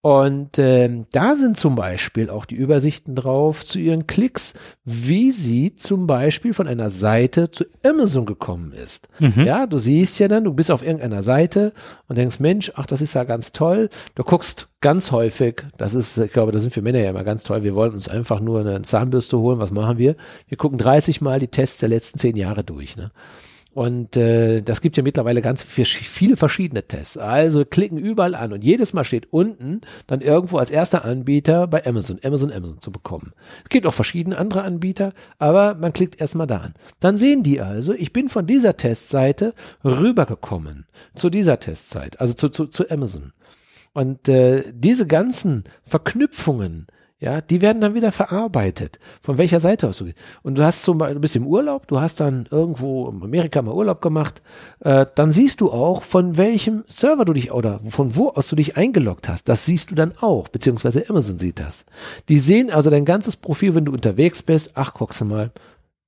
[0.01, 5.75] Und ähm, da sind zum Beispiel auch die Übersichten drauf zu ihren Klicks, wie sie
[5.75, 9.09] zum Beispiel von einer Seite zu Amazon gekommen ist.
[9.19, 9.45] Mhm.
[9.45, 11.73] Ja, du siehst ja dann, du bist auf irgendeiner Seite
[12.07, 13.91] und denkst, Mensch, ach, das ist ja ganz toll.
[14.15, 17.43] Du guckst ganz häufig, das ist, ich glaube, das sind für Männer ja immer ganz
[17.43, 17.65] toll.
[17.65, 19.59] Wir wollen uns einfach nur eine Zahnbürste holen.
[19.59, 20.15] Was machen wir?
[20.47, 22.97] Wir gucken 30 Mal die Tests der letzten zehn Jahre durch.
[22.97, 23.11] Ne?
[23.79, 27.17] Und äh, das gibt ja mittlerweile ganz viel- viele verschiedene Tests.
[27.17, 31.87] Also klicken überall an und jedes Mal steht unten dann irgendwo als erster Anbieter bei
[31.87, 33.35] Amazon, Amazon, Amazon zu bekommen.
[33.63, 36.75] Es gibt auch verschiedene andere Anbieter, aber man klickt erstmal da an.
[36.99, 39.55] Dann sehen die also, ich bin von dieser Testseite
[39.85, 43.33] rübergekommen zu dieser Testseite, also zu, zu, zu Amazon.
[43.93, 46.89] Und äh, diese ganzen Verknüpfungen,
[47.21, 49.01] ja, die werden dann wieder verarbeitet.
[49.23, 50.19] Von welcher Seite aus du gehst.
[50.43, 53.61] Und du hast zum Beispiel, du bist im Urlaub, du hast dann irgendwo in Amerika
[53.61, 54.41] mal Urlaub gemacht,
[54.81, 58.55] äh, dann siehst du auch, von welchem Server du dich oder von wo aus du
[58.55, 59.49] dich eingeloggt hast.
[59.49, 61.87] Das siehst du dann auch, beziehungsweise Amazon sieht das.
[62.29, 64.73] Die sehen also dein ganzes Profil, wenn du unterwegs bist.
[64.75, 65.51] Ach, guckst du mal.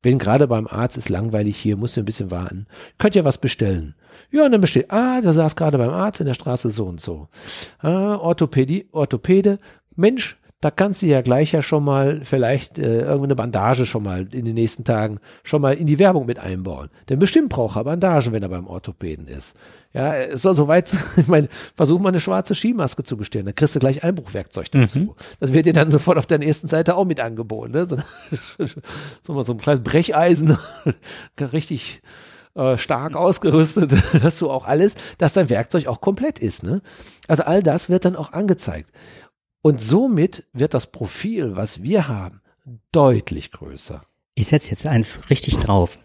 [0.03, 2.67] Bin gerade beim Arzt, ist langweilig hier, musst du ein bisschen warten.
[2.99, 3.97] Könnt ja was bestellen.
[4.31, 7.01] Ja, und dann besteht, ah, der saß gerade beim Arzt in der Straße so und
[7.01, 7.29] so.
[7.81, 9.59] Ah, Orthopädie, Orthopäde,
[9.97, 14.29] Mensch, da kannst du ja gleich ja schon mal vielleicht äh, irgendeine Bandage schon mal
[14.33, 16.91] in den nächsten Tagen schon mal in die Werbung mit einbauen.
[17.09, 19.57] Denn bestimmt braucht er Bandagen, wenn er beim Orthopäden ist.
[19.95, 23.75] Ja, es soll soweit, ich meine, versuch mal eine schwarze Skimaske zu bestellen, dann kriegst
[23.75, 25.17] du gleich Einbruchwerkzeug dazu.
[25.41, 27.73] Das wird dir dann sofort auf der nächsten Seite auch mit angeboten.
[27.73, 27.87] Ne?
[27.87, 27.97] So,
[29.23, 30.59] so, mal so ein kleines Brecheisen,
[31.41, 32.03] richtig
[32.55, 36.65] äh, stark ausgerüstet, hast du auch alles, dass dein Werkzeug auch komplett ist.
[36.65, 36.83] Ne?
[37.29, 38.91] Also all das wird dann auch angezeigt.
[39.63, 42.41] Und somit wird das Profil, was wir haben,
[42.93, 44.03] deutlich größer.
[44.35, 45.99] Ich setze jetzt eins richtig drauf.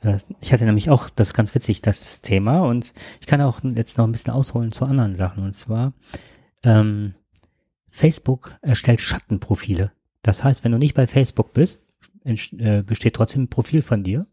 [0.00, 3.60] Äh, Ich hatte nämlich auch, das ist ganz witzig, das Thema und ich kann auch
[3.64, 5.92] jetzt noch ein bisschen ausholen zu anderen Sachen und zwar
[6.62, 7.14] ähm,
[7.88, 9.92] Facebook erstellt Schattenprofile.
[10.22, 11.86] Das heißt, wenn du nicht bei Facebook bist,
[12.24, 14.26] äh, besteht trotzdem ein Profil von dir.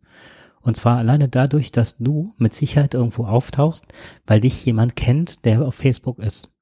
[0.62, 3.88] Und zwar alleine dadurch, dass du mit Sicherheit irgendwo auftauchst,
[4.28, 6.54] weil dich jemand kennt, der auf Facebook ist.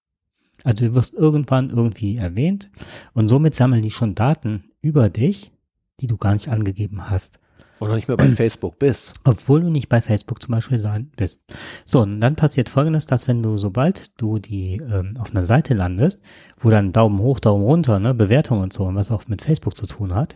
[0.64, 2.70] Also du wirst irgendwann irgendwie erwähnt
[3.14, 5.51] und somit sammeln die schon Daten über dich,
[5.99, 7.39] die du gar nicht angegeben hast.
[7.80, 9.14] Und noch nicht mehr bei Facebook bist.
[9.24, 11.45] Obwohl du nicht bei Facebook zum Beispiel sein bist.
[11.86, 15.74] So, und dann passiert folgendes, dass wenn du, sobald du die ähm, auf einer Seite
[15.74, 16.22] landest,
[16.57, 19.78] wo dann Daumen hoch, Daumen runter, ne, Bewertung und so, und was auch mit Facebook
[19.78, 20.36] zu tun hat,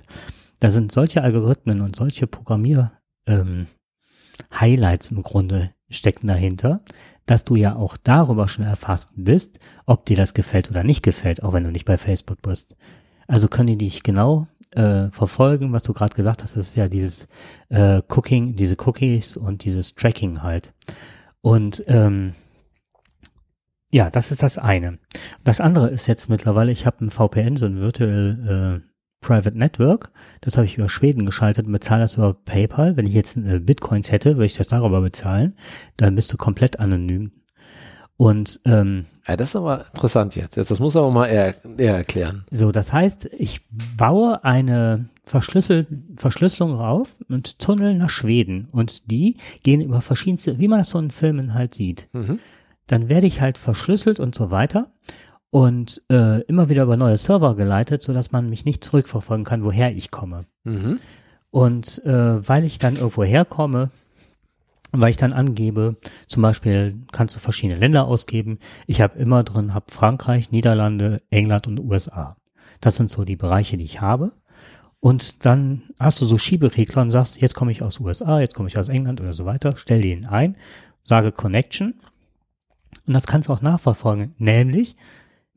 [0.62, 2.94] da sind solche Algorithmen und solche Programmier
[3.28, 3.68] ähm,
[4.58, 6.82] Highlights im Grunde stecken dahinter,
[7.26, 11.44] dass du ja auch darüber schon erfasst bist, ob dir das gefällt oder nicht gefällt,
[11.44, 12.76] auch wenn du nicht bei Facebook bist.
[13.28, 16.56] Also können die dich genau äh, verfolgen, was du gerade gesagt hast.
[16.56, 17.28] Das ist ja dieses
[17.70, 20.74] äh, Cooking, diese Cookies und dieses Tracking halt.
[21.42, 22.34] Und ähm,
[23.92, 24.98] ja, das ist das eine.
[25.44, 28.93] Das andere ist jetzt mittlerweile, ich habe ein VPN, so ein Virtual äh,
[29.24, 30.12] Private Network.
[30.42, 32.96] Das habe ich über Schweden geschaltet und bezahle das über PayPal.
[32.98, 35.56] Wenn ich jetzt äh, Bitcoins hätte, würde ich das darüber bezahlen.
[35.98, 37.32] Dann bist du komplett anonym.
[38.16, 40.56] Und ähm, Ja, das ist aber interessant jetzt.
[40.56, 42.46] jetzt das muss aber mal eher, eher erklären.
[42.52, 43.62] so, das heißt, ich
[43.98, 50.68] baue eine Verschlüssel Verschlüsselung rauf und Tunnel nach Schweden und die gehen über verschiedenste, wie
[50.68, 52.10] man das so in Filmen halt sieht.
[52.14, 52.40] Mhm.
[52.88, 54.92] Dann werde ich halt verschlüsselt und so weiter
[55.54, 59.96] und äh, immer wieder über neue Server geleitet, sodass man mich nicht zurückverfolgen kann, woher
[59.96, 60.46] ich komme.
[60.64, 61.00] Mhm.
[61.52, 63.92] Und äh, weil ich dann irgendwo herkomme,
[64.92, 68.58] weil ich dann angebe, zum Beispiel kannst du verschiedene Länder ausgeben.
[68.88, 72.36] Ich habe immer drin, habe Frankreich, Niederlande, England und USA.
[72.82, 74.32] Das sind so die Bereiche, die ich habe.
[75.02, 78.70] Und dann hast du so Schieberegler und sagst, jetzt komme ich aus USA, jetzt komme
[78.70, 80.56] ich aus England oder so weiter, stell den ein,
[81.04, 81.94] sage Connection.
[83.06, 84.34] Und das kannst du auch nachverfolgen.
[84.40, 84.96] Nämlich,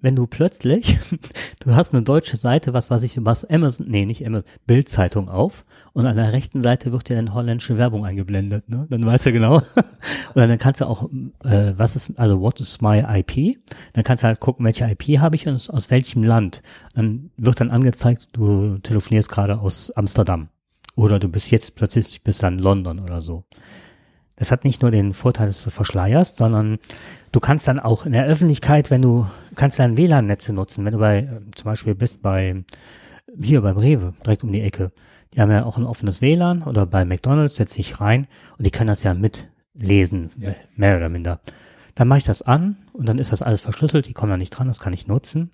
[0.00, 0.98] wenn du plötzlich,
[1.60, 5.64] du hast eine deutsche Seite, was weiß ich, machst Amazon, nee, nicht Amazon, Bildzeitung auf
[5.92, 8.86] und an der rechten Seite wird dir dann holländische Werbung eingeblendet, ne?
[8.90, 9.62] Dann weißt du genau.
[10.34, 11.08] Oder dann kannst du auch,
[11.44, 13.58] äh, was ist, also what is my IP?
[13.94, 16.62] Dann kannst du halt gucken, welche IP habe ich und aus, welchem Land.
[16.94, 20.48] Dann wird dann angezeigt, du telefonierst gerade aus Amsterdam.
[20.94, 23.44] Oder du bist jetzt plötzlich bis dann London oder so.
[24.36, 26.78] Das hat nicht nur den Vorteil, dass du verschleierst, sondern
[27.32, 30.98] du kannst dann auch in der Öffentlichkeit, wenn du, kannst dann WLAN-Netze nutzen, wenn du
[30.98, 32.64] bei, zum Beispiel bist bei,
[33.40, 34.92] hier beim Rewe, direkt um die Ecke.
[35.32, 38.26] Die haben ja auch ein offenes WLAN oder bei McDonalds setze ich rein
[38.58, 40.30] und die können das ja mitlesen,
[40.76, 41.40] mehr oder minder.
[41.94, 44.50] Dann mache ich das an und dann ist das alles verschlüsselt, die kommen da nicht
[44.50, 45.50] dran, das kann ich nutzen.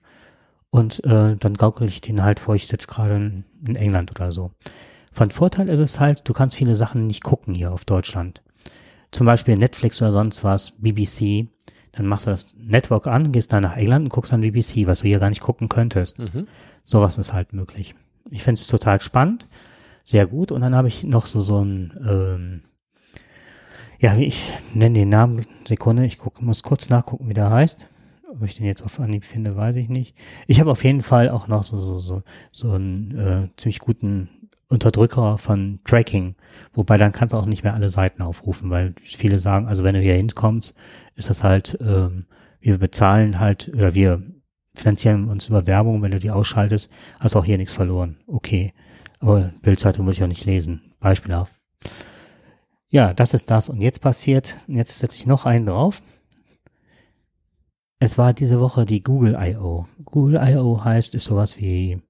[0.70, 4.32] Und äh, dann gaukel ich den halt vor, ich sitze gerade in, in England oder
[4.32, 4.50] so.
[5.12, 8.42] Von Vorteil ist es halt, du kannst viele Sachen nicht gucken hier auf Deutschland
[9.12, 11.48] zum Beispiel Netflix oder sonst was, BBC,
[11.92, 15.00] Dann machst du das Network an, gehst dann nach England und guckst dann BBC, was
[15.00, 16.18] du hier gar nicht gucken könntest.
[16.18, 16.48] Mhm.
[16.84, 17.94] Sowas ist halt möglich.
[18.30, 19.46] Ich finde es total spannend,
[20.04, 20.50] sehr gut.
[20.52, 22.62] Und dann habe ich noch so so ein, ähm,
[24.00, 27.86] ja, wie ich nenne den Namen, Sekunde, ich guck, muss kurz nachgucken, wie der heißt.
[28.30, 30.14] Ob ich den jetzt auf Anhieb finde, weiß ich nicht.
[30.46, 34.41] Ich habe auf jeden Fall auch noch so, so, so, so einen äh, ziemlich guten
[34.72, 36.34] Unterdrücker von Tracking,
[36.72, 39.94] wobei dann kannst du auch nicht mehr alle Seiten aufrufen, weil viele sagen, also wenn
[39.94, 40.74] du hier hinkommst,
[41.14, 42.26] ist das halt, ähm,
[42.60, 44.22] wir bezahlen halt, oder wir
[44.74, 46.90] finanzieren uns über Werbung, wenn du die ausschaltest,
[47.20, 48.16] hast auch hier nichts verloren.
[48.26, 48.72] Okay.
[49.20, 50.94] Aber Bildzeitung würde ich auch nicht lesen.
[50.98, 51.52] Beispielhaft.
[52.88, 53.68] Ja, das ist das.
[53.68, 56.02] Und jetzt passiert, jetzt setze ich noch einen drauf.
[58.04, 59.86] Es war diese Woche die Google I.O.
[60.06, 60.82] Google I.O.
[60.82, 62.02] heißt, ist sowas wie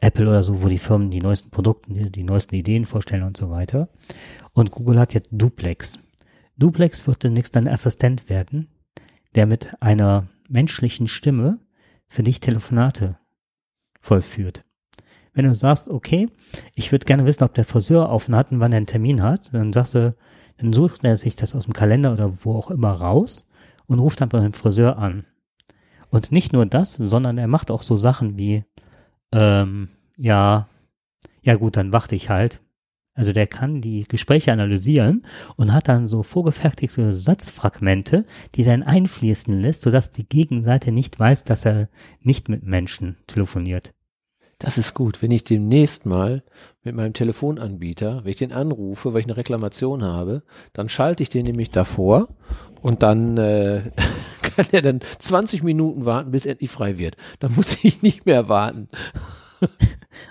[0.00, 3.36] Apple oder so, wo die Firmen die neuesten Produkte, die, die neuesten Ideen vorstellen und
[3.36, 3.88] so weiter.
[4.52, 5.98] Und Google hat jetzt Duplex.
[6.56, 8.68] Duplex wird demnächst ein Assistent werden,
[9.34, 11.58] der mit einer menschlichen Stimme
[12.06, 13.18] für dich Telefonate
[14.00, 14.64] vollführt.
[15.32, 16.28] Wenn du sagst, okay,
[16.76, 19.52] ich würde gerne wissen, ob der Friseur offen hat und wann er einen Termin hat,
[19.52, 20.14] dann sagst du,
[20.58, 23.50] dann sucht er sich das aus dem Kalender oder wo auch immer raus
[23.88, 25.24] und ruft dann bei dem Friseur an.
[26.10, 28.64] Und nicht nur das, sondern er macht auch so Sachen wie,
[29.32, 30.68] ähm, ja,
[31.42, 32.60] ja gut, dann warte ich halt.
[33.14, 35.26] Also der kann die Gespräche analysieren
[35.56, 38.24] und hat dann so vorgefertigte Satzfragmente,
[38.54, 41.88] die dann einfließen lässt, sodass die Gegenseite nicht weiß, dass er
[42.20, 43.92] nicht mit Menschen telefoniert.
[44.60, 46.42] Das ist gut, wenn ich demnächst mal
[46.84, 50.42] mit meinem Telefonanbieter, wenn ich den anrufe, weil ich eine Reklamation habe,
[50.74, 52.28] dann schalte ich den nämlich davor
[52.82, 53.90] und dann äh,
[54.42, 57.16] kann er dann 20 Minuten warten, bis er endlich frei wird.
[57.38, 58.90] Dann muss ich nicht mehr warten.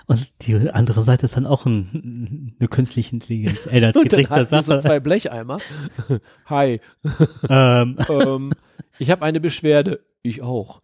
[0.06, 3.66] Und die andere Seite ist dann auch ein, eine künstliche Intelligenz.
[3.66, 4.78] Ey, das geht richtig sie so Sache.
[4.78, 5.58] zwei Blecheimer.
[6.46, 6.80] Hi,
[7.48, 8.52] ähm, ähm,
[9.00, 10.04] ich habe eine Beschwerde.
[10.22, 10.80] Ich auch.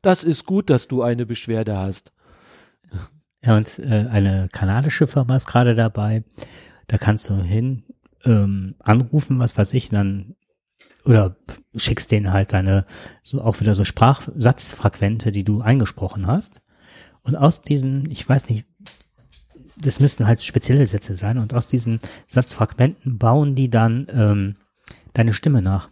[0.00, 2.12] das ist gut, dass du eine Beschwerde hast.
[3.44, 6.24] Ja, und äh, eine kanadische Firma ist gerade dabei.
[6.86, 7.84] Da kannst du hin
[8.24, 10.36] ähm, anrufen, was weiß ich, dann
[11.04, 11.36] oder
[11.74, 12.86] schickst denen halt deine
[13.22, 16.60] so auch wieder so Sprachsatzfragmente, die du eingesprochen hast.
[17.22, 18.66] Und aus diesen, ich weiß nicht,
[19.76, 21.38] das müssten halt spezielle Sätze sein.
[21.38, 21.98] Und aus diesen
[22.28, 24.56] Satzfragmenten bauen die dann ähm,
[25.12, 25.88] deine Stimme nach.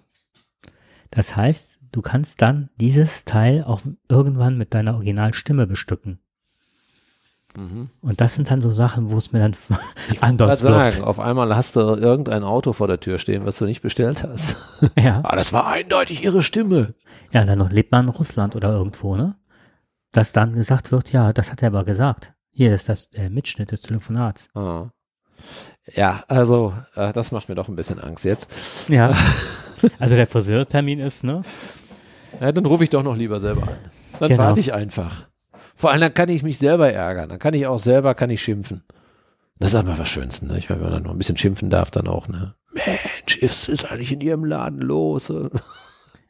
[1.10, 6.20] Das heißt, du kannst dann dieses Teil auch irgendwann mit deiner Originalstimme bestücken.
[7.56, 9.56] Und das sind dann so Sachen, wo es mir dann
[10.12, 10.92] Ich anders wird.
[10.92, 14.22] sagen, auf einmal hast du irgendein Auto vor der Tür stehen, was du nicht bestellt
[14.24, 14.56] hast.
[14.96, 15.20] Ja.
[15.24, 16.94] ah, das war eindeutig ihre Stimme.
[17.32, 19.36] ja, dann noch lebt man in Russland oder irgendwo, ne?
[20.12, 22.32] Dass dann gesagt wird, ja, das hat er aber gesagt.
[22.50, 24.48] Hier ist das der Mitschnitt des Telefonats.
[24.54, 24.90] Ah.
[25.94, 28.52] Ja, also äh, das macht mir doch ein bisschen Angst jetzt.
[28.88, 29.14] Ja.
[29.98, 31.40] Also der Friseurtermin ist, ne?
[32.38, 33.76] Ja, dann rufe ich doch noch lieber selber an.
[34.18, 34.42] Dann Genau.
[34.42, 35.26] warte ich einfach.
[35.80, 37.30] Vor allem dann kann ich mich selber ärgern.
[37.30, 38.82] Dann kann ich auch selber, kann ich schimpfen.
[39.58, 40.58] Das ist einfach was Schönsten, ne?
[40.58, 42.54] Ich meine, wenn man dann noch ein bisschen schimpfen darf, dann auch, ne?
[42.74, 45.32] Mensch, was ist eigentlich in ihrem Laden los?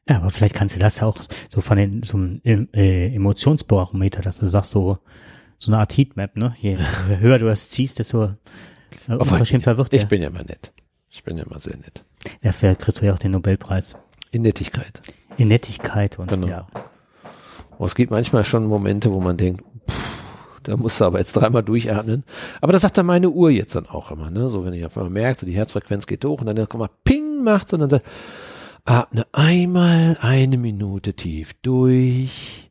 [0.09, 1.16] Ja, aber vielleicht kannst du das auch
[1.51, 2.40] so von den, so einem
[2.74, 4.98] äh, Emotionsbarometer, dass du sagst, so,
[5.56, 6.55] so eine Art Heatmap, ne?
[6.60, 6.78] Je
[7.20, 8.24] höher du das ziehst, desto
[9.09, 10.09] äh, unverschämter wird Ich der.
[10.09, 10.72] bin ja immer nett.
[11.10, 12.05] Ich bin ja immer sehr nett.
[12.43, 13.94] Dafür kriegst du ja auch den Nobelpreis.
[14.32, 15.01] In Nettigkeit.
[15.36, 16.47] In Nettigkeit und Genau.
[16.48, 16.66] ja.
[17.81, 21.32] Oh, es gibt manchmal schon Momente, wo man denkt, pff, da musst du aber jetzt
[21.32, 22.24] dreimal durchatmen.
[22.61, 24.51] Aber das sagt dann meine Uhr jetzt dann auch immer, ne?
[24.51, 26.90] So, wenn ich auf einmal merke, so die Herzfrequenz geht hoch und dann kommt mal
[27.05, 28.05] Ping macht und dann sagt,
[28.85, 32.70] atme einmal eine Minute tief durch.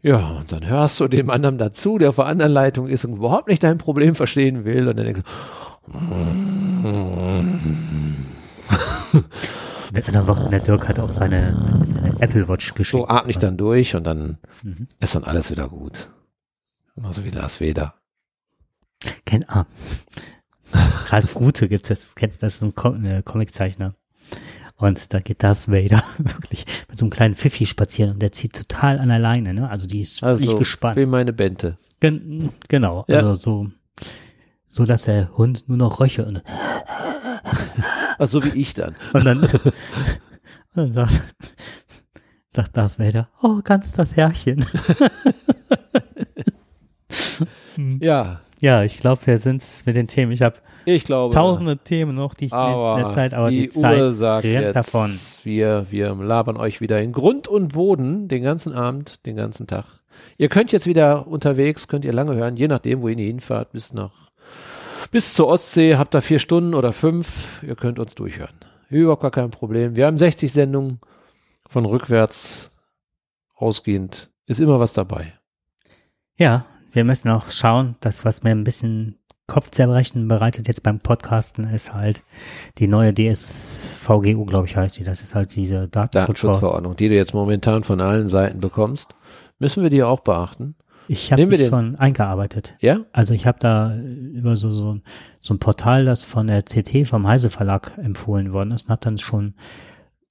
[0.00, 3.16] Ja, und dann hörst du dem anderen dazu, der auf der anderen Leitung ist und
[3.16, 4.86] überhaupt nicht dein Problem verstehen will.
[4.86, 5.22] Und dann denkst
[9.12, 9.24] Der,
[9.92, 13.00] dann wird der Dirk hat auch seine, seine Apple Watch geschickt.
[13.02, 14.86] so atme ich dann durch und dann Mhm.
[15.00, 16.08] ist dann alles wieder gut.
[16.94, 17.94] Genauso wie Lars Weder.
[19.24, 19.66] Kennt, ah.
[21.08, 23.94] Ralf Rute gibt's das, kennst, das ist ein Com äh, Comiczeichner.
[24.76, 28.54] Und da geht das Vader wirklich mit so einem kleinen Pfiffi spazieren und der zieht
[28.54, 29.68] total an der Leine, ne?
[29.70, 30.96] Also die ist Also, gespannt.
[30.96, 31.76] wie meine Bente.
[32.00, 33.18] Gen genau, Ja.
[33.18, 33.70] also so,
[34.68, 36.42] so dass der Hund nur noch röche und,
[38.20, 38.94] Also so wie ich dann.
[39.14, 39.52] und dann, und
[40.74, 41.22] dann sagt,
[42.50, 44.64] sagt Darth Vader, oh, ganz das Herrchen.
[47.98, 50.32] Ja, Ja, ich glaube, wir sind mit den Themen.
[50.32, 50.56] Ich habe
[51.30, 54.44] tausende Themen noch, die ich aber in der Zeit, aber die, die, Zeit Uhr sagt
[54.44, 55.10] jetzt, davon.
[55.42, 59.86] Wir, wir labern euch wieder in Grund und Boden den ganzen Abend, den ganzen Tag.
[60.36, 63.94] Ihr könnt jetzt wieder unterwegs, könnt ihr lange hören, je nachdem, wohin ihr hinfahrt, bis
[63.94, 64.29] nach,
[65.10, 68.54] bis zur Ostsee, habt da vier Stunden oder fünf, ihr könnt uns durchhören.
[68.88, 69.96] Überhaupt gar kein Problem.
[69.96, 71.00] Wir haben 60 Sendungen,
[71.68, 72.70] von rückwärts
[73.54, 75.32] ausgehend ist immer was dabei.
[76.36, 79.16] Ja, wir müssen auch schauen, dass was mir ein bisschen
[79.46, 82.22] Kopfzerbrechen bereitet jetzt beim Podcasten ist halt
[82.78, 85.04] die neue DSVGU, glaube ich, heißt die.
[85.04, 86.26] Das ist halt diese Datenschutzverordnung.
[86.26, 89.14] Datenschutzverordnung, die du jetzt momentan von allen Seiten bekommst.
[89.58, 90.76] Müssen wir die auch beachten?
[91.12, 92.76] Ich habe die schon eingearbeitet.
[92.78, 93.00] Ja?
[93.10, 95.00] Also ich habe da über so, so,
[95.40, 99.02] so ein Portal, das von der CT vom Heise Verlag empfohlen worden ist und habe
[99.02, 99.54] dann schon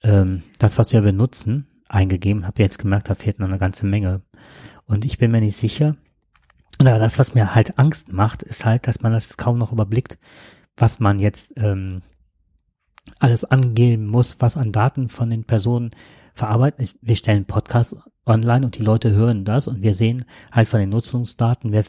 [0.03, 2.47] ähm, das, was wir benutzen, eingegeben.
[2.47, 4.21] Habe jetzt gemerkt, da fehlt noch eine ganze Menge.
[4.85, 5.97] Und ich bin mir nicht sicher.
[6.79, 10.17] Oder das, was mir halt Angst macht, ist halt, dass man das kaum noch überblickt,
[10.77, 12.03] was man jetzt ähm,
[13.19, 15.91] alles angeben muss, was an Daten von den Personen
[16.35, 16.95] verarbeitet.
[17.01, 17.97] Wir stellen Podcasts
[18.29, 21.83] online und die Leute hören das und wir sehen halt von den Nutzungsdaten, wer,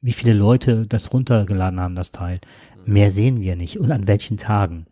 [0.00, 2.40] wie viele Leute das runtergeladen haben, das Teil.
[2.86, 4.86] Mehr sehen wir nicht und an welchen Tagen.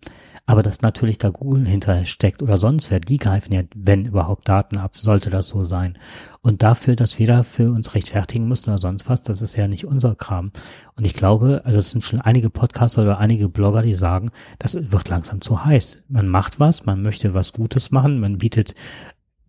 [0.48, 4.48] Aber dass natürlich da Google hinterher steckt oder sonst wer, die greifen ja, wenn überhaupt
[4.48, 5.98] Daten ab, sollte das so sein.
[6.40, 9.68] Und dafür, dass wir da für uns rechtfertigen müssen oder sonst was, das ist ja
[9.68, 10.50] nicht unser Kram.
[10.96, 14.90] Und ich glaube, also es sind schon einige Podcaster oder einige Blogger, die sagen, das
[14.90, 16.04] wird langsam zu heiß.
[16.08, 18.74] Man macht was, man möchte was Gutes machen, man bietet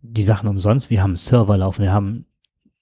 [0.01, 0.89] die Sachen umsonst.
[0.89, 2.25] Wir haben einen Server laufen, wir haben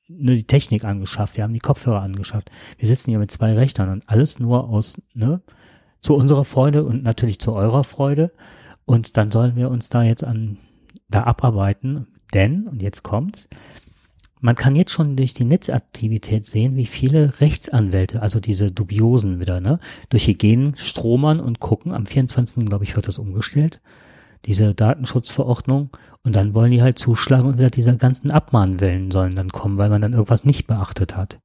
[0.07, 2.49] nur die Technik angeschafft, wir haben die Kopfhörer angeschafft.
[2.77, 5.41] Wir sitzen hier mit zwei Rechnern und alles nur aus, ne,
[6.01, 8.31] zu unserer Freude und natürlich zu eurer Freude.
[8.85, 10.57] Und dann sollen wir uns da jetzt an,
[11.09, 13.49] da abarbeiten, denn, und jetzt kommt's,
[14.39, 19.59] man kann jetzt schon durch die Netzaktivität sehen, wie viele Rechtsanwälte, also diese dubiosen wieder,
[19.59, 19.79] ne,
[20.09, 21.91] durch Gegend stromern und gucken.
[21.91, 22.65] Am 24.
[22.65, 23.81] glaube ich, wird das umgestellt,
[24.45, 25.89] diese Datenschutzverordnung.
[26.23, 29.89] Und dann wollen die halt zuschlagen und wieder diese ganzen Abmahnwellen sollen dann kommen, weil
[29.89, 31.39] man dann irgendwas nicht beachtet hat.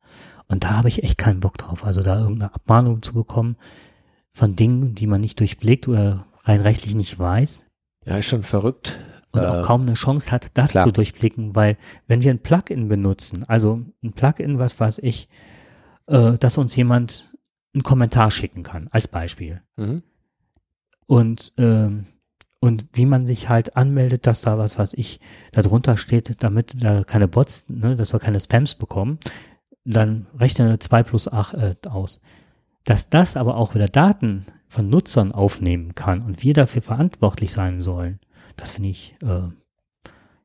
[0.48, 1.84] Und da habe ich echt keinen Bock drauf.
[1.84, 3.56] Also da irgendeine Abmahnung zu bekommen
[4.34, 7.64] von Dingen, die man nicht durchblickt oder rein rechtlich nicht weiß
[8.04, 8.98] Ja, ist schon verrückt.
[9.32, 10.84] und Äh, auch kaum eine Chance hat, das klar.
[10.84, 15.28] zu durchblicken, weil wenn wir ein Plugin benutzen, also ein Plugin, was weiß ich,
[16.06, 17.30] äh, dass uns jemand
[17.74, 19.62] einen Kommentar schicken kann, als Beispiel.
[19.76, 20.02] Mhm.
[21.06, 22.06] Und, ähm,
[22.62, 25.18] und wie man sich halt anmeldet, dass da was weiß ich,
[25.50, 29.18] da drunter steht, damit da keine Bots, ne, dass wir keine Spams bekommen,
[29.84, 32.22] dann rechne 2 plus 8 äh, aus.
[32.84, 37.80] Dass das aber auch wieder Daten von Nutzern aufnehmen kann und wir dafür verantwortlich sein
[37.80, 38.20] sollen,
[38.56, 39.48] das finde ich äh,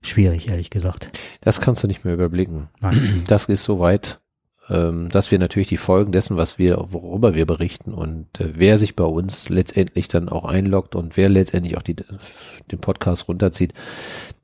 [0.02, 1.12] schwierig, ehrlich gesagt.
[1.42, 2.70] Das kannst du nicht mehr überblicken.
[2.80, 3.26] Nein.
[3.28, 4.22] Das ist so weit,
[4.70, 8.78] ähm, dass wir natürlich die Folgen dessen, was wir, worüber wir berichten und äh, wer
[8.78, 13.74] sich bei uns letztendlich dann auch einloggt und wer letztendlich auch die, den Podcast runterzieht,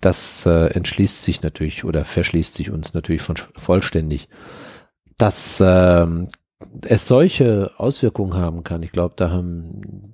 [0.02, 4.30] das äh, entschließt sich natürlich oder verschließt sich uns natürlich von vollständig.
[5.18, 6.28] Dass ähm,
[6.82, 10.14] es solche Auswirkungen haben kann, ich glaube, da haben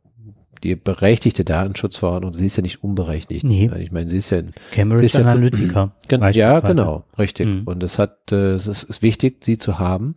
[0.64, 3.44] die berechtigte Datenschutzverordnung, sie ist ja nicht unberechtigt.
[3.44, 3.69] Nee.
[3.80, 5.91] Ich meine, sie ist ja in Cambridge ist jetzt- Analytica.
[6.07, 7.48] Gen ja, genau, richtig.
[7.48, 7.64] Mhm.
[7.65, 10.15] Und es hat, äh, es ist, ist wichtig, sie zu haben.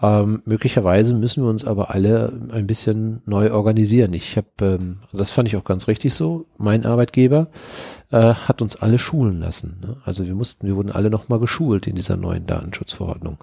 [0.00, 4.12] Ähm, möglicherweise müssen wir uns aber alle ein bisschen neu organisieren.
[4.12, 6.44] Ich habe, ähm, das fand ich auch ganz richtig so.
[6.58, 7.48] Mein Arbeitgeber
[8.10, 9.78] äh, hat uns alle schulen lassen.
[9.80, 9.96] Ne?
[10.04, 13.38] Also wir mussten, wir wurden alle nochmal geschult in dieser neuen Datenschutzverordnung.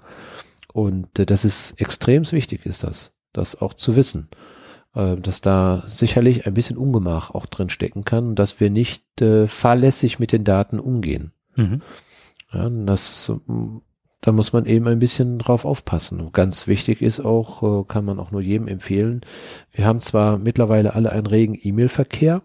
[0.72, 4.28] Und äh, das ist extrem wichtig, ist das, das auch zu wissen,
[4.94, 9.46] äh, dass da sicherlich ein bisschen Ungemach auch drin stecken kann, dass wir nicht äh,
[9.46, 11.32] fahrlässig mit den Daten umgehen.
[11.56, 11.82] Mhm.
[12.52, 13.32] Ja, das,
[14.20, 16.20] da muss man eben ein bisschen drauf aufpassen.
[16.20, 19.22] Und ganz wichtig ist auch, äh, kann man auch nur jedem empfehlen,
[19.72, 22.42] wir haben zwar mittlerweile alle einen regen E-Mail-Verkehr,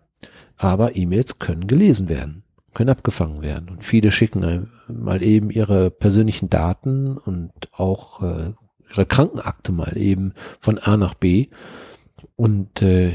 [0.57, 2.43] aber E-Mails können gelesen werden,
[2.73, 3.69] können abgefangen werden.
[3.69, 8.53] Und viele schicken mal eben ihre persönlichen Daten und auch äh,
[8.91, 11.47] ihre Krankenakte mal eben von A nach B.
[12.35, 13.13] Und äh,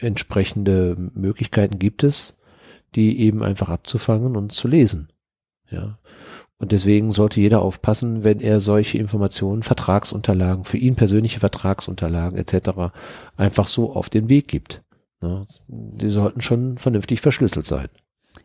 [0.00, 2.38] entsprechende Möglichkeiten gibt es,
[2.94, 5.12] die eben einfach abzufangen und zu lesen.
[5.70, 5.98] Ja.
[6.58, 12.92] Und deswegen sollte jeder aufpassen, wenn er solche Informationen, Vertragsunterlagen, für ihn persönliche Vertragsunterlagen etc.
[13.36, 14.82] einfach so auf den Weg gibt.
[15.22, 17.88] Ja, die sollten schon vernünftig verschlüsselt sein.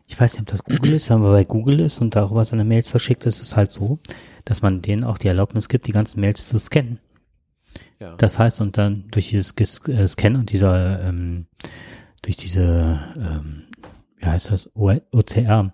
[0.06, 1.10] Ich weiß nicht, ob das Google ist.
[1.10, 3.98] Wenn man bei Google ist und darüber seine Mails verschickt, ist es halt so,
[4.44, 7.00] dass man denen auch die Erlaubnis gibt, die ganzen Mails zu scannen.
[8.00, 8.14] Ja.
[8.16, 9.54] Das heißt, und dann durch dieses
[9.88, 11.46] äh, Scan und dieser, ähm,
[12.22, 13.64] durch diese, ähm,
[14.18, 15.72] wie heißt das, OCR,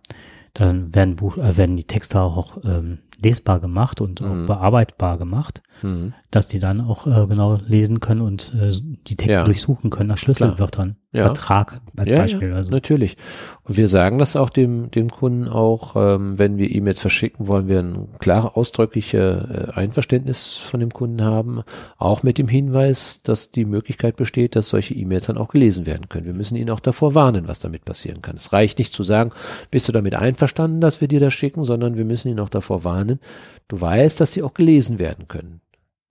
[0.55, 4.27] dann werden, Buch, äh, werden die Texte auch ähm, lesbar gemacht und Mhm.
[4.27, 6.13] auch bearbeitbar gemacht, Mhm.
[6.33, 8.71] Dass die dann auch äh, genau lesen können und äh,
[9.07, 9.45] die Texte Ja.
[9.45, 10.97] durchsuchen können nach Schlüsselwörtern.
[11.13, 11.27] Ja.
[11.27, 12.49] Vertrag als Ja, Beispiel.
[12.49, 12.73] ja, also.
[12.73, 13.19] natürlich.
[13.65, 17.69] Und wir sagen das auch dem, dem Kunden auch, ähm, wenn wir E-Mails verschicken, wollen
[17.69, 21.65] wir ein klare, ausdrückliche äh, Einverständnis von dem Kunden haben,
[21.99, 26.09] auch mit dem Hinweis, dass die Möglichkeit besteht, dass solche E-Mails dann auch gelesen werden
[26.09, 26.25] können.
[26.25, 28.37] Wir müssen ihn auch davor warnen, was damit passieren kann.
[28.37, 29.33] Es reicht nicht zu sagen,
[29.71, 32.85] bist du damit einverstanden, dass wir dir das schicken, sondern wir müssen ihn auch davor
[32.85, 33.21] warnen.
[33.69, 35.61] Du weißt, dass sie auch gelesen werden können.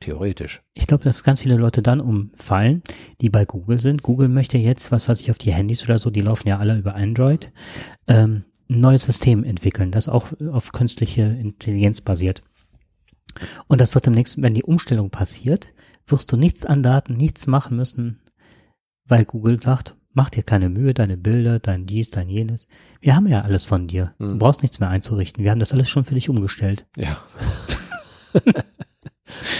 [0.01, 0.61] Theoretisch.
[0.73, 2.83] Ich glaube, dass ganz viele Leute dann umfallen,
[3.21, 4.03] die bei Google sind.
[4.03, 6.77] Google möchte jetzt, was weiß ich, auf die Handys oder so, die laufen ja alle
[6.77, 7.51] über Android,
[8.07, 12.41] ähm, ein neues System entwickeln, das auch auf künstliche Intelligenz basiert.
[13.67, 15.71] Und das wird demnächst, wenn die Umstellung passiert,
[16.07, 18.19] wirst du nichts an Daten, nichts machen müssen,
[19.07, 22.67] weil Google sagt, mach dir keine Mühe, deine Bilder, dein dies, dein jenes.
[23.01, 24.13] Wir haben ja alles von dir.
[24.19, 24.39] Du Mhm.
[24.39, 25.43] brauchst nichts mehr einzurichten.
[25.43, 26.85] Wir haben das alles schon für dich umgestellt.
[26.97, 27.17] Ja.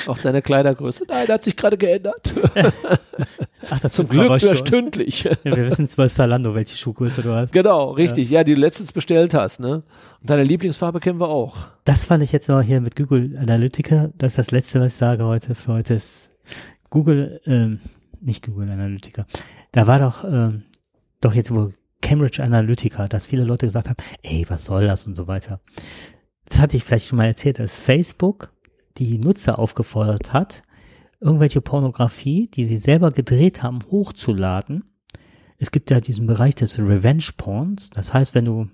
[0.08, 1.06] auch deine Kleidergröße.
[1.08, 2.34] Nein, hat sich gerade geändert.
[3.70, 4.58] Ach, das Zum Glück schon.
[4.58, 5.24] stündlich.
[5.24, 7.54] Ja, wir wissen zwar Zalando, welche Schuhgröße du hast.
[7.54, 8.30] Genau, richtig.
[8.30, 8.44] Ja.
[8.44, 9.84] die du letztens bestellt hast, ne?
[10.22, 11.58] Und deine Lieblingsfarbe kennen wir auch.
[11.86, 14.10] Das fand ich jetzt noch hier mit Google Analytica.
[14.18, 15.56] Das ist das Letzte, was ich sage heute.
[15.56, 16.32] Für heute ist
[16.90, 17.80] Google, ähm,
[18.20, 19.26] nicht Google Analytica.
[19.72, 20.64] Da war doch, ähm,
[21.22, 25.16] doch jetzt wohl Cambridge Analytica, dass viele Leute gesagt haben, ey, was soll das und
[25.16, 25.62] so weiter.
[26.46, 28.52] Das hatte ich vielleicht schon mal erzählt, dass Facebook
[28.98, 30.62] die Nutzer aufgefordert hat,
[31.20, 34.84] irgendwelche Pornografie, die sie selber gedreht haben, hochzuladen.
[35.58, 37.92] Es gibt ja diesen Bereich des Revenge Porns.
[37.92, 38.68] Das heißt, wenn du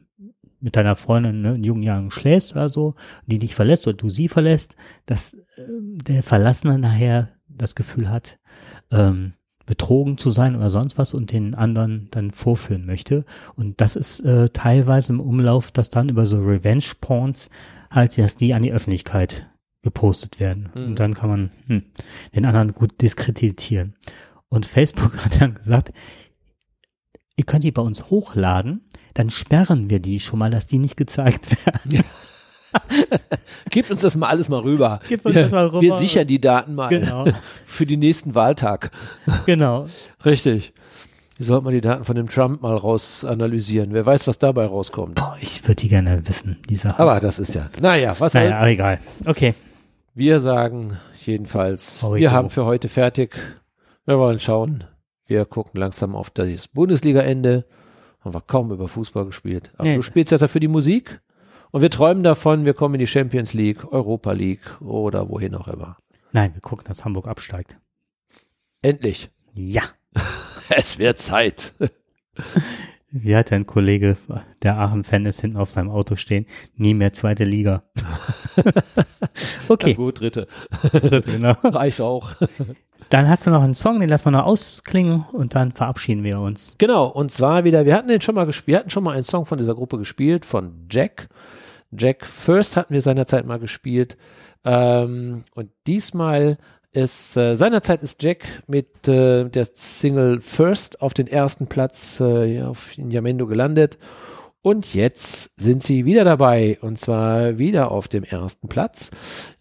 [0.60, 2.96] mit deiner Freundin ne, in jungen Jahren schläfst oder so,
[3.26, 4.76] die dich verlässt oder du sie verlässt,
[5.06, 8.40] dass äh, der Verlassene nachher das Gefühl hat,
[8.92, 9.34] ähm,
[9.66, 13.26] betrogen zu sein oder sonst was und den anderen dann vorführen möchte.
[13.56, 17.50] Und das ist äh, teilweise im Umlauf, dass dann über so Revenge-Porns
[17.92, 19.48] halt, dass die an die Öffentlichkeit
[19.88, 20.70] gepostet werden.
[20.76, 20.86] Mhm.
[20.86, 21.84] Und dann kann man hm,
[22.36, 23.94] den anderen gut diskreditieren.
[24.50, 25.94] Und Facebook hat dann gesagt,
[27.38, 28.82] ihr könnt die bei uns hochladen,
[29.14, 32.04] dann sperren wir die schon mal, dass die nicht gezeigt werden.
[33.72, 35.00] Gebt uns das mal alles mal rüber.
[35.08, 35.82] Gib uns wir, das mal rüber.
[35.82, 37.26] wir sichern die Daten mal Genau,
[37.66, 38.92] für die nächsten Wahltag.
[39.46, 39.88] genau.
[40.26, 40.74] Richtig.
[41.38, 43.94] Wir sollten mal die Daten von dem Trump mal raus analysieren.
[43.94, 45.16] Wer weiß, was dabei rauskommt.
[45.16, 47.00] Boah, ich würde die gerne wissen, die Sache.
[47.00, 47.70] Aber das ist ja.
[47.80, 49.00] Naja, was naja, aber egal.
[49.26, 49.54] Okay.
[50.18, 52.22] Wir sagen jedenfalls, Horrido.
[52.22, 53.38] wir haben für heute fertig.
[54.08, 54.84] Wir wollen schauen.
[55.28, 57.66] Wir gucken langsam auf das Bundesliga-Ende.
[58.22, 59.72] Haben wir kaum über Fußball gespielt.
[59.76, 59.96] Aber Nee.
[59.98, 61.22] du spielst jetzt dafür die Musik.
[61.70, 65.68] Und wir träumen davon, wir kommen in die Champions League, Europa League oder wohin auch
[65.68, 65.98] immer.
[66.32, 67.78] Nein, wir gucken, dass Hamburg absteigt.
[68.82, 69.30] Endlich.
[69.54, 69.84] Ja.
[70.70, 71.76] Es wird Zeit.
[73.10, 74.18] Wie hat ein Kollege,
[74.64, 76.46] der Aachen-Fan ist, hinten auf seinem Auto stehen?
[76.76, 77.84] Nie mehr zweite Liga.
[78.66, 78.74] Na
[79.70, 80.48] okay, gut, dritte.
[81.26, 81.52] genau.
[81.64, 82.36] Reicht auch.
[83.10, 86.42] Dann hast du noch einen Song, den lassen wir noch ausklingen und dann verabschieden wir
[86.42, 86.76] uns.
[86.78, 89.24] Genau, und zwar wieder, wir hatten den schon mal gespielt, wir hatten schon mal einen
[89.24, 91.30] Song von dieser Gruppe gespielt, von Jack.
[91.92, 94.18] Jack First hatten wir seinerzeit mal gespielt.
[94.66, 96.58] Ähm, und diesmal
[96.98, 102.64] ist, äh, seinerzeit ist Jack mit äh, der Single First auf den ersten Platz äh,
[102.64, 104.00] auf in Yamendo gelandet.
[104.64, 109.12] Und jetzt sind sie wieder dabei und zwar wieder auf dem ersten Platz.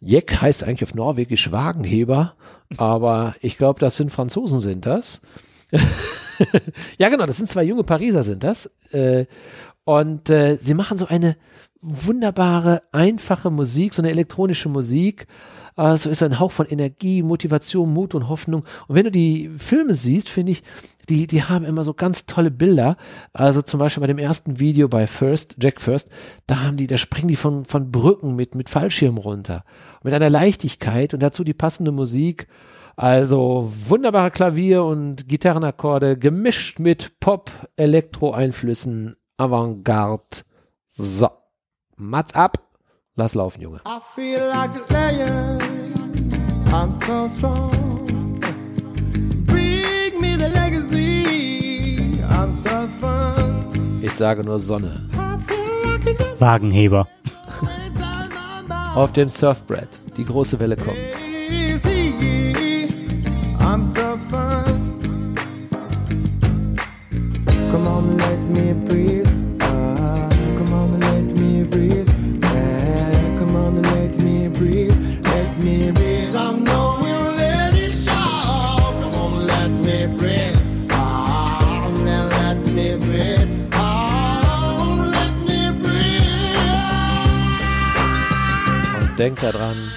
[0.01, 2.35] Jack heißt eigentlich auf Norwegisch Wagenheber,
[2.79, 5.21] aber ich glaube, das sind Franzosen sind das.
[6.99, 8.71] ja, genau, das sind zwei junge Pariser sind das.
[8.93, 9.27] Äh,
[9.85, 11.37] und äh, sie machen so eine
[11.81, 15.27] wunderbare, einfache Musik, so eine elektronische Musik.
[15.77, 18.65] Äh, so ist ein Hauch von Energie, Motivation, Mut und Hoffnung.
[18.89, 20.63] Und wenn du die Filme siehst, finde ich,
[21.09, 22.97] die, die haben immer so ganz tolle Bilder.
[23.33, 26.11] Also zum Beispiel bei dem ersten Video bei First, Jack First,
[26.47, 29.65] da haben die, da springen die von, von Brücken mit, mit Fallschirm runter.
[30.03, 32.49] Mit einer Leichtigkeit und dazu die passende Musik.
[32.97, 40.45] Also wunderbare Klavier- und Gitarrenakkorde gemischt mit Pop, Elektro-Einflüssen, Avantgarde.
[40.89, 41.29] So,
[41.99, 42.59] Mats ab,
[43.17, 43.81] lass laufen, Junge.
[43.87, 45.59] I feel like a lion.
[46.71, 48.39] I'm so strong.
[49.47, 52.23] Bring me the legacy.
[52.23, 54.01] I'm so fun.
[54.03, 55.09] Ich sage nur Sonne.
[56.39, 57.09] Wagenheber.
[58.95, 60.99] Auf dem Surfbrett, die große Welle kommt.
[63.59, 65.35] I'm so fun.
[67.71, 69.16] Come on, let me breathe.
[89.27, 89.91] Denkt daran,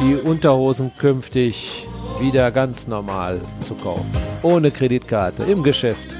[0.00, 1.86] die Unterhosen künftig
[2.18, 4.10] wieder ganz normal zu kaufen.
[4.42, 6.16] Ohne Kreditkarte, im Geschäft.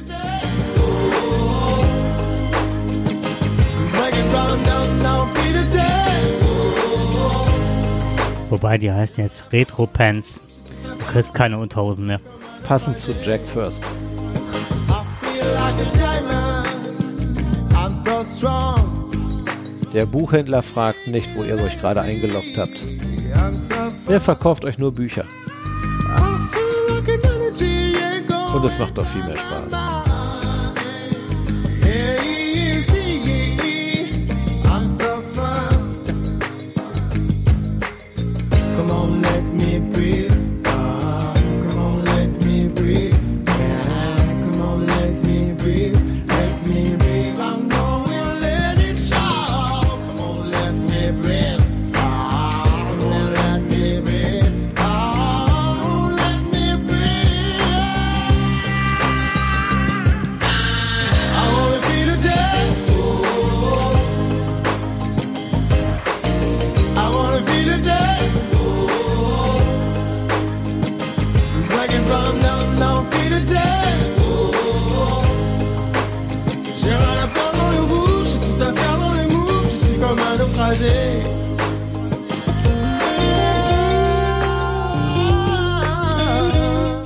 [8.51, 10.41] Wobei die heißen jetzt Retro Pants.
[10.85, 12.21] Du kriegst keine Unterhosen mehr.
[12.63, 13.83] Passend zu Jack First.
[13.83, 17.43] I feel like a diamond.
[17.75, 18.74] I'm so strong.
[19.95, 22.85] Der Buchhändler fragt nicht, wo ihr euch gerade eingeloggt habt.
[24.09, 25.25] Er verkauft euch nur Bücher.
[28.55, 30.04] Und es macht doch viel mehr Spaß.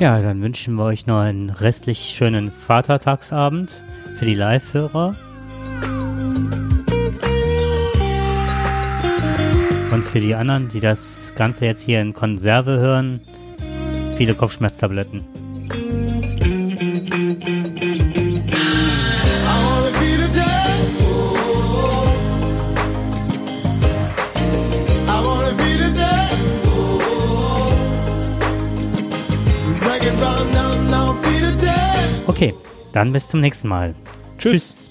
[0.00, 3.82] Ja, dann wünschen wir euch noch einen restlich schönen Vatertagsabend
[4.14, 5.16] für die Live-Hörer.
[9.90, 13.22] Und für die anderen, die das Ganze jetzt hier in Konserve hören,
[14.16, 15.24] viele Kopfschmerztabletten.
[32.28, 32.55] Okay,
[32.92, 33.94] dann bis zum nächsten Mal.
[34.36, 34.90] Tschüss.